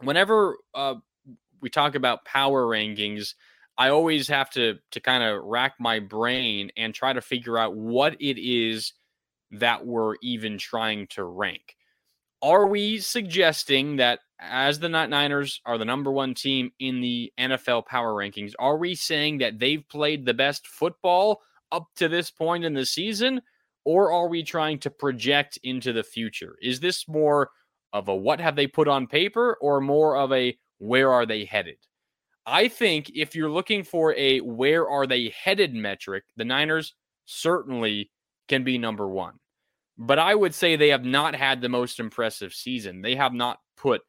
Whenever 0.00 0.56
uh, 0.74 0.94
we 1.60 1.70
talk 1.70 1.94
about 1.94 2.24
power 2.24 2.66
rankings, 2.66 3.34
I 3.78 3.88
always 3.88 4.28
have 4.28 4.50
to 4.50 4.78
to 4.90 5.00
kind 5.00 5.22
of 5.22 5.44
rack 5.44 5.74
my 5.78 5.98
brain 6.00 6.70
and 6.76 6.94
try 6.94 7.12
to 7.12 7.20
figure 7.20 7.58
out 7.58 7.76
what 7.76 8.14
it 8.20 8.38
is 8.38 8.92
that 9.52 9.86
we're 9.86 10.16
even 10.22 10.58
trying 10.58 11.06
to 11.08 11.24
rank. 11.24 11.76
Are 12.42 12.66
we 12.66 12.98
suggesting 12.98 13.96
that 13.96 14.20
as 14.40 14.80
the 14.80 14.88
Niners 14.88 15.60
are 15.64 15.78
the 15.78 15.84
number 15.84 16.10
one 16.10 16.34
team 16.34 16.72
in 16.80 17.00
the 17.00 17.32
NFL 17.38 17.86
power 17.86 18.12
rankings, 18.12 18.52
are 18.58 18.76
we 18.76 18.94
saying 18.94 19.38
that 19.38 19.60
they've 19.60 19.88
played 19.88 20.26
the 20.26 20.34
best 20.34 20.66
football 20.66 21.40
up 21.70 21.86
to 21.96 22.08
this 22.08 22.30
point 22.30 22.64
in 22.64 22.74
the 22.74 22.84
season? 22.84 23.40
Or 23.84 24.12
are 24.12 24.28
we 24.28 24.42
trying 24.42 24.78
to 24.80 24.90
project 24.90 25.58
into 25.62 25.92
the 25.92 26.04
future? 26.04 26.56
Is 26.62 26.80
this 26.80 27.08
more 27.08 27.50
of 27.92 28.08
a 28.08 28.14
what 28.14 28.40
have 28.40 28.56
they 28.56 28.66
put 28.66 28.88
on 28.88 29.06
paper 29.06 29.56
or 29.60 29.80
more 29.80 30.16
of 30.16 30.32
a 30.32 30.56
where 30.78 31.12
are 31.12 31.26
they 31.26 31.44
headed? 31.44 31.76
I 32.44 32.68
think 32.68 33.10
if 33.14 33.36
you're 33.36 33.50
looking 33.50 33.84
for 33.84 34.14
a 34.14 34.40
where 34.40 34.88
are 34.88 35.06
they 35.06 35.32
headed 35.44 35.74
metric, 35.74 36.24
the 36.36 36.44
Niners 36.44 36.94
certainly 37.24 38.10
can 38.48 38.64
be 38.64 38.78
number 38.78 39.08
one. 39.08 39.34
But 39.96 40.18
I 40.18 40.34
would 40.34 40.54
say 40.54 40.74
they 40.74 40.88
have 40.88 41.04
not 41.04 41.34
had 41.34 41.60
the 41.60 41.68
most 41.68 42.00
impressive 42.00 42.52
season. 42.52 43.02
They 43.02 43.14
have 43.14 43.32
not 43.32 43.58
put 43.76 44.02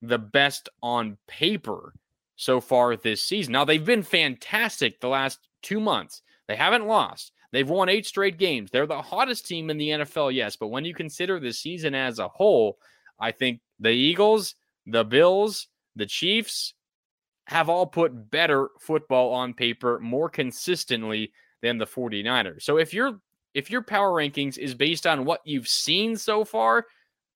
the 0.00 0.18
best 0.18 0.68
on 0.82 1.18
paper 1.26 1.92
so 2.36 2.60
far 2.60 2.96
this 2.96 3.22
season. 3.22 3.52
Now, 3.52 3.64
they've 3.64 3.84
been 3.84 4.02
fantastic 4.02 5.00
the 5.00 5.08
last 5.08 5.38
two 5.62 5.80
months. 5.80 6.22
They 6.48 6.56
haven't 6.56 6.86
lost. 6.86 7.32
They've 7.52 7.68
won 7.68 7.88
eight 7.88 8.06
straight 8.06 8.38
games. 8.38 8.70
They're 8.70 8.86
the 8.86 9.00
hottest 9.00 9.46
team 9.46 9.70
in 9.70 9.78
the 9.78 9.90
NFL, 9.90 10.34
yes. 10.34 10.56
But 10.56 10.68
when 10.68 10.84
you 10.84 10.94
consider 10.94 11.38
the 11.38 11.52
season 11.52 11.94
as 11.94 12.18
a 12.18 12.28
whole, 12.28 12.78
I 13.18 13.32
think 13.32 13.60
the 13.78 13.90
Eagles, 13.90 14.54
the 14.86 15.04
Bills, 15.04 15.68
the 15.96 16.06
Chiefs 16.06 16.74
have 17.46 17.68
all 17.68 17.86
put 17.86 18.30
better 18.30 18.70
football 18.80 19.32
on 19.32 19.54
paper 19.54 20.00
more 20.00 20.28
consistently 20.28 21.32
than 21.62 21.78
the 21.78 21.86
49ers. 21.86 22.62
So 22.62 22.78
if 22.78 22.94
your 22.94 23.20
if 23.54 23.70
your 23.70 23.82
power 23.82 24.10
rankings 24.10 24.58
is 24.58 24.74
based 24.74 25.06
on 25.06 25.24
what 25.24 25.40
you've 25.44 25.68
seen 25.68 26.16
so 26.16 26.44
far, 26.44 26.86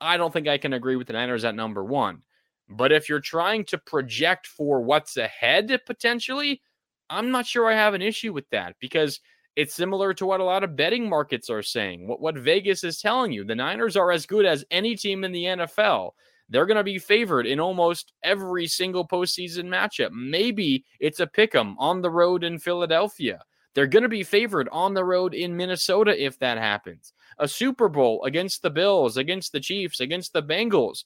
I 0.01 0.17
don't 0.17 0.33
think 0.33 0.49
I 0.49 0.59
can 0.59 0.73
agree 0.73 0.97
with 0.97 1.07
the 1.07 1.13
Niners 1.13 1.45
at 1.45 1.55
number 1.55 1.85
1. 1.85 2.23
But 2.69 2.93
if 2.93 3.09
you're 3.09 3.21
trying 3.21 3.65
to 3.67 3.79
project 3.79 4.47
for 4.47 4.83
what's 4.83 5.17
ahead 5.17 5.81
potentially, 5.87 6.61
I'm 7.09 7.31
not 7.31 7.47
sure 7.47 7.71
I 7.71 7.75
have 7.75 7.95
an 7.95 8.03
issue 8.03 8.33
with 8.33 8.49
that 8.51 8.77
because 8.81 9.21
it's 9.59 9.75
similar 9.75 10.15
to 10.15 10.25
what 10.25 10.39
a 10.39 10.45
lot 10.45 10.63
of 10.63 10.77
betting 10.77 11.09
markets 11.09 11.51
are 11.51 11.65
saying. 11.65 12.07
What 12.07 12.21
what 12.21 12.39
Vegas 12.39 12.85
is 12.85 13.01
telling 13.01 13.33
you, 13.33 13.43
the 13.43 13.57
Niners 13.57 13.97
are 13.97 14.13
as 14.13 14.25
good 14.25 14.47
as 14.47 14.65
any 14.71 14.95
team 14.95 15.25
in 15.25 15.33
the 15.33 15.45
NFL. 15.47 16.13
They're 16.49 16.65
going 16.65 16.77
to 16.77 16.85
be 16.85 17.01
favored 17.01 17.45
in 17.45 17.59
almost 17.59 18.13
every 18.23 18.69
single 18.69 19.07
postseason 19.07 19.65
matchup. 19.65 20.13
Maybe 20.13 20.85
it's 21.01 21.19
a 21.19 21.27
pick 21.27 21.57
'em 21.57 21.77
on 21.81 22.01
the 22.01 22.11
road 22.11 22.45
in 22.45 22.61
Philadelphia. 22.61 23.43
They're 23.75 23.89
going 23.89 24.05
to 24.05 24.09
be 24.09 24.23
favored 24.23 24.69
on 24.71 24.95
the 24.95 25.05
road 25.05 25.35
in 25.35 25.57
Minnesota 25.57 26.15
if 26.25 26.39
that 26.39 26.57
happens. 26.59 27.13
A 27.39 27.49
Super 27.49 27.89
Bowl 27.89 28.23
against 28.25 28.63
the 28.63 28.71
Bills, 28.71 29.17
against 29.17 29.51
the 29.51 29.61
Chiefs, 29.61 29.99
against 29.99 30.33
the 30.33 30.43
Bengals 30.43 31.03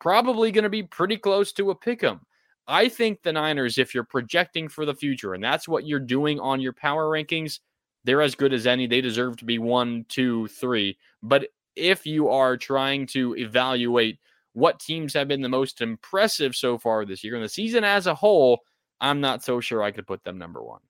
probably 0.00 0.50
going 0.50 0.64
to 0.64 0.70
be 0.70 0.82
pretty 0.82 1.18
close 1.18 1.52
to 1.52 1.70
a 1.70 1.74
pick 1.74 2.02
'em. 2.02 2.22
I 2.66 2.88
think 2.88 3.22
the 3.22 3.32
Niners, 3.34 3.76
if 3.76 3.94
you're 3.94 4.02
projecting 4.04 4.68
for 4.68 4.86
the 4.86 4.94
future, 4.94 5.34
and 5.34 5.44
that's 5.44 5.68
what 5.68 5.86
you're 5.86 6.00
doing 6.00 6.40
on 6.40 6.60
your 6.60 6.72
power 6.72 7.10
rankings, 7.10 7.60
they're 8.04 8.22
as 8.22 8.34
good 8.34 8.52
as 8.52 8.66
any. 8.66 8.86
They 8.86 9.00
deserve 9.00 9.36
to 9.38 9.44
be 9.44 9.58
one, 9.58 10.06
two, 10.08 10.48
three. 10.48 10.98
But 11.22 11.48
if 11.76 12.06
you 12.06 12.28
are 12.28 12.56
trying 12.56 13.06
to 13.08 13.36
evaluate 13.36 14.18
what 14.52 14.80
teams 14.80 15.14
have 15.14 15.28
been 15.28 15.40
the 15.40 15.48
most 15.48 15.80
impressive 15.80 16.54
so 16.54 16.78
far 16.78 17.04
this 17.04 17.24
year 17.24 17.34
and 17.34 17.44
the 17.44 17.48
season 17.48 17.84
as 17.84 18.06
a 18.06 18.14
whole, 18.14 18.60
I'm 19.00 19.20
not 19.20 19.42
so 19.42 19.60
sure 19.60 19.82
I 19.82 19.90
could 19.90 20.06
put 20.06 20.24
them 20.24 20.38
number 20.38 20.62
one. 20.62 20.80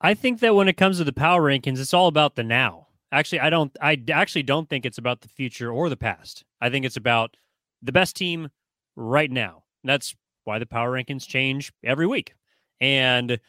I 0.00 0.14
think 0.14 0.40
that 0.40 0.54
when 0.54 0.68
it 0.68 0.76
comes 0.76 0.98
to 0.98 1.04
the 1.04 1.12
power 1.12 1.42
rankings, 1.42 1.80
it's 1.80 1.94
all 1.94 2.06
about 2.06 2.36
the 2.36 2.44
now. 2.44 2.86
Actually, 3.10 3.40
I 3.40 3.50
don't. 3.50 3.74
I 3.80 4.00
actually 4.12 4.42
don't 4.42 4.68
think 4.68 4.84
it's 4.84 4.98
about 4.98 5.22
the 5.22 5.28
future 5.28 5.72
or 5.72 5.88
the 5.88 5.96
past. 5.96 6.44
I 6.60 6.68
think 6.68 6.84
it's 6.84 6.96
about 6.96 7.36
the 7.82 7.90
best 7.90 8.14
team 8.16 8.50
right 8.96 9.30
now. 9.30 9.64
That's 9.82 10.14
why 10.44 10.58
the 10.58 10.66
power 10.66 10.92
rankings 10.92 11.26
change 11.26 11.72
every 11.82 12.06
week. 12.06 12.34
And 12.80 13.40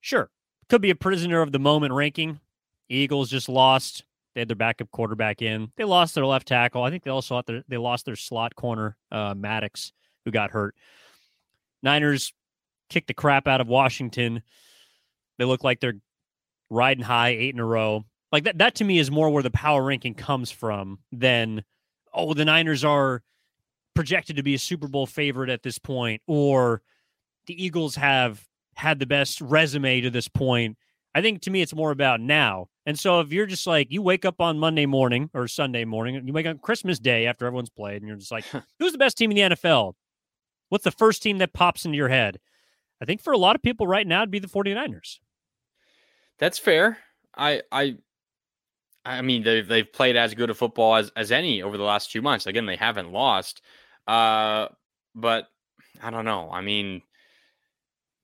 sure, 0.00 0.30
could 0.68 0.82
be 0.82 0.90
a 0.90 0.94
prisoner 0.94 1.40
of 1.40 1.52
the 1.52 1.58
moment 1.58 1.94
ranking. 1.94 2.40
Eagles 2.88 3.30
just 3.30 3.48
lost. 3.48 4.04
They 4.34 4.40
had 4.40 4.48
their 4.48 4.56
backup 4.56 4.90
quarterback 4.90 5.42
in. 5.42 5.72
They 5.76 5.84
lost 5.84 6.14
their 6.14 6.26
left 6.26 6.48
tackle. 6.48 6.82
I 6.82 6.90
think 6.90 7.02
they 7.02 7.10
also 7.10 7.42
their, 7.46 7.64
they 7.68 7.76
lost 7.76 8.04
their 8.04 8.16
slot 8.16 8.54
corner, 8.54 8.96
uh, 9.10 9.34
Maddox, 9.36 9.92
who 10.24 10.30
got 10.30 10.50
hurt. 10.50 10.74
Niners 11.82 12.32
kicked 12.88 13.08
the 13.08 13.14
crap 13.14 13.46
out 13.48 13.60
of 13.60 13.68
Washington. 13.68 14.42
They 15.38 15.44
look 15.44 15.64
like 15.64 15.80
they're 15.80 16.00
riding 16.70 17.04
high, 17.04 17.30
eight 17.30 17.54
in 17.54 17.60
a 17.60 17.64
row. 17.64 18.04
Like 18.30 18.44
that, 18.44 18.58
that 18.58 18.74
to 18.76 18.84
me 18.84 18.98
is 18.98 19.10
more 19.10 19.30
where 19.30 19.42
the 19.42 19.50
power 19.50 19.82
ranking 19.82 20.14
comes 20.14 20.50
from 20.50 20.98
than, 21.12 21.64
oh, 22.12 22.34
the 22.34 22.44
Niners 22.44 22.84
are 22.84 23.22
projected 23.94 24.36
to 24.36 24.42
be 24.42 24.54
a 24.54 24.58
Super 24.58 24.86
Bowl 24.86 25.06
favorite 25.06 25.50
at 25.50 25.62
this 25.62 25.78
point, 25.78 26.22
or 26.26 26.82
the 27.46 27.64
Eagles 27.64 27.96
have 27.96 28.46
had 28.78 29.00
the 29.00 29.06
best 29.06 29.40
resume 29.40 30.00
to 30.00 30.10
this 30.10 30.28
point. 30.28 30.76
I 31.14 31.20
think 31.20 31.42
to 31.42 31.50
me, 31.50 31.62
it's 31.62 31.74
more 31.74 31.90
about 31.90 32.20
now. 32.20 32.68
And 32.86 32.96
so 32.96 33.20
if 33.20 33.32
you're 33.32 33.46
just 33.46 33.66
like, 33.66 33.88
you 33.90 34.02
wake 34.02 34.24
up 34.24 34.40
on 34.40 34.58
Monday 34.58 34.86
morning 34.86 35.30
or 35.34 35.48
Sunday 35.48 35.84
morning, 35.84 36.22
you 36.24 36.32
wake 36.32 36.46
up 36.46 36.52
on 36.52 36.58
Christmas 36.58 37.00
Day 37.00 37.26
after 37.26 37.44
everyone's 37.44 37.70
played, 37.70 38.02
and 38.02 38.08
you're 38.08 38.16
just 38.16 38.30
like, 38.30 38.44
who's 38.78 38.92
the 38.92 38.98
best 38.98 39.18
team 39.18 39.32
in 39.32 39.36
the 39.36 39.56
NFL? 39.56 39.94
What's 40.68 40.84
the 40.84 40.92
first 40.92 41.22
team 41.22 41.38
that 41.38 41.52
pops 41.52 41.84
into 41.84 41.96
your 41.96 42.08
head? 42.08 42.38
I 43.02 43.04
think 43.04 43.20
for 43.20 43.32
a 43.32 43.38
lot 43.38 43.56
of 43.56 43.62
people 43.62 43.86
right 43.86 44.06
now, 44.06 44.20
it'd 44.20 44.30
be 44.30 44.38
the 44.38 44.46
49ers. 44.46 45.18
That's 46.38 46.58
fair. 46.58 46.98
I, 47.36 47.62
I, 47.72 47.96
I 49.04 49.22
mean, 49.22 49.42
they've 49.42 49.66
they've 49.66 49.92
played 49.92 50.16
as 50.16 50.34
good 50.34 50.50
a 50.50 50.54
football 50.54 50.96
as 50.96 51.10
as 51.16 51.32
any 51.32 51.62
over 51.62 51.76
the 51.76 51.84
last 51.84 52.12
two 52.12 52.22
months. 52.22 52.46
Again, 52.46 52.66
they 52.66 52.76
haven't 52.76 53.10
lost, 53.10 53.62
uh, 54.06 54.68
but 55.14 55.48
I 56.02 56.10
don't 56.10 56.24
know. 56.24 56.50
I 56.52 56.60
mean, 56.60 57.02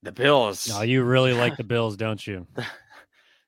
The 0.05 0.11
Bills. 0.11 0.69
No, 0.69 0.81
you 0.81 1.03
really 1.03 1.33
like 1.33 1.57
the 1.57 1.63
Bills, 1.65 1.97
don't 1.97 2.25
you? 2.25 2.45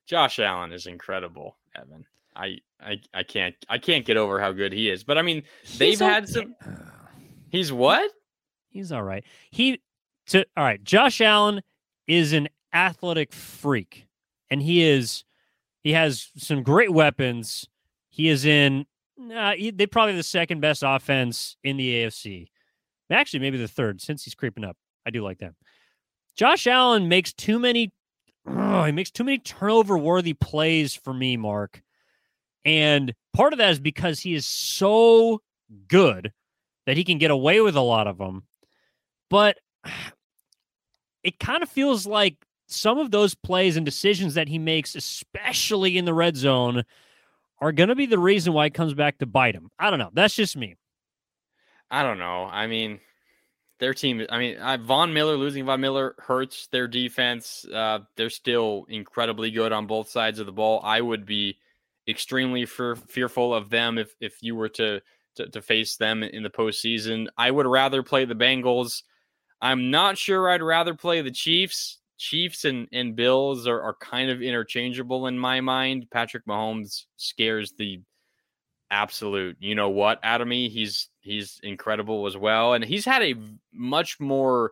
Josh 0.08 0.40
Allen 0.40 0.74
is 0.74 0.88
incredible, 0.88 1.56
Evan. 1.76 2.04
I, 2.36 2.58
I 2.82 3.00
I 3.14 3.24
can't 3.24 3.56
I 3.70 3.78
can't 3.78 4.06
get 4.06 4.18
over 4.18 4.40
how 4.40 4.52
good 4.52 4.74
he 4.74 4.90
is. 4.90 5.04
But 5.04 5.18
I 5.18 5.22
mean, 5.22 5.44
they've 5.78 5.92
He's 5.92 6.00
had 6.00 6.24
okay. 6.24 6.32
some. 6.34 6.56
He's 7.50 7.72
what? 7.72 8.12
He's 8.70 8.92
all 8.92 9.04
right. 9.04 9.24
He 9.52 9.82
to 10.28 10.46
all 10.58 10.64
right. 10.64 10.84
Josh 10.84 11.22
Allen 11.22 11.62
is 12.08 12.34
an 12.34 12.50
athletic 12.74 13.34
freak, 13.34 14.08
and 14.50 14.62
he 14.62 14.84
is 14.84 15.24
he 15.84 15.94
has 15.94 16.32
some 16.38 16.64
great 16.64 16.92
weapons. 16.92 17.68
He 18.10 18.30
is 18.30 18.46
in. 18.46 18.86
Uh, 19.34 19.54
he, 19.54 19.72
they 19.72 19.86
probably 19.86 20.16
the 20.16 20.24
second 20.24 20.60
best 20.62 20.84
offense 20.86 21.56
in 21.64 21.78
the 21.78 22.04
AFC. 22.04 22.48
Actually, 23.12 23.40
maybe 23.42 23.58
the 23.58 23.68
third 23.68 24.02
since 24.02 24.24
he's 24.24 24.36
creeping 24.36 24.64
up. 24.64 24.78
I 25.06 25.12
do 25.12 25.24
like 25.24 25.40
that. 25.40 25.54
Josh 26.38 26.68
Allen 26.68 27.10
makes 27.10 27.34
too 27.34 27.60
many. 27.60 27.92
He 28.46 28.92
makes 28.92 29.12
too 29.12 29.24
many 29.26 29.40
turnover 29.40 29.98
worthy 29.98 30.34
plays 30.34 30.96
for 30.96 31.14
me, 31.14 31.36
Marc. 31.36 31.82
And 32.64 33.14
part 33.34 33.54
of 33.54 33.60
that 33.60 33.72
is 33.72 33.80
because 33.80 34.20
he 34.20 34.36
is 34.36 34.46
so 34.46 35.42
good 35.88 36.32
that 36.86 36.96
he 36.96 37.04
can 37.04 37.18
get 37.18 37.32
away 37.32 37.60
with 37.60 37.76
a 37.76 37.82
lot 37.82 38.08
of 38.08 38.18
them. 38.18 38.44
But 39.30 39.58
it 41.24 41.40
kind 41.40 41.64
of 41.64 41.70
feels 41.70 42.06
like 42.06 42.36
some 42.68 43.00
of 43.00 43.12
those 43.12 43.36
plays 43.36 43.76
and 43.76 43.86
decisions 43.86 44.36
that 44.36 44.48
he 44.48 44.60
makes, 44.60 44.96
especially 44.96 45.98
in 45.98 46.06
the 46.06 46.14
red 46.14 46.38
zone, 46.38 46.84
are 47.60 47.72
going 47.72 47.90
to 47.90 47.96
be 47.96 48.06
the 48.06 48.20
reason 48.20 48.54
why 48.54 48.66
it 48.68 48.74
comes 48.74 48.94
back 48.94 49.18
to 49.18 49.26
bite 49.26 49.56
him. 49.56 49.72
I 49.80 49.90
don't 49.90 50.00
know. 50.00 50.12
That's 50.14 50.36
just 50.36 50.56
me. 50.56 50.76
I 51.90 52.04
don't 52.04 52.20
know. 52.20 52.46
I 52.46 52.68
mean, 52.68 53.00
their 53.80 53.94
team. 53.94 54.26
I 54.30 54.40
mean, 54.40 54.58
uh, 54.58 54.78
Von 54.78 55.14
Miller 55.14 55.36
losing 55.36 55.66
Von 55.66 55.82
Miller 55.82 56.16
hurts 56.18 56.68
their 56.68 56.88
defense. 56.88 57.66
Uh, 57.66 58.00
they're 58.16 58.30
still 58.30 58.86
incredibly 58.90 59.52
good 59.52 59.72
on 59.72 59.88
both 59.88 60.10
sides 60.10 60.40
of 60.40 60.46
the 60.46 60.52
ball. 60.52 60.82
I 60.84 61.02
would 61.02 61.26
be 61.26 61.58
extremely 62.08 62.66
fear, 62.66 62.96
fearful 62.96 63.54
of 63.54 63.70
them 63.70 63.98
if 63.98 64.16
if 64.20 64.42
you 64.42 64.56
were 64.56 64.70
to, 64.70 65.02
to 65.36 65.50
to 65.50 65.62
face 65.62 65.98
them 65.98 66.24
in 66.24 66.44
the 66.44 66.50
postseason. 66.50 67.28
I 67.38 67.52
would 67.52 67.68
rather 67.68 68.04
play 68.04 68.26
the 68.26 68.36
Bengals. 68.36 69.04
I'm 69.62 69.92
not 69.92 70.18
sure 70.18 70.50
I'd 70.50 70.62
rather 70.62 70.94
play 70.94 71.22
the 71.22 71.32
Chiefs. 71.32 72.00
Chiefs 72.18 72.66
and, 72.66 72.88
and 72.92 73.16
Bills 73.16 73.68
are, 73.68 73.82
are 73.82 73.96
kind 73.96 74.32
of 74.32 74.42
interchangeable 74.42 75.28
in 75.28 75.38
my 75.38 75.62
mind. 75.62 76.08
Patrick 76.12 76.46
Mahomes 76.48 77.06
scares 77.16 77.74
the 77.74 78.02
absolute 78.90 79.58
you 79.60 79.76
know 79.76 79.90
what 79.90 80.20
out 80.24 80.42
of 80.42 80.48
me. 80.48 80.70
He's 80.70 81.10
he's 81.20 81.60
incredible 81.64 82.26
as 82.26 82.38
well. 82.38 82.74
And 82.74 82.84
he's 82.84 83.06
had 83.06 83.22
a 83.22 83.36
much 83.74 84.20
more 84.20 84.72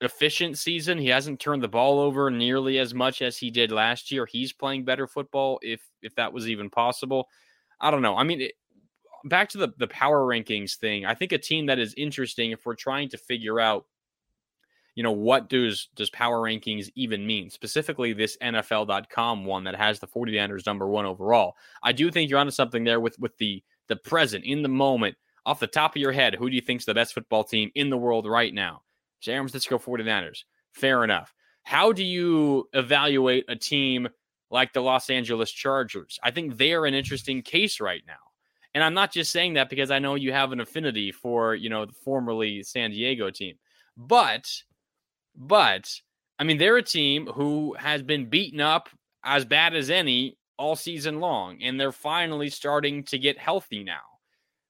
efficient 0.00 0.58
season. 0.58 0.98
He 0.98 1.08
hasn't 1.08 1.40
turned 1.40 1.62
the 1.62 1.68
ball 1.68 1.98
over 1.98 2.30
nearly 2.30 2.78
as 2.78 2.94
much 2.94 3.22
as 3.22 3.36
he 3.36 3.50
did 3.50 3.72
last 3.72 4.10
year. 4.10 4.26
He's 4.26 4.52
playing 4.52 4.84
better 4.84 5.06
football 5.06 5.58
if 5.62 5.80
if 6.02 6.14
that 6.16 6.32
was 6.32 6.48
even 6.48 6.70
possible. 6.70 7.28
I 7.80 7.90
don't 7.90 8.02
know. 8.02 8.16
I 8.16 8.24
mean, 8.24 8.40
it, 8.42 8.52
back 9.24 9.48
to 9.50 9.58
the 9.58 9.72
the 9.78 9.88
power 9.88 10.20
rankings 10.20 10.76
thing. 10.76 11.04
I 11.04 11.14
think 11.14 11.32
a 11.32 11.38
team 11.38 11.66
that 11.66 11.78
is 11.78 11.94
interesting 11.96 12.50
if 12.50 12.64
we're 12.66 12.74
trying 12.74 13.08
to 13.10 13.18
figure 13.18 13.60
out 13.60 13.86
you 14.98 15.04
know 15.04 15.12
what 15.12 15.48
does 15.48 15.90
does 15.94 16.10
power 16.10 16.40
rankings 16.40 16.90
even 16.96 17.24
mean? 17.24 17.50
Specifically 17.50 18.12
this 18.12 18.36
nfl.com 18.42 19.44
one 19.44 19.62
that 19.62 19.76
has 19.76 20.00
the 20.00 20.08
49ers 20.08 20.66
number 20.66 20.88
1 20.88 21.06
overall. 21.06 21.54
I 21.84 21.92
do 21.92 22.10
think 22.10 22.28
you're 22.28 22.40
onto 22.40 22.50
something 22.50 22.82
there 22.82 22.98
with 22.98 23.16
with 23.20 23.38
the 23.38 23.62
the 23.86 23.94
present 23.94 24.44
in 24.44 24.62
the 24.62 24.68
moment 24.68 25.16
off 25.46 25.60
the 25.60 25.68
top 25.68 25.94
of 25.94 26.02
your 26.02 26.10
head 26.10 26.34
who 26.34 26.50
do 26.50 26.56
you 26.56 26.60
think's 26.60 26.84
the 26.84 26.94
best 26.94 27.14
football 27.14 27.44
team 27.44 27.70
in 27.76 27.90
the 27.90 27.96
world 27.96 28.26
right 28.26 28.52
now? 28.52 28.82
San 29.20 29.36
francisco 29.36 29.78
49ers 29.78 30.42
fair 30.72 31.04
enough. 31.04 31.32
How 31.62 31.92
do 31.92 32.02
you 32.02 32.68
evaluate 32.72 33.44
a 33.46 33.54
team 33.54 34.08
like 34.50 34.72
the 34.72 34.82
los 34.82 35.10
angeles 35.10 35.52
chargers? 35.52 36.18
I 36.24 36.32
think 36.32 36.56
they're 36.56 36.86
an 36.86 36.94
interesting 36.94 37.42
case 37.42 37.80
right 37.80 38.02
now. 38.04 38.14
And 38.74 38.82
i'm 38.82 38.94
not 38.94 39.12
just 39.12 39.30
saying 39.30 39.54
that 39.54 39.70
because 39.70 39.92
i 39.92 40.00
know 40.00 40.16
you 40.16 40.32
have 40.32 40.50
an 40.50 40.58
affinity 40.58 41.12
for 41.12 41.54
you 41.54 41.70
know 41.70 41.86
the 41.86 41.92
formerly 41.92 42.64
san 42.64 42.90
diego 42.90 43.30
team. 43.30 43.54
But 43.96 44.48
but 45.38 45.88
I 46.38 46.44
mean, 46.44 46.58
they're 46.58 46.76
a 46.76 46.82
team 46.82 47.26
who 47.26 47.74
has 47.78 48.02
been 48.02 48.28
beaten 48.28 48.60
up 48.60 48.88
as 49.24 49.44
bad 49.44 49.74
as 49.74 49.88
any 49.88 50.36
all 50.58 50.76
season 50.76 51.20
long, 51.20 51.62
and 51.62 51.80
they're 51.80 51.92
finally 51.92 52.50
starting 52.50 53.04
to 53.04 53.18
get 53.18 53.38
healthy 53.38 53.84
now. 53.84 54.00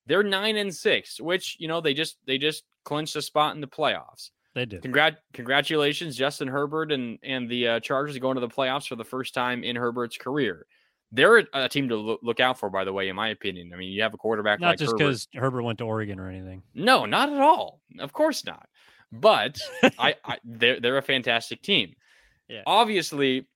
They're 0.06 0.22
nine 0.22 0.56
and 0.56 0.74
six, 0.74 1.20
which 1.20 1.56
you 1.58 1.68
know 1.68 1.80
they 1.80 1.94
just 1.94 2.18
they 2.26 2.38
just 2.38 2.64
clinched 2.84 3.16
a 3.16 3.22
spot 3.22 3.54
in 3.54 3.60
the 3.60 3.66
playoffs. 3.66 4.30
They 4.54 4.66
did. 4.66 4.82
Congrat- 4.82 5.18
congratulations, 5.32 6.16
Justin 6.16 6.48
Herbert 6.48 6.92
and 6.92 7.18
and 7.22 7.48
the 7.48 7.68
uh, 7.68 7.80
Chargers 7.80 8.18
going 8.18 8.36
to 8.36 8.40
the 8.40 8.48
playoffs 8.48 8.86
for 8.86 8.96
the 8.96 9.04
first 9.04 9.34
time 9.34 9.64
in 9.64 9.76
Herbert's 9.76 10.16
career. 10.16 10.66
They're 11.10 11.38
a, 11.38 11.44
a 11.54 11.68
team 11.68 11.88
to 11.88 11.96
look, 11.96 12.20
look 12.22 12.40
out 12.40 12.58
for, 12.58 12.68
by 12.68 12.84
the 12.84 12.92
way, 12.92 13.08
in 13.08 13.16
my 13.16 13.28
opinion. 13.28 13.70
I 13.72 13.76
mean, 13.78 13.90
you 13.92 14.02
have 14.02 14.12
a 14.12 14.18
quarterback 14.18 14.60
Not 14.60 14.68
like 14.68 14.78
just 14.78 14.92
Herbert. 14.92 14.98
because 14.98 15.28
Herbert 15.34 15.62
went 15.62 15.78
to 15.78 15.84
Oregon 15.84 16.20
or 16.20 16.28
anything. 16.28 16.62
No, 16.74 17.06
not 17.06 17.32
at 17.32 17.40
all. 17.40 17.80
Of 17.98 18.12
course 18.12 18.44
not. 18.44 18.68
But 19.12 19.58
I, 19.98 20.14
I 20.24 20.38
they're 20.44 20.80
they're 20.80 20.98
a 20.98 21.02
fantastic 21.02 21.62
team. 21.62 21.94
Yeah. 22.48 22.62
Obviously, 22.66 23.46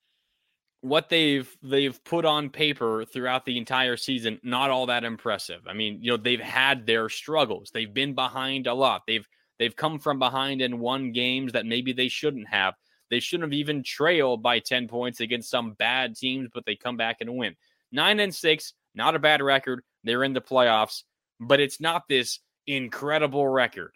what 0.82 1.08
they've 1.08 1.56
they've 1.62 2.02
put 2.04 2.24
on 2.24 2.50
paper 2.50 3.04
throughout 3.04 3.44
the 3.44 3.56
entire 3.56 3.96
season, 3.96 4.38
not 4.42 4.70
all 4.70 4.86
that 4.86 5.04
impressive. 5.04 5.62
I 5.66 5.72
mean, 5.72 5.98
you 6.02 6.10
know, 6.10 6.16
they've 6.16 6.40
had 6.40 6.86
their 6.86 7.08
struggles. 7.08 7.70
They've 7.72 7.92
been 7.92 8.14
behind 8.14 8.66
a 8.66 8.74
lot. 8.74 9.02
They've 9.06 9.26
they've 9.58 9.74
come 9.74 9.98
from 9.98 10.18
behind 10.18 10.60
and 10.60 10.80
won 10.80 11.12
games 11.12 11.52
that 11.52 11.66
maybe 11.66 11.92
they 11.92 12.08
shouldn't 12.08 12.48
have. 12.48 12.74
They 13.10 13.20
shouldn't 13.20 13.52
have 13.52 13.58
even 13.58 13.82
trailed 13.82 14.42
by 14.42 14.58
10 14.58 14.88
points 14.88 15.20
against 15.20 15.50
some 15.50 15.72
bad 15.72 16.16
teams, 16.16 16.48
but 16.52 16.64
they 16.64 16.76
come 16.76 16.96
back 16.96 17.18
and 17.20 17.36
win. 17.36 17.54
Nine 17.92 18.20
and 18.20 18.34
six, 18.34 18.72
not 18.94 19.14
a 19.14 19.18
bad 19.18 19.42
record. 19.42 19.82
They're 20.02 20.24
in 20.24 20.32
the 20.32 20.40
playoffs, 20.40 21.02
but 21.38 21.60
it's 21.60 21.78
not 21.78 22.08
this 22.08 22.40
incredible 22.66 23.46
record 23.46 23.92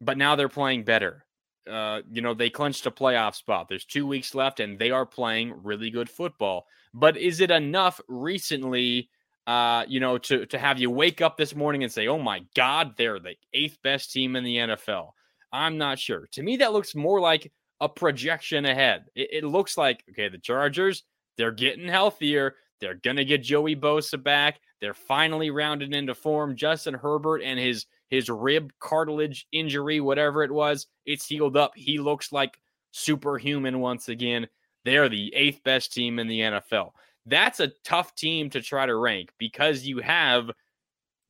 but 0.00 0.18
now 0.18 0.36
they're 0.36 0.48
playing 0.48 0.84
better. 0.84 1.24
Uh, 1.70 2.02
you 2.10 2.22
know, 2.22 2.34
they 2.34 2.50
clinched 2.50 2.86
a 2.86 2.90
playoff 2.90 3.34
spot. 3.34 3.68
There's 3.68 3.84
two 3.84 4.06
weeks 4.06 4.34
left, 4.34 4.60
and 4.60 4.78
they 4.78 4.90
are 4.90 5.06
playing 5.06 5.54
really 5.64 5.90
good 5.90 6.08
football. 6.08 6.66
But 6.94 7.16
is 7.16 7.40
it 7.40 7.50
enough 7.50 8.00
recently, 8.08 9.10
uh, 9.46 9.84
you 9.88 9.98
know, 9.98 10.16
to 10.18 10.46
to 10.46 10.58
have 10.58 10.78
you 10.78 10.90
wake 10.90 11.20
up 11.20 11.36
this 11.36 11.56
morning 11.56 11.82
and 11.82 11.92
say, 11.92 12.06
"Oh 12.06 12.18
my 12.18 12.44
God, 12.54 12.96
they're 12.96 13.18
the 13.18 13.34
eighth 13.52 13.78
best 13.82 14.12
team 14.12 14.36
in 14.36 14.44
the 14.44 14.56
NFL"? 14.56 15.10
I'm 15.52 15.76
not 15.76 15.98
sure. 15.98 16.28
To 16.32 16.42
me, 16.42 16.56
that 16.58 16.72
looks 16.72 16.94
more 16.94 17.20
like 17.20 17.50
a 17.80 17.88
projection 17.88 18.64
ahead. 18.64 19.06
It, 19.14 19.28
it 19.32 19.44
looks 19.44 19.76
like 19.76 20.04
okay, 20.10 20.28
the 20.28 20.38
Chargers, 20.38 21.02
they're 21.36 21.52
getting 21.52 21.88
healthier. 21.88 22.56
They're 22.80 22.94
gonna 22.94 23.24
get 23.24 23.42
Joey 23.42 23.74
Bosa 23.74 24.22
back. 24.22 24.60
They're 24.80 24.94
finally 24.94 25.50
rounded 25.50 25.94
into 25.94 26.14
form. 26.14 26.54
Justin 26.54 26.94
Herbert 26.94 27.42
and 27.42 27.58
his 27.58 27.86
his 28.08 28.28
rib 28.28 28.72
cartilage 28.78 29.46
injury, 29.52 30.00
whatever 30.00 30.42
it 30.44 30.52
was, 30.52 30.86
it's 31.04 31.26
healed 31.26 31.56
up. 31.56 31.72
He 31.74 31.98
looks 31.98 32.32
like 32.32 32.58
superhuman 32.92 33.80
once 33.80 34.08
again. 34.08 34.48
They're 34.84 35.08
the 35.08 35.34
eighth 35.34 35.62
best 35.64 35.92
team 35.92 36.18
in 36.18 36.28
the 36.28 36.40
NFL. 36.40 36.92
That's 37.26 37.60
a 37.60 37.72
tough 37.84 38.14
team 38.14 38.50
to 38.50 38.62
try 38.62 38.86
to 38.86 38.94
rank 38.94 39.32
because 39.38 39.84
you 39.84 39.98
have 39.98 40.50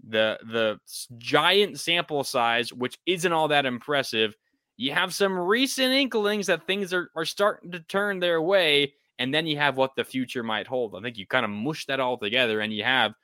the 0.07 0.39
the 0.45 0.79
giant 1.17 1.81
sample 1.81 2.23
size, 2.23 2.73
which 2.73 2.99
isn't 3.07 3.33
all 3.33 3.49
that 3.49 3.67
impressive. 3.67 4.37
You 4.77 4.93
have 4.93 5.15
some 5.15 5.39
recent 5.39 5.93
inklings 5.93 6.49
that 6.49 6.67
things 6.67 6.93
are, 6.93 7.11
are 7.17 7.25
starting 7.25 7.71
to 7.73 7.81
turn 7.81 8.21
their 8.21 8.43
way, 8.43 8.93
and 9.19 9.33
then 9.33 9.47
you 9.47 9.57
have 9.57 9.79
what 9.79 9.97
the 9.97 10.05
future 10.05 10.43
might 10.43 10.67
hold. 10.67 10.95
I 10.95 11.01
think 11.01 11.17
you 11.17 11.27
kind 11.27 11.47
of 11.47 11.51
mush 11.51 11.87
that 11.87 11.99
all 11.99 12.19
together, 12.19 12.61
and 12.61 12.73
you 12.73 12.85
have 12.85 13.15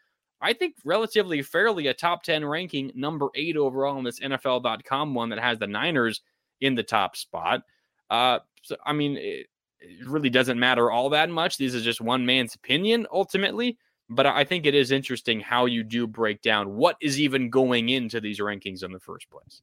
I 0.42 0.52
think 0.52 0.74
relatively 0.84 1.42
fairly 1.42 1.86
a 1.86 1.94
top 1.94 2.22
10 2.24 2.44
ranking, 2.44 2.92
number 2.94 3.28
eight 3.34 3.56
overall 3.56 3.98
in 3.98 4.04
this 4.04 4.20
NFL.com 4.20 5.14
one 5.14 5.30
that 5.30 5.38
has 5.38 5.58
the 5.58 5.66
Niners 5.66 6.20
in 6.60 6.74
the 6.74 6.82
top 6.82 7.16
spot. 7.16 7.62
Uh, 8.10 8.40
so, 8.62 8.76
I 8.84 8.92
mean, 8.92 9.16
it, 9.16 9.46
it 9.80 10.06
really 10.06 10.30
doesn't 10.30 10.58
matter 10.58 10.90
all 10.90 11.10
that 11.10 11.30
much. 11.30 11.58
This 11.58 11.74
is 11.74 11.84
just 11.84 12.00
one 12.00 12.26
man's 12.26 12.54
opinion 12.54 13.06
ultimately. 13.12 13.78
But 14.08 14.26
I 14.26 14.44
think 14.44 14.66
it 14.66 14.74
is 14.74 14.90
interesting 14.90 15.40
how 15.40 15.64
you 15.66 15.82
do 15.82 16.06
break 16.06 16.42
down 16.42 16.74
what 16.74 16.96
is 17.00 17.18
even 17.18 17.48
going 17.48 17.88
into 17.88 18.20
these 18.20 18.40
rankings 18.40 18.82
in 18.82 18.92
the 18.92 19.00
first 19.00 19.30
place. 19.30 19.62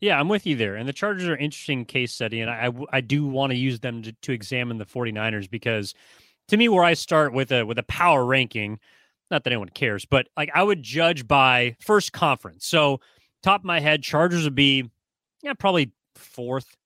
Yeah, 0.00 0.18
I'm 0.18 0.28
with 0.28 0.46
you 0.46 0.56
there. 0.56 0.76
And 0.76 0.88
the 0.88 0.92
Chargers 0.92 1.28
are 1.28 1.34
an 1.34 1.40
interesting 1.40 1.84
case 1.84 2.12
study. 2.12 2.40
And 2.40 2.50
I, 2.50 2.70
I 2.90 3.00
do 3.00 3.26
want 3.26 3.52
to 3.52 3.56
use 3.56 3.80
them 3.80 4.02
to, 4.02 4.12
to 4.12 4.32
examine 4.32 4.78
the 4.78 4.86
49ers 4.86 5.48
because 5.48 5.94
to 6.48 6.56
me, 6.56 6.68
where 6.68 6.84
I 6.84 6.94
start 6.94 7.32
with 7.32 7.52
a 7.52 7.64
with 7.64 7.78
a 7.78 7.84
power 7.84 8.24
ranking, 8.24 8.80
not 9.30 9.44
that 9.44 9.52
anyone 9.52 9.68
cares, 9.68 10.04
but 10.04 10.28
like 10.36 10.50
I 10.54 10.62
would 10.62 10.82
judge 10.82 11.26
by 11.26 11.76
first 11.80 12.12
conference. 12.12 12.66
So 12.66 13.00
top 13.42 13.60
of 13.60 13.64
my 13.64 13.80
head, 13.80 14.02
Chargers 14.02 14.44
would 14.44 14.54
be 14.54 14.90
yeah, 15.42 15.54
probably 15.54 15.92
fourth. 16.14 16.76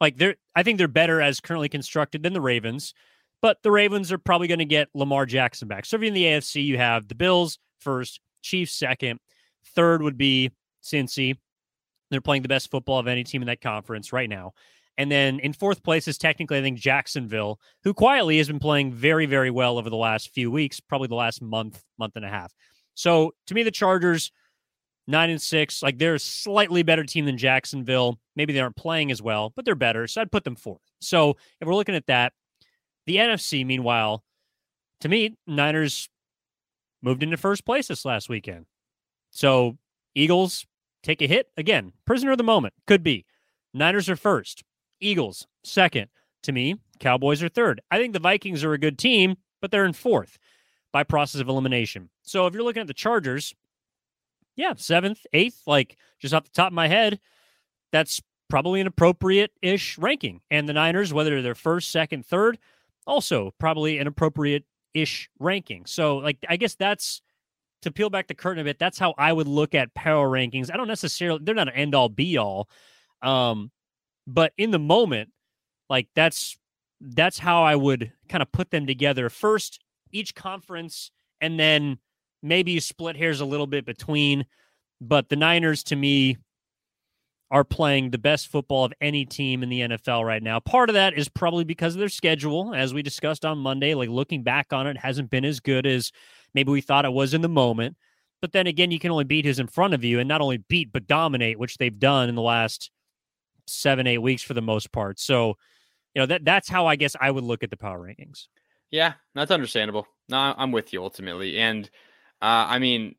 Like 0.00 0.16
they're 0.18 0.36
I 0.54 0.62
think 0.62 0.78
they're 0.78 0.88
better 0.88 1.20
as 1.20 1.40
currently 1.40 1.68
constructed 1.68 2.22
than 2.22 2.32
the 2.32 2.40
Ravens, 2.40 2.94
but 3.40 3.62
the 3.62 3.70
Ravens 3.70 4.12
are 4.12 4.18
probably 4.18 4.48
going 4.48 4.58
to 4.58 4.64
get 4.64 4.88
Lamar 4.94 5.26
Jackson 5.26 5.68
back. 5.68 5.86
So 5.86 5.96
if 5.96 6.02
you're 6.02 6.08
in 6.08 6.14
the 6.14 6.24
AFC, 6.24 6.64
you 6.64 6.76
have 6.78 7.08
the 7.08 7.14
Bills 7.14 7.58
first, 7.80 8.20
Chiefs 8.42 8.72
second, 8.72 9.20
third 9.74 10.02
would 10.02 10.18
be 10.18 10.50
Cincy. 10.82 11.36
They're 12.10 12.20
playing 12.20 12.42
the 12.42 12.48
best 12.48 12.70
football 12.70 12.98
of 12.98 13.08
any 13.08 13.24
team 13.24 13.42
in 13.42 13.46
that 13.46 13.60
conference 13.60 14.12
right 14.12 14.28
now. 14.30 14.52
And 14.98 15.10
then 15.10 15.40
in 15.40 15.52
fourth 15.52 15.82
place 15.82 16.08
is 16.08 16.16
technically, 16.16 16.58
I 16.58 16.62
think, 16.62 16.78
Jacksonville, 16.78 17.60
who 17.84 17.92
quietly 17.92 18.38
has 18.38 18.48
been 18.48 18.58
playing 18.58 18.92
very, 18.92 19.26
very 19.26 19.50
well 19.50 19.78
over 19.78 19.90
the 19.90 19.96
last 19.96 20.32
few 20.32 20.50
weeks, 20.50 20.80
probably 20.80 21.08
the 21.08 21.14
last 21.14 21.42
month, 21.42 21.82
month 21.98 22.16
and 22.16 22.24
a 22.24 22.30
half. 22.30 22.54
So 22.94 23.34
to 23.46 23.54
me, 23.54 23.62
the 23.62 23.70
Chargers, 23.70 24.32
nine 25.06 25.30
and 25.30 25.40
six, 25.40 25.82
like 25.82 25.98
they're 25.98 26.14
a 26.14 26.18
slightly 26.18 26.82
better 26.82 27.04
team 27.04 27.26
than 27.26 27.36
Jacksonville. 27.36 28.18
Maybe 28.34 28.52
they 28.52 28.60
aren't 28.60 28.76
playing 28.76 29.10
as 29.10 29.20
well, 29.20 29.52
but 29.54 29.64
they're 29.64 29.74
better. 29.74 30.06
So 30.06 30.20
I'd 30.20 30.32
put 30.32 30.44
them 30.44 30.56
fourth. 30.56 30.80
So 31.00 31.36
if 31.60 31.66
we're 31.68 31.74
looking 31.74 31.94
at 31.94 32.06
that, 32.06 32.32
the 33.04 33.16
NFC, 33.16 33.64
meanwhile, 33.64 34.24
to 35.00 35.08
me, 35.08 35.36
Niners 35.46 36.08
moved 37.02 37.22
into 37.22 37.36
first 37.36 37.64
place 37.64 37.88
this 37.88 38.04
last 38.04 38.28
weekend. 38.28 38.66
So 39.30 39.76
Eagles 40.14 40.66
take 41.02 41.20
a 41.22 41.26
hit 41.26 41.50
again. 41.56 41.92
Prisoner 42.06 42.32
of 42.32 42.38
the 42.38 42.44
moment 42.44 42.74
could 42.86 43.02
be. 43.02 43.26
Niners 43.74 44.08
are 44.08 44.16
first. 44.16 44.64
Eagles 45.00 45.46
second. 45.64 46.08
To 46.42 46.52
me, 46.52 46.76
Cowboys 47.00 47.42
are 47.42 47.48
third. 47.48 47.80
I 47.90 47.98
think 47.98 48.12
the 48.12 48.20
Vikings 48.20 48.62
are 48.62 48.72
a 48.72 48.78
good 48.78 48.98
team, 48.98 49.36
but 49.60 49.70
they're 49.70 49.84
in 49.84 49.92
fourth 49.92 50.38
by 50.92 51.02
process 51.02 51.40
of 51.40 51.48
elimination. 51.48 52.08
So 52.22 52.46
if 52.46 52.54
you're 52.54 52.62
looking 52.62 52.82
at 52.82 52.86
the 52.86 52.94
Chargers, 52.94 53.54
yeah, 54.54 54.74
seventh, 54.76 55.26
eighth, 55.32 55.62
like 55.66 55.96
just 56.20 56.32
off 56.32 56.44
the 56.44 56.50
top 56.50 56.68
of 56.68 56.72
my 56.72 56.88
head, 56.88 57.18
that's 57.90 58.22
probably 58.48 58.80
an 58.80 58.86
appropriate 58.86 59.50
ish 59.60 59.98
ranking. 59.98 60.40
And 60.50 60.68
the 60.68 60.72
Niners, 60.72 61.12
whether 61.12 61.42
they're 61.42 61.54
first, 61.54 61.90
second, 61.90 62.24
third, 62.24 62.58
also 63.06 63.52
probably 63.58 63.98
an 63.98 64.06
appropriate 64.06 64.64
ish 64.94 65.28
ranking. 65.38 65.84
So, 65.86 66.18
like, 66.18 66.38
I 66.48 66.56
guess 66.56 66.74
that's 66.74 67.22
to 67.82 67.90
peel 67.90 68.08
back 68.08 68.28
the 68.28 68.34
curtain 68.34 68.60
a 68.60 68.64
bit. 68.64 68.78
That's 68.78 68.98
how 68.98 69.14
I 69.18 69.32
would 69.32 69.48
look 69.48 69.74
at 69.74 69.94
power 69.94 70.28
rankings. 70.28 70.72
I 70.72 70.76
don't 70.76 70.88
necessarily, 70.88 71.40
they're 71.42 71.54
not 71.54 71.68
an 71.68 71.74
end 71.74 71.94
all 71.94 72.08
be 72.08 72.38
all. 72.38 72.68
Um, 73.20 73.70
but 74.26 74.52
in 74.58 74.70
the 74.70 74.78
moment, 74.78 75.30
like 75.88 76.08
that's 76.14 76.56
that's 77.00 77.38
how 77.38 77.62
I 77.62 77.76
would 77.76 78.12
kind 78.28 78.42
of 78.42 78.50
put 78.52 78.70
them 78.70 78.86
together. 78.86 79.28
First, 79.28 79.80
each 80.12 80.34
conference, 80.34 81.10
and 81.40 81.58
then 81.58 81.98
maybe 82.42 82.72
you 82.72 82.80
split 82.80 83.16
hairs 83.16 83.40
a 83.40 83.44
little 83.44 83.66
bit 83.66 83.84
between. 83.84 84.46
But 85.00 85.28
the 85.28 85.36
Niners, 85.36 85.82
to 85.84 85.96
me, 85.96 86.38
are 87.50 87.64
playing 87.64 88.10
the 88.10 88.18
best 88.18 88.48
football 88.48 88.84
of 88.84 88.92
any 89.00 89.24
team 89.24 89.62
in 89.62 89.68
the 89.68 89.80
NFL 89.80 90.24
right 90.24 90.42
now. 90.42 90.58
Part 90.58 90.90
of 90.90 90.94
that 90.94 91.16
is 91.16 91.28
probably 91.28 91.64
because 91.64 91.94
of 91.94 92.00
their 92.00 92.08
schedule, 92.08 92.74
as 92.74 92.94
we 92.94 93.02
discussed 93.02 93.44
on 93.44 93.58
Monday. 93.58 93.94
Like 93.94 94.08
looking 94.08 94.42
back 94.42 94.72
on 94.72 94.86
it, 94.86 94.96
hasn't 94.96 95.30
been 95.30 95.44
as 95.44 95.60
good 95.60 95.86
as 95.86 96.12
maybe 96.54 96.72
we 96.72 96.80
thought 96.80 97.04
it 97.04 97.12
was 97.12 97.34
in 97.34 97.42
the 97.42 97.48
moment. 97.48 97.96
But 98.40 98.52
then 98.52 98.66
again, 98.66 98.90
you 98.90 98.98
can 98.98 99.10
only 99.10 99.24
beat 99.24 99.44
who's 99.44 99.58
in 99.58 99.66
front 99.66 99.94
of 99.94 100.02
you, 100.02 100.18
and 100.18 100.28
not 100.28 100.40
only 100.40 100.58
beat 100.58 100.92
but 100.92 101.06
dominate, 101.06 101.58
which 101.58 101.76
they've 101.76 101.98
done 101.98 102.28
in 102.28 102.34
the 102.34 102.42
last 102.42 102.90
seven, 103.66 104.06
eight 104.06 104.18
weeks 104.18 104.42
for 104.42 104.54
the 104.54 104.62
most 104.62 104.92
part. 104.92 105.18
So, 105.18 105.56
you 106.14 106.22
know, 106.22 106.26
that 106.26 106.44
that's 106.44 106.68
how 106.68 106.86
I 106.86 106.96
guess 106.96 107.16
I 107.20 107.30
would 107.30 107.44
look 107.44 107.62
at 107.62 107.70
the 107.70 107.76
power 107.76 108.00
rankings. 108.00 108.46
Yeah, 108.90 109.14
that's 109.34 109.50
understandable. 109.50 110.06
No, 110.28 110.54
I'm 110.56 110.72
with 110.72 110.92
you 110.92 111.02
ultimately. 111.02 111.58
And 111.58 111.90
uh, 112.40 112.66
I 112.68 112.78
mean, 112.78 113.16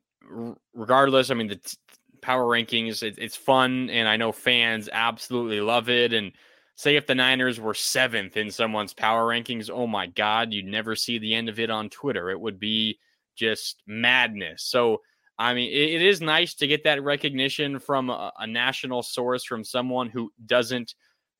regardless, 0.74 1.30
I 1.30 1.34
mean, 1.34 1.48
the 1.48 1.56
t- 1.56 1.76
power 2.22 2.44
rankings, 2.44 3.02
it, 3.02 3.16
it's 3.18 3.36
fun. 3.36 3.90
And 3.90 4.08
I 4.08 4.16
know 4.16 4.32
fans 4.32 4.88
absolutely 4.92 5.60
love 5.60 5.88
it. 5.88 6.12
And 6.12 6.32
say 6.74 6.96
if 6.96 7.06
the 7.06 7.14
Niners 7.14 7.60
were 7.60 7.74
seventh 7.74 8.36
in 8.36 8.50
someone's 8.50 8.94
power 8.94 9.28
rankings, 9.28 9.70
oh 9.70 9.86
my 9.86 10.06
God, 10.06 10.52
you'd 10.52 10.66
never 10.66 10.96
see 10.96 11.18
the 11.18 11.34
end 11.34 11.48
of 11.48 11.58
it 11.58 11.70
on 11.70 11.90
Twitter. 11.90 12.30
It 12.30 12.40
would 12.40 12.58
be 12.58 12.98
just 13.36 13.82
madness. 13.86 14.62
So, 14.64 15.02
I 15.38 15.54
mean, 15.54 15.70
it, 15.70 16.00
it 16.00 16.02
is 16.02 16.20
nice 16.20 16.54
to 16.54 16.66
get 16.66 16.84
that 16.84 17.02
recognition 17.02 17.78
from 17.78 18.10
a, 18.10 18.32
a 18.38 18.46
national 18.46 19.02
source, 19.02 19.44
from 19.44 19.62
someone 19.64 20.08
who 20.08 20.32
doesn't, 20.46 20.94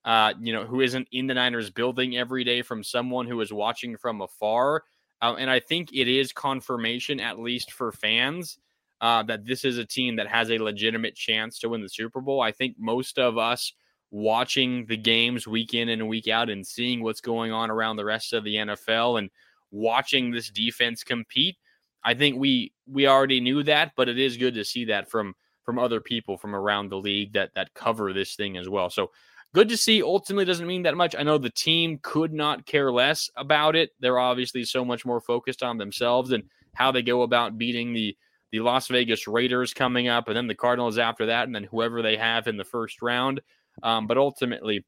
uh, 0.05 0.34
you 0.40 0.53
know, 0.53 0.64
who 0.64 0.80
isn't 0.80 1.09
in 1.11 1.26
the 1.26 1.34
Niners 1.34 1.70
building 1.70 2.16
every 2.16 2.44
day, 2.44 2.62
from 2.62 2.84
someone 2.84 3.26
who 3.26 3.40
is 3.40 3.53
watching 3.53 3.96
from 3.96 4.20
afar. 4.20 4.84
Uh, 5.20 5.34
and 5.38 5.51
I 5.51 5.59
think 5.59 5.92
it 5.92 6.07
is 6.07 6.32
confirmation, 6.32 7.18
at 7.18 7.40
least 7.40 7.72
for 7.72 7.90
fans, 7.90 8.59
uh, 9.01 9.24
that 9.24 9.44
this 9.44 9.64
is 9.64 9.78
a 9.78 9.84
team 9.84 10.16
that 10.16 10.28
has 10.28 10.51
a 10.51 10.59
legitimate 10.59 11.16
chance 11.16 11.59
to 11.59 11.68
win 11.68 11.82
the 11.82 11.88
Super 11.88 12.20
Bowl. 12.20 12.40
I 12.40 12.53
think 12.53 12.76
most 12.78 13.18
of 13.18 13.36
us 13.36 13.72
watching 14.11 14.86
the 14.86 14.96
games 14.96 15.46
week 15.46 15.74
in 15.74 15.88
and 15.88 16.09
week 16.09 16.28
out 16.28 16.49
and 16.49 16.66
seeing 16.66 17.03
what's 17.03 17.20
going 17.20 17.53
on 17.53 17.70
around 17.70 17.96
the 17.96 18.05
rest 18.05 18.32
of 18.32 18.44
the 18.44 18.55
NFL 18.55 19.18
and 19.18 19.28
watching 19.70 20.30
this 20.30 20.51
defense 20.51 21.05
compete 21.05 21.57
I 22.05 22.14
think 22.14 22.38
we 22.38 22.72
we 22.86 23.07
already 23.07 23.40
knew 23.40 23.62
that, 23.64 23.92
but 23.96 24.09
it 24.09 24.18
is 24.18 24.36
good 24.36 24.55
to 24.55 24.64
see 24.64 24.86
that 24.86 25.11
from 25.11 25.34
from 25.64 25.78
other 25.78 26.01
people 26.01 26.38
from 26.38 26.55
around 26.55 26.88
the 26.88 26.96
league 26.96 27.34
that 27.34 27.51
that 27.55 27.74
cover 27.74 28.12
this 28.12 28.34
thing 28.34 28.57
as 28.57 28.68
well. 28.68 28.90
So 28.90 29.11
good 29.55 29.68
to 29.68 29.76
see. 29.76 30.03
Ultimately, 30.03 30.44
doesn't 30.44 30.66
mean 30.66 30.82
that 30.84 30.96
much. 30.96 31.14
I 31.18 31.22
know 31.22 31.38
the 31.38 31.51
team 31.51 31.99
could 32.03 32.32
not 32.32 32.66
care 32.66 32.90
less 32.92 33.30
about 33.36 33.76
it. 33.76 33.90
They're 34.01 34.18
obviously 34.18 34.64
so 34.64 34.84
much 34.84 35.05
more 35.05 35.20
focused 35.20 35.62
on 35.62 35.78
themselves 35.78 36.32
and 36.32 36.44
how 36.74 36.92
they 36.92 37.03
go 37.03 37.22
about 37.22 37.59
beating 37.59 37.92
the 37.92 38.16
the 38.51 38.61
Las 38.61 38.88
Vegas 38.88 39.28
Raiders 39.28 39.74
coming 39.74 40.09
up, 40.09 40.28
and 40.28 40.36
then 40.36 40.46
the 40.46 40.55
Cardinals 40.55 40.96
after 40.96 41.26
that, 41.26 41.46
and 41.46 41.55
then 41.55 41.64
whoever 41.64 42.01
they 42.01 42.16
have 42.16 42.46
in 42.46 42.57
the 42.57 42.64
first 42.64 43.03
round. 43.03 43.42
Um, 43.82 44.07
but 44.07 44.16
ultimately, 44.16 44.86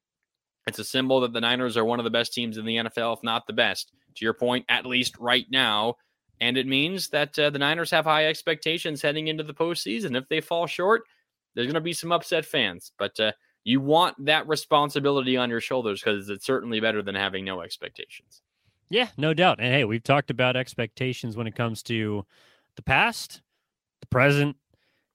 it's 0.67 0.79
a 0.79 0.85
symbol 0.85 1.21
that 1.21 1.33
the 1.33 1.41
Niners 1.41 1.77
are 1.77 1.85
one 1.85 2.01
of 2.01 2.05
the 2.05 2.11
best 2.11 2.33
teams 2.33 2.57
in 2.57 2.65
the 2.65 2.77
NFL, 2.77 3.19
if 3.19 3.23
not 3.23 3.47
the 3.47 3.53
best. 3.53 3.93
To 4.17 4.25
your 4.25 4.35
point, 4.35 4.65
at 4.69 4.87
least 4.87 5.19
right 5.19 5.47
now, 5.51 5.97
and 6.41 6.57
it 6.57 6.67
means 6.67 7.09
that 7.09 7.39
uh, 7.39 7.51
the 7.51 7.59
Niners 7.59 7.91
have 7.91 8.05
high 8.05 8.27
expectations 8.27 9.03
heading 9.03 9.29
into 9.29 9.45
the 9.45 9.55
postseason. 9.55 10.17
If 10.17 10.29
they 10.29 10.41
fall 10.41 10.67
short, 10.67 11.03
there's 11.55 11.67
going 11.67 11.75
to 11.75 11.81
be 11.81 11.93
some 11.93 12.13
upset 12.13 12.45
fans. 12.45 12.93
But 12.99 13.19
uh, 13.21 13.33
you 13.65 13.81
want 13.81 14.25
that 14.25 14.49
responsibility 14.49 15.37
on 15.37 15.51
your 15.51 15.61
shoulders 15.61 16.01
because 16.01 16.31
it's 16.31 16.47
certainly 16.47 16.81
better 16.81 17.03
than 17.03 17.15
having 17.15 17.45
no 17.45 17.61
expectations. 17.61 18.43
Yeah, 18.89 19.09
no 19.17 19.35
doubt. 19.35 19.61
And 19.61 19.73
hey, 19.73 19.85
we've 19.85 20.03
talked 20.03 20.31
about 20.31 20.57
expectations 20.57 21.37
when 21.37 21.47
it 21.47 21.55
comes 21.55 21.83
to 21.85 22.25
the 22.77 22.83
past, 22.83 23.43
the 24.01 24.07
present, 24.07 24.57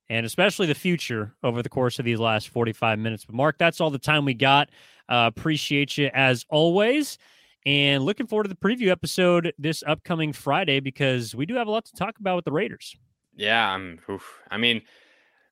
and 0.10 0.26
especially 0.26 0.68
the 0.68 0.76
future 0.76 1.34
over 1.44 1.64
the 1.64 1.70
course 1.70 1.98
of 1.98 2.06
these 2.06 2.20
last 2.20 2.50
45 2.50 3.00
minutes. 3.00 3.26
But 3.26 3.36
Marc, 3.36 3.58
that's 3.58 3.82
all 3.82 3.90
the 3.90 3.98
time 3.98 4.26
we 4.26 4.36
got. 4.36 4.70
Uh, 5.10 5.30
appreciate 5.36 5.98
you 5.98 6.10
as 6.14 6.46
always. 6.50 7.18
And 7.66 8.04
looking 8.04 8.28
forward 8.28 8.44
to 8.44 8.50
the 8.50 8.56
preview 8.56 8.90
episode 8.90 9.54
this 9.58 9.84
upcoming 9.88 10.34
Friday 10.34 10.80
because 10.80 11.34
we 11.34 11.48
do 11.48 11.56
have 11.56 11.68
a 11.68 11.72
lot 11.72 11.86
to 11.86 11.94
talk 11.94 12.20
about 12.20 12.36
with 12.36 12.46
the 12.46 12.52
Raiders. 12.52 12.96
Yeah, 13.36 13.72
I'm. 13.72 14.00
Oof. 14.10 14.40
I 14.52 14.58
mean, 14.58 14.84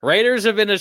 Raiders 0.04 0.44
have 0.44 0.56
been 0.56 0.70
a, 0.70 0.80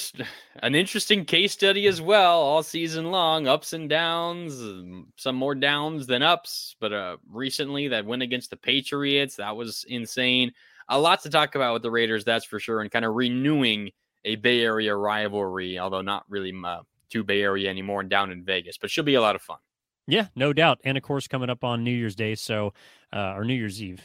an 0.63 0.75
interesting 0.75 1.25
case 1.25 1.53
study 1.53 1.87
as 1.87 2.03
well 2.03 2.41
all 2.41 2.63
season 2.63 3.11
long. 3.11 3.47
Ups 3.47 3.73
and 3.73 3.89
downs, 3.89 4.61
um, 4.61 5.07
some 5.17 5.37
more 5.37 5.55
downs 5.55 6.07
than 6.07 6.23
ups. 6.23 6.77
But 6.81 6.93
uh, 6.93 7.17
recently, 7.31 7.89
that 7.89 8.05
win 8.05 8.23
against 8.23 8.51
the 8.51 8.57
Patriots, 8.57 9.37
that 9.37 9.57
was 9.57 9.87
insane. 9.89 10.53
A 10.89 10.99
lot 10.99 11.23
to 11.23 11.31
talk 11.31 11.55
about 11.55 11.73
with 11.73 11.83
the 11.83 11.91
Raiders, 11.91 12.25
that's 12.25 12.45
for 12.45 12.59
sure, 12.59 12.83
and 12.83 12.91
kind 12.91 13.05
of 13.05 13.15
renewing 13.15 13.91
a 14.25 14.37
Bay 14.37 14.61
Area 14.61 14.95
rivalry, 14.95 15.79
although 15.79 16.03
not 16.03 16.25
really 16.29 16.53
uh, 16.65 16.81
too 17.09 17.25
Bay 17.25 17.43
Area 17.43 17.71
anymore 17.71 18.01
and 18.01 18.11
down 18.11 18.33
in 18.33 18.45
Vegas. 18.45 18.77
But 18.77 18.91
should 18.91 19.07
be 19.07 19.15
a 19.15 19.21
lot 19.21 19.35
of 19.35 19.41
fun. 19.41 19.59
Yeah, 20.07 20.27
no 20.35 20.53
doubt. 20.53 20.81
And 20.85 20.97
of 20.97 21.03
course, 21.03 21.29
coming 21.29 21.51
up 21.51 21.65
on 21.65 21.85
New 21.85 21.93
Year's 21.93 22.17
Day, 22.17 22.35
so 22.35 22.75
uh, 23.13 23.35
or 23.35 23.45
New 23.45 23.55
Year's 23.55 23.83
Eve. 23.83 24.03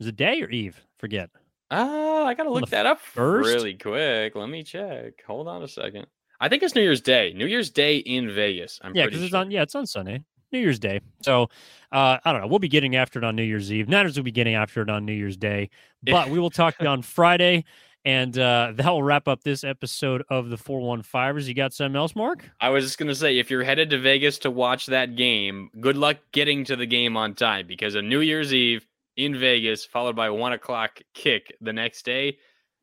Is 0.00 0.06
it 0.06 0.16
day 0.16 0.42
or 0.42 0.50
Eve? 0.50 0.80
Forget. 0.98 1.30
Oh, 1.70 2.26
I 2.26 2.34
gotta 2.34 2.50
look 2.50 2.68
that 2.70 2.86
up 2.86 3.00
first. 3.00 3.46
really 3.46 3.74
quick. 3.74 4.34
Let 4.34 4.48
me 4.48 4.62
check. 4.62 5.22
Hold 5.26 5.48
on 5.48 5.62
a 5.62 5.68
second. 5.68 6.06
I 6.40 6.48
think 6.48 6.62
it's 6.62 6.74
New 6.74 6.82
Year's 6.82 7.00
Day. 7.00 7.32
New 7.34 7.46
Year's 7.46 7.70
Day 7.70 7.98
in 7.98 8.34
Vegas. 8.34 8.80
I'm 8.82 8.94
yeah, 8.94 9.04
because 9.04 9.20
sure. 9.20 9.26
it's 9.26 9.34
on. 9.34 9.50
Yeah, 9.50 9.62
it's 9.62 9.74
on 9.74 9.86
Sunday. 9.86 10.22
New 10.52 10.58
Year's 10.58 10.78
Day. 10.78 11.00
So 11.22 11.44
uh, 11.92 12.18
I 12.24 12.32
don't 12.32 12.42
know. 12.42 12.46
We'll 12.46 12.58
be 12.58 12.68
getting 12.68 12.96
after 12.96 13.18
it 13.18 13.24
on 13.24 13.36
New 13.36 13.42
Year's 13.42 13.72
Eve. 13.72 13.88
Niners 13.88 14.16
will 14.16 14.24
be 14.24 14.32
getting 14.32 14.54
after 14.54 14.82
it 14.82 14.90
on 14.90 15.06
New 15.06 15.14
Year's 15.14 15.36
Day. 15.36 15.70
But 16.02 16.28
we 16.28 16.38
will 16.38 16.50
talk 16.50 16.76
to 16.78 16.84
you 16.84 16.90
on 16.90 17.02
Friday. 17.02 17.64
And 18.04 18.36
uh, 18.36 18.72
that 18.74 18.90
will 18.90 19.02
wrap 19.02 19.28
up 19.28 19.44
this 19.44 19.62
episode 19.62 20.24
of 20.28 20.48
the 20.48 20.56
415ers. 20.56 21.46
You 21.46 21.54
got 21.54 21.72
something 21.72 21.96
else, 21.96 22.16
Marc? 22.16 22.50
I 22.60 22.70
was 22.70 22.84
just 22.84 22.98
going 22.98 23.08
to 23.08 23.14
say 23.14 23.38
if 23.38 23.50
you're 23.50 23.62
headed 23.62 23.90
to 23.90 23.98
Vegas 23.98 24.38
to 24.38 24.50
watch 24.50 24.86
that 24.86 25.14
game, 25.14 25.70
good 25.80 25.96
luck 25.96 26.16
getting 26.32 26.64
to 26.64 26.76
the 26.76 26.86
game 26.86 27.16
on 27.16 27.34
time 27.34 27.66
because 27.66 27.94
a 27.94 28.02
New 28.02 28.20
Year's 28.20 28.52
Eve 28.52 28.86
in 29.16 29.38
Vegas, 29.38 29.84
followed 29.84 30.16
by 30.16 30.30
one 30.30 30.52
o'clock 30.52 31.00
kick 31.14 31.54
the 31.60 31.72
next 31.72 32.04
day, 32.04 32.38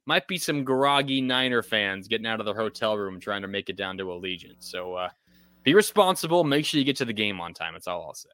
might 0.06 0.28
be 0.28 0.38
some 0.38 0.64
groggy 0.64 1.22
Niner 1.22 1.62
fans 1.62 2.08
getting 2.08 2.26
out 2.26 2.40
of 2.40 2.46
their 2.46 2.56
hotel 2.56 2.98
room 2.98 3.20
trying 3.20 3.42
to 3.42 3.48
make 3.48 3.70
it 3.70 3.76
down 3.76 3.98
to 3.98 4.06
Allegiant. 4.06 4.58
So 4.60 4.96
uh, 4.96 5.10
be 5.64 5.74
responsible. 5.74 6.44
Make 6.46 6.66
sure 6.66 6.80
you 6.80 6.86
get 6.86 6.96
to 6.98 7.06
the 7.06 7.14
game 7.14 7.42
on 7.42 7.54
time. 7.54 7.74
That's 7.74 7.88
all 7.88 8.04
I'll 8.04 8.14
say 8.14 8.30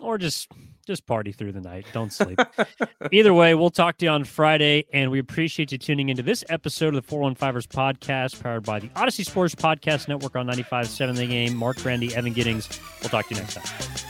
or 0.00 0.18
just 0.18 0.48
just 0.86 1.06
party 1.06 1.30
through 1.30 1.52
the 1.52 1.60
night. 1.60 1.86
Don't 1.92 2.12
sleep. 2.12 2.40
Either 3.12 3.32
way, 3.32 3.54
we'll 3.54 3.70
talk 3.70 3.98
to 3.98 4.06
you 4.06 4.10
on 4.10 4.24
Friday, 4.24 4.86
and 4.92 5.10
we 5.10 5.18
appreciate 5.18 5.70
you 5.70 5.78
tuning 5.78 6.08
into 6.08 6.22
this 6.22 6.44
episode 6.48 6.94
of 6.94 7.06
the 7.06 7.14
415ers 7.16 7.68
podcast, 7.68 8.42
powered 8.42 8.64
by 8.64 8.80
the 8.80 8.88
Audacy 8.88 9.24
Sports 9.24 9.54
Podcast 9.54 10.08
Network 10.08 10.34
on 10.34 10.46
95.7 10.48 11.16
The 11.16 11.26
Game. 11.26 11.56
Marc 11.56 11.76
Grandi, 11.78 12.14
Evan 12.14 12.32
Giddings. 12.32 12.68
We'll 13.00 13.10
talk 13.10 13.28
to 13.28 13.34
you 13.34 13.40
next 13.40 13.54
time. 13.54 14.09